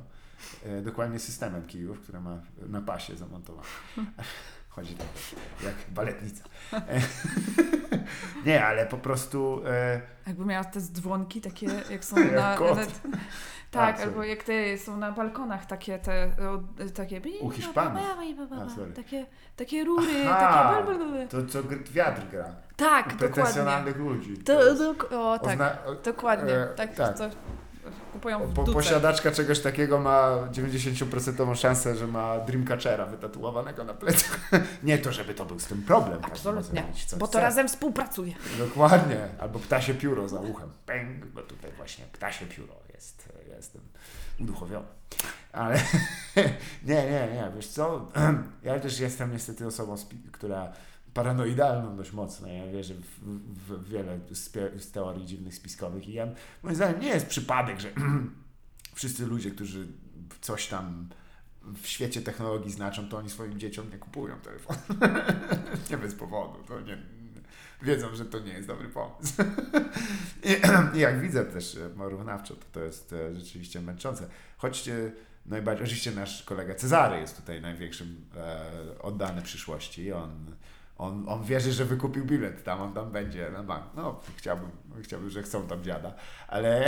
[0.65, 2.37] E, dokładnie systemem kijów, które ma
[2.69, 3.67] na pasie zamontowane.
[4.75, 5.07] Chodzi tak
[5.63, 6.43] jak baletnica.
[8.45, 9.61] Nie, ale po prostu...
[9.65, 12.57] E, Jakby miała te dzwonki takie, jak są Jak na...
[12.57, 12.77] kot.
[12.77, 13.17] na A,
[13.71, 14.09] tak, sorry.
[14.11, 16.59] albo jak te są na balkonach takie te, o,
[16.93, 17.21] takie...
[17.41, 18.01] U Hiszpanów.
[18.51, 18.95] A.
[18.95, 19.25] Takie,
[19.55, 20.39] takie rury, Aha,
[20.73, 20.85] takie...
[20.85, 21.27] blablabla.
[21.27, 21.59] to co
[21.91, 22.55] wiatr gra.
[22.75, 23.17] Tak, dokładnie.
[23.17, 24.37] Pretensjonalnych ludzi.
[24.37, 26.53] To, to, o, tak, ozna- dokładnie.
[26.53, 27.17] e, tak, tak.
[28.13, 34.49] Kupują w Po, posiadaczka czegoś takiego ma 90% szansę, że ma Dreamcatchera wytatuowanego na plecach.
[34.83, 36.19] Nie to, żeby to był z tym problem.
[36.21, 37.41] Absolutnie, co bo to chce.
[37.41, 38.33] razem współpracuje.
[38.57, 39.27] Dokładnie.
[39.39, 40.69] Albo ptasie pióro za uchem.
[40.85, 43.31] Pęk, bo tutaj właśnie ptasie pióro jest.
[43.57, 43.81] Jestem
[44.39, 44.87] uduchowiony.
[45.53, 45.75] Ale
[46.87, 47.51] nie, nie, nie.
[47.55, 48.07] Wiesz co?
[48.63, 49.95] Ja też jestem niestety osobą,
[50.31, 50.71] która
[51.13, 52.47] paranoidalną dość mocno.
[52.47, 54.51] Ja wierzę w, w, w wiele z,
[54.83, 56.27] z teorii dziwnych spiskowych i ja,
[56.63, 57.89] moim zdaniem nie jest przypadek, że
[58.95, 59.87] wszyscy ludzie, którzy
[60.41, 61.09] coś tam
[61.81, 64.79] w świecie technologii znaczą, to oni swoim dzieciom nie kupują telefonu.
[65.91, 66.63] nie bez powodu.
[66.67, 66.97] To nie,
[67.81, 69.33] wiedzą, że to nie jest dobry pomysł.
[70.95, 74.27] I, jak widzę też e, porównawczo, to to jest e, rzeczywiście męczące.
[74.57, 75.11] Choć e,
[75.45, 80.11] najbardziej, oczywiście nasz kolega Cezary jest tutaj największym e, oddany przyszłości.
[80.11, 80.55] On,
[81.01, 83.83] on, on wierzy, że wykupił bilet tam, on tam będzie na bank.
[83.95, 84.69] No, chciałbym,
[85.01, 86.13] chciałbym że chcą tam dziada,
[86.47, 86.85] ale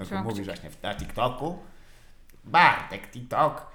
[0.00, 1.58] on Trzymam mówi właśnie na TikToku,
[2.44, 3.66] Bartek, TikTok,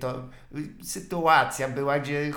[0.00, 0.18] to
[0.56, 2.32] y, sytuacja była, gdzie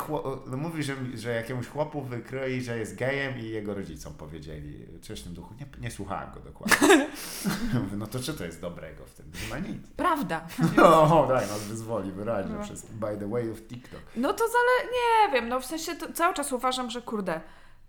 [0.48, 5.22] no mówi, że, że jakiemuś chłopu wykroi, że jest gejem i jego rodzicom powiedzieli coś
[5.22, 5.54] w tym duchu.
[5.60, 7.08] Nie, nie słuchałem go dokładnie.
[7.98, 9.32] No to czy to jest dobrego w tym?
[9.50, 9.88] Ma nic.
[9.98, 10.48] Prawda.
[10.84, 12.64] O, daj, nas wyzwoli wyraźnie No.
[12.64, 14.02] przez by the way of TikTok.
[14.16, 14.92] No to zale...
[14.92, 17.42] Nie wiem, no w sensie to cały czas uważam, że kurde,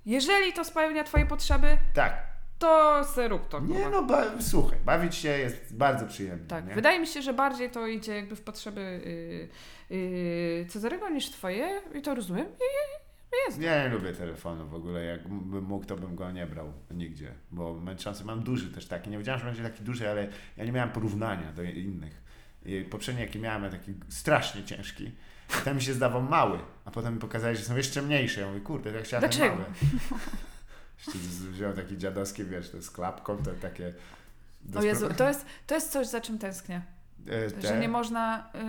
[0.07, 2.36] jeżeli to spełnia twoje potrzeby, Tak.
[2.59, 3.61] To se rób to.
[3.61, 6.47] Nie no, ba- słuchaj, bawić się jest bardzo przyjemnie.
[6.47, 6.75] Tak, nie?
[6.75, 9.01] wydaje mi się, że bardziej to idzie jakby w potrzeby
[9.91, 12.47] yy, yy, Cezarego niż twoje i to rozumiem.
[12.47, 12.97] I
[13.47, 13.61] jest.
[13.61, 15.05] Ja nie lubię telefonu w ogóle.
[15.05, 18.25] Jakbym mógł, to bym go nie brał nigdzie, bo męczący.
[18.25, 19.11] Mam duży też taki.
[19.11, 22.23] Nie wiedziałem, że będzie taki duży, ale ja nie miałem porównania do innych.
[22.65, 25.13] I poprzedni, jaki miałem, miał taki strasznie ciężki.
[25.65, 28.41] Ten mi się zdawał mały, a potem mi pokazali, że są jeszcze mniejsze.
[28.41, 29.57] Ja mówię, kurde, tak chciałem ten Dlaczego?
[29.57, 29.67] mały.
[30.99, 31.19] Jeszcze
[31.51, 33.95] wziąłem takie dziadowskie, wiesz, to z klapką, to takie...
[34.77, 36.83] O Jezu, to jest, to jest coś, za czym tęsknię.
[37.59, 38.61] e, Że nie można yy,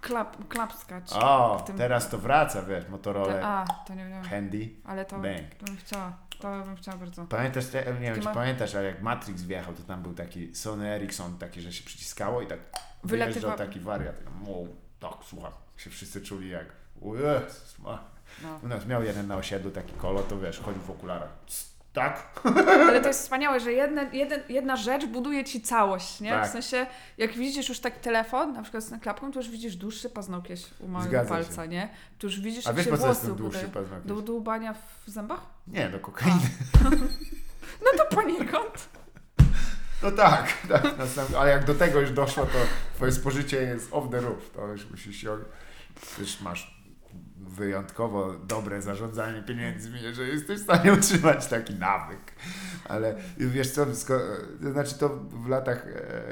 [0.00, 1.12] klap, klapskać.
[1.12, 4.22] O, tym- teraz to wraca, wiesz, Te, Motorola a, to nie wiem.
[4.24, 4.70] Handy.
[4.84, 5.54] Ale to, Bang.
[5.58, 6.16] to bym chciała.
[6.40, 7.24] To bym chciała bardzo.
[7.24, 10.14] Pamiętasz, te, nie wiem, Taki czy ma- pamiętasz, ale jak Matrix wjechał, to tam był
[10.14, 12.58] taki Sony Ericsson, taki, że się przyciskało i tak
[13.04, 14.14] Wylatywa- wyjeżdżał taki wariat.
[14.48, 14.64] O,
[15.00, 15.52] tak, słucham.
[15.76, 16.66] Się wszyscy czuli jak
[17.02, 18.04] O Jezus, ma.
[18.42, 18.60] No.
[18.62, 21.28] U nas miał jeden na osiedlu taki kolo, to wiesz, chodził w okularach.
[21.92, 22.40] Tak?
[22.88, 26.30] Ale to jest wspaniałe, że jedna, jeden, jedna rzecz buduje ci całość, nie?
[26.30, 26.48] Tak.
[26.48, 26.86] W sensie,
[27.18, 30.88] jak widzisz już tak telefon, na przykład z naklapką, to już widzisz dłuższy paznokieć u
[30.88, 31.68] małego palca, się.
[31.68, 31.88] nie?
[32.18, 34.06] To już widzisz, A jak wiesz się po co jest ten dłuższy paznokieć?
[34.06, 35.40] Do dłubania w zębach?
[35.66, 36.40] Nie, do kokainy.
[37.84, 38.88] No to poniekąd.
[40.02, 40.84] No tak, tak.
[41.38, 42.58] Ale jak do tego już doszło, to
[42.94, 44.50] twoje spożycie jest off the roof.
[44.50, 45.36] To już musisz się...
[46.18, 46.77] Już masz
[47.58, 52.32] wyjątkowo dobre zarządzanie pieniędzmi, że jesteś w stanie utrzymać taki nawyk.
[52.84, 53.94] Ale wiesz co, to
[54.72, 55.86] znaczy to w latach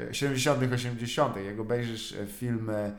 [0.09, 2.91] e, 70., 80., jak obejrzysz e, film e,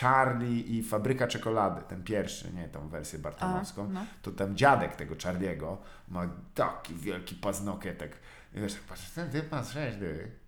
[0.00, 4.04] Charlie i Fabryka Czekolady, ten pierwszy, nie tą wersję A, bartonowską, no.
[4.22, 5.78] to tam dziadek tego Charliego
[6.08, 8.16] ma taki wielki paznokietek.
[8.54, 9.62] I wiesz, tak patrz, ten typ ma
[10.00, 10.40] dych.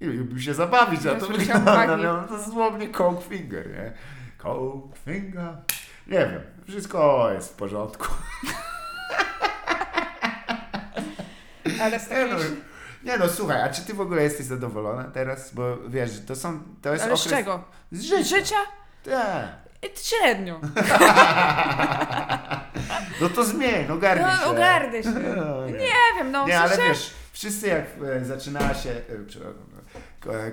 [0.00, 2.02] I lubił się zabawić, a to wygląda uwagi.
[2.02, 3.92] no, to dosłownie coke finger, nie?
[4.38, 5.56] Coke finger.
[6.06, 8.06] Nie wiem, wszystko jest w porządku.
[11.82, 12.50] Ale z Nie no, takiej...
[13.04, 15.54] nie no, słuchaj, a czy ty w ogóle jesteś zadowolona teraz?
[15.54, 17.32] Bo wiesz, to są, to jest Ale z okres...
[17.38, 17.64] czego?
[17.92, 18.36] Z Z życia.
[18.36, 18.56] życia?
[19.04, 19.46] Tak.
[19.82, 20.60] I Średnio.
[23.20, 24.36] No to zmień, ogarnij się.
[24.44, 25.10] No, ogarnę się.
[25.36, 25.78] No, Nie
[26.18, 27.84] wiem, no Nie, w ale wiesz, wszyscy jak
[28.16, 29.02] e, zaczynała się e,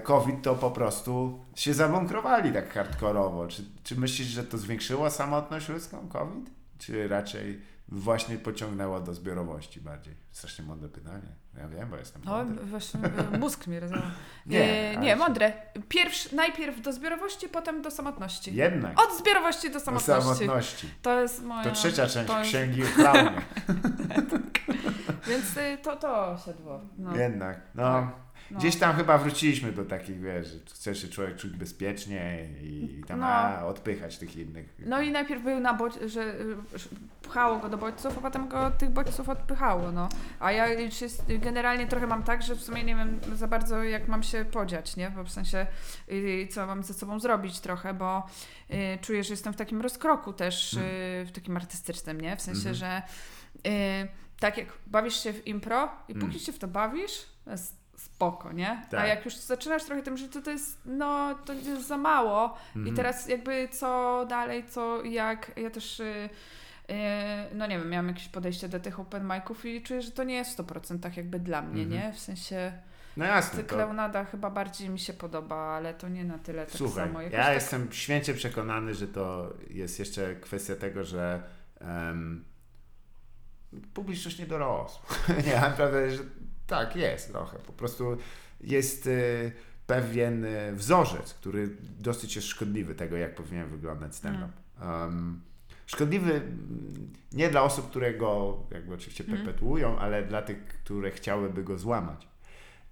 [0.04, 3.48] COVID, to po prostu się zabunkrowali tak hardkorowo.
[3.48, 6.50] Czy, czy myślisz, że to zwiększyło samotność ludzką COVID?
[6.78, 10.16] Czy raczej właśnie pociągnęło do zbiorowości bardziej?
[10.32, 11.28] Strasznie mądre pytanie.
[11.58, 12.66] Ja wiem, bo jestem No mądry.
[12.66, 13.00] właśnie,
[13.34, 14.04] e, mózg mi rozwala.
[14.46, 15.54] Nie, Nie, mądre.
[15.90, 18.56] Pierwsz, najpierw do zbiorowości, potem do samotności.
[18.56, 19.02] Jednak.
[19.02, 20.24] Od zbiorowości do do samotności.
[20.40, 20.90] samotności.
[21.02, 21.64] To jest moja...
[21.64, 23.42] To trzecia część to księgi o klaunie.
[25.28, 26.82] Więc y, to, to siadło.
[26.98, 27.16] No.
[27.16, 27.62] Jednak.
[27.76, 27.84] No.
[27.84, 28.16] Tak.
[28.52, 28.60] No.
[28.60, 33.20] Gdzieś tam chyba wróciliśmy do takich, wiesz, że chce się człowiek czuć bezpiecznie i tam
[33.20, 33.26] No.
[33.28, 34.74] a, odpychać tych innych.
[34.80, 36.36] No i najpierw był na bodź, że
[37.22, 40.10] pchało go do bodźców, a potem go tych bodźców odpychało, no.
[40.40, 40.66] A ja
[41.30, 44.96] generalnie trochę mam tak, że w sumie nie wiem za bardzo jak mam się podziać,
[44.96, 45.10] nie?
[45.10, 45.68] Bo w sensie
[46.12, 48.28] y, co mam ze sobą zrobić trochę, bo
[48.72, 50.80] y, czuję, że jestem w takim rozkroku też, y,
[51.26, 52.36] w takim artystycznym, nie?
[52.38, 52.76] W sensie, Mhm.
[52.76, 53.02] że
[53.72, 54.08] y,
[54.40, 56.28] tak jak bawisz się w impro i Mm.
[56.28, 57.83] póki się w to bawisz, to jest
[58.32, 58.70] spoko, nie?
[58.72, 59.08] A Tak.
[59.08, 62.88] jak już zaczynasz trochę tym żyć, to to jest, no, to jest za mało, Mhm.
[62.94, 66.30] i teraz jakby co dalej, co jak, ja też y,
[66.90, 66.94] y,
[67.56, 70.36] no nie wiem, miałam jakieś podejście do tych open miców i czuję, że to nie
[70.36, 72.02] jest w 100% jakby dla mnie, Mhm.
[72.02, 72.14] nie?
[72.14, 72.74] W sensie
[73.18, 73.64] No jasne.
[73.64, 77.22] ta To, chyba bardziej mi się podoba, ale to nie na tyle tak Słuchaj, samo.
[77.22, 81.44] Jakoś ja tak, jestem święcie przekonany, że to jest jeszcze kwestia tego, że
[81.82, 82.46] em,
[83.94, 85.06] publiczność nie dorosła.
[85.48, 86.24] nie, naprawdę, że
[86.68, 87.60] tak jest trochę.
[87.60, 88.18] Po prostu
[88.62, 89.52] jest y,
[89.88, 91.70] pewien y, wzorzec, który
[92.00, 94.54] dosyć jest szkodliwy tego, jak powinien wyglądać stand-up.
[94.82, 95.42] Em,
[95.86, 99.44] szkodliwy mm, nie dla osób, które go jakby oczywiście Mhm.
[99.46, 102.28] perpetuują, ale dla tych, które chciałyby go złamać.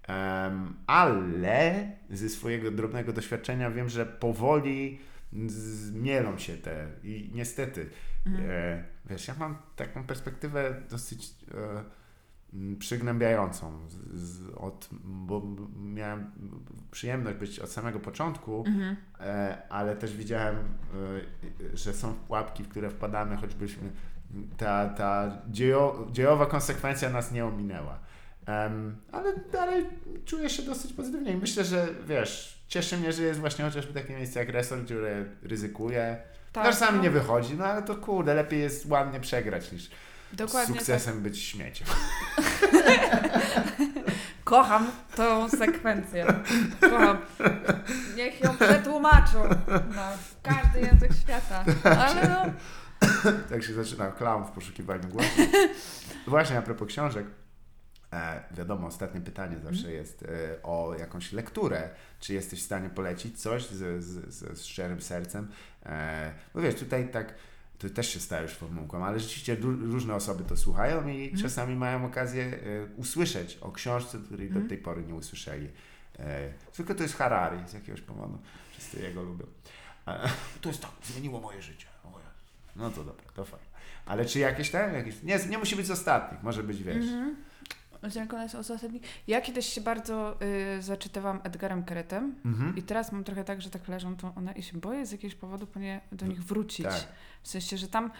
[0.08, 4.98] Em, ale ze swojego drobnego doświadczenia wiem, że powoli
[5.46, 7.90] zmielą się te i niestety
[8.26, 8.50] Mhm.
[8.50, 11.84] e, wiesz, ja mam taką perspektywę dosyć e,
[12.78, 15.42] przygnębiającą z, z, od, bo
[15.76, 16.30] miałem
[16.90, 18.96] przyjemność być od samego początku, Mhm.
[19.20, 23.90] e, ale też widziałem, e, że są pułapki, w które wpadamy, choćbyśmy
[24.56, 27.98] ta, ta dziejo, dziejowa konsekwencja nas nie ominęła.
[28.46, 29.86] Em, ale dalej
[30.24, 34.14] czuję się dosyć pozytywnie i myślę, że wiesz, cieszy mnie, że jest właśnie chociażby takie
[34.16, 36.16] miejsce jak Resort, które ryzykuje.
[36.52, 37.02] Tak, Czasami no.
[37.02, 39.90] nie wychodzi, no ale to kurde, lepiej jest ładnie przegrać niż
[40.32, 40.82] Dokładnie tak.
[40.84, 41.88] sukcesem być śmieciem.
[44.44, 46.26] Kocham tą sekwencję.
[46.80, 47.18] Kocham.
[48.16, 49.48] Niech ją przetłumaczą
[49.94, 51.64] na każdy język świata.
[52.06, 52.52] Ale no,
[53.50, 55.28] tak się zaczyna clown w poszukiwaniu głosu.
[56.26, 57.26] Właśnie a propos książek,
[58.12, 59.94] e, wiadomo, ostatnie pytanie zawsze Mhm.
[59.94, 61.90] jest e, o jakąś lekturę.
[62.20, 65.48] Czy jesteś w stanie polecić coś z, z, z, z szczerym sercem?
[65.86, 67.34] E, bo wiesz, tutaj tak,
[67.82, 71.42] to też się staje już formułką, ale rzeczywiście ró- różne osoby to słuchają i Mhm.
[71.42, 72.58] czasami mają okazję e,
[72.96, 74.68] usłyszeć o książce, której do Mhm.
[74.68, 75.68] tej pory nie usłyszeli.
[76.18, 78.38] E, zwykle to jest Harari z jakiegoś powodu.
[78.72, 79.46] Wszyscy jego lubią.
[80.60, 81.86] To jest tak, zmieniło moje życie.
[82.76, 83.66] No to dobra, to fajnie.
[84.06, 87.36] Ale czy jakieś tam, jakieś, nie, nie musi być z ostatnich, może być, wiesz, Mhm.
[88.10, 89.00] Zielona jest ostatni.
[89.26, 90.36] Ja kiedyś się bardzo
[90.78, 92.76] y, zaczytywałam Edgarem Keretem mhm.
[92.76, 95.34] i teraz mam trochę tak, że tak leżą to one i się boję z jakiegoś
[95.34, 96.86] powodu po nie, do nich wrócić.
[96.86, 97.08] tak.
[97.42, 98.10] W sensie, że tam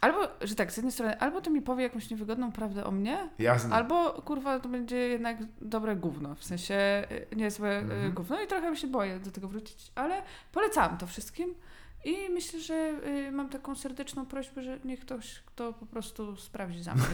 [0.00, 3.28] albo, że tak, z jednej strony, albo to mi powie jakąś niewygodną prawdę o mnie,
[3.38, 3.74] jasne.
[3.74, 8.12] albo kurwa to będzie jednak dobre gówno, w sensie y, niezłe y, Mhm.
[8.12, 10.22] gówno i trochę się boję do tego wrócić, ale
[10.52, 11.54] polecałam to wszystkim
[12.04, 12.74] I myślę, że
[13.06, 17.04] y, mam taką serdeczną prośbę, że niech ktoś, kto po prostu sprawdzi za mnie.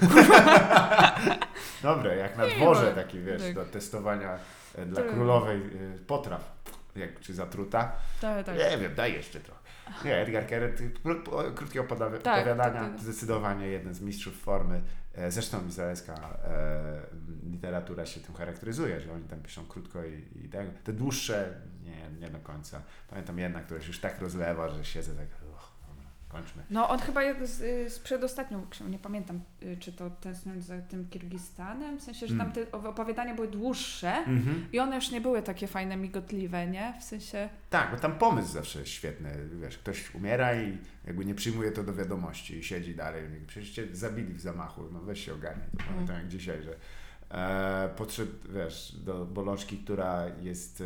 [1.83, 3.55] Dobre, jak na dworze taki, wiesz, tak.
[3.55, 4.39] do testowania
[4.75, 5.13] e, dla Tak.
[5.13, 6.55] królowej e, potraw.
[6.97, 7.93] Jak, czy zatruta?
[8.21, 8.57] tak, tak.
[8.59, 9.61] Nie wiem, daj jeszcze trochę.
[10.05, 10.91] Nie, Edgar Keret, y,
[11.55, 13.01] krótkie opoda- Tak, opowiadania, tak, tak.
[13.01, 14.83] zdecydowanie jeden z mistrzów formy.
[15.17, 17.01] E, Zresztą izraelska e,
[17.51, 20.67] literatura się tym charakteryzuje, że oni tam piszą krótko i, i tak.
[20.85, 22.83] Te dłuższe nie, nie do końca.
[23.11, 25.29] Pamiętam jedna, która się już tak rozlewa, że siedzę tak,
[26.35, 26.63] kończmy.
[26.71, 30.79] No on chyba z, y, z przedostatnią książką, nie pamiętam, y, czy to tęskniąc za
[30.83, 32.53] tym Kirgistanem, w sensie, że tam Mm.
[32.53, 34.67] te opowiadania były dłuższe Mhm.
[34.73, 36.95] i one już nie były takie fajne, migotliwe, nie?
[37.01, 39.31] W sensie, Tak, bo tam pomysł zawsze jest świetny.
[39.63, 43.23] Wiesz, ktoś umiera i jakby nie przyjmuje to do wiadomości i siedzi dalej.
[43.47, 45.67] Przecież cię zabili w zamachu, no weź się ogarnij.
[45.79, 46.77] To pamiętam jak dzisiaj, że
[47.31, 50.85] e, podszedł, wiesz, do bolączki, która jest e,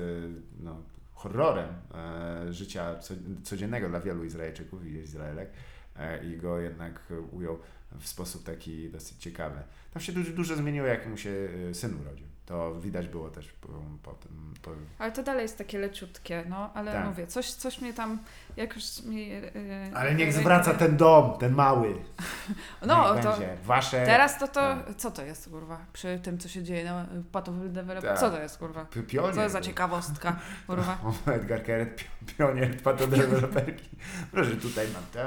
[0.61, 0.83] no,
[1.19, 5.51] horrorem e, życia co, codziennego dla wielu Izraelczyków i Izraelek
[5.97, 7.59] e, i go jednak ujął
[8.01, 9.61] w sposób taki dosyć ciekawy.
[9.93, 12.28] Tam się dużo, dużo zmieniło, jak mu się e, syn urodził.
[12.49, 13.69] To widać było też po,
[14.03, 14.55] po tym.
[14.63, 17.07] Po, ale to dalej jest takie leciutkie, no, ale Tak.
[17.07, 18.19] mówię, coś, coś mnie tam
[18.57, 19.33] jakoś mi...
[19.33, 19.53] y,
[19.95, 21.95] Ale niech y, zwraca ten dom, ten mały.
[22.87, 23.57] No, niech to będzie.
[23.65, 24.95] Wasze teraz to to, Tak.
[24.97, 28.19] co to jest, kurwa, przy tym, co się dzieje na Patowy Develop, Tak.
[28.19, 28.85] co to jest, kurwa?
[29.07, 29.35] Pionier.
[29.35, 30.99] Co jest za ciekawostka, kurwa?
[31.27, 33.89] Edgar Keret, pi- pionier patodeweloperki.
[34.33, 35.21] Proszę, tutaj mam to,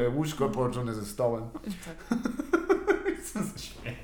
[0.00, 1.48] e, łóżko połączone ze stołem.
[1.62, 2.18] Tak.
[3.32, 3.98] Co za śmiech.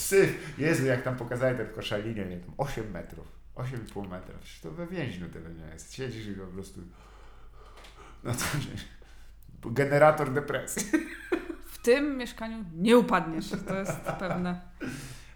[0.00, 0.58] Syf.
[0.58, 3.26] Jezu, jak tam pokazali tę koszalinie, nie, tam 8 metrów.
[3.56, 4.34] 8,5 metra.
[4.40, 5.94] Przecież to we więźniu tyle nie jest.
[5.94, 6.80] Siedzisz i po prostu...
[8.24, 8.32] No
[9.60, 10.86] to Generator depresji.
[11.66, 14.60] W tym mieszkaniu nie upadniesz, to jest pewne.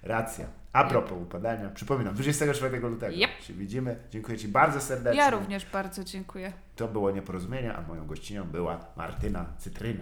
[0.03, 0.47] Racja.
[0.73, 3.31] A propos upadania, przypominam, 24 lutego Yep.
[3.43, 3.97] się widzimy.
[4.11, 5.21] Dziękuję Ci bardzo serdecznie.
[5.21, 6.53] Ja również bardzo dziękuję.
[6.77, 9.93] To było nieporozumienie, a moją gościnią była Martyna Cytryna.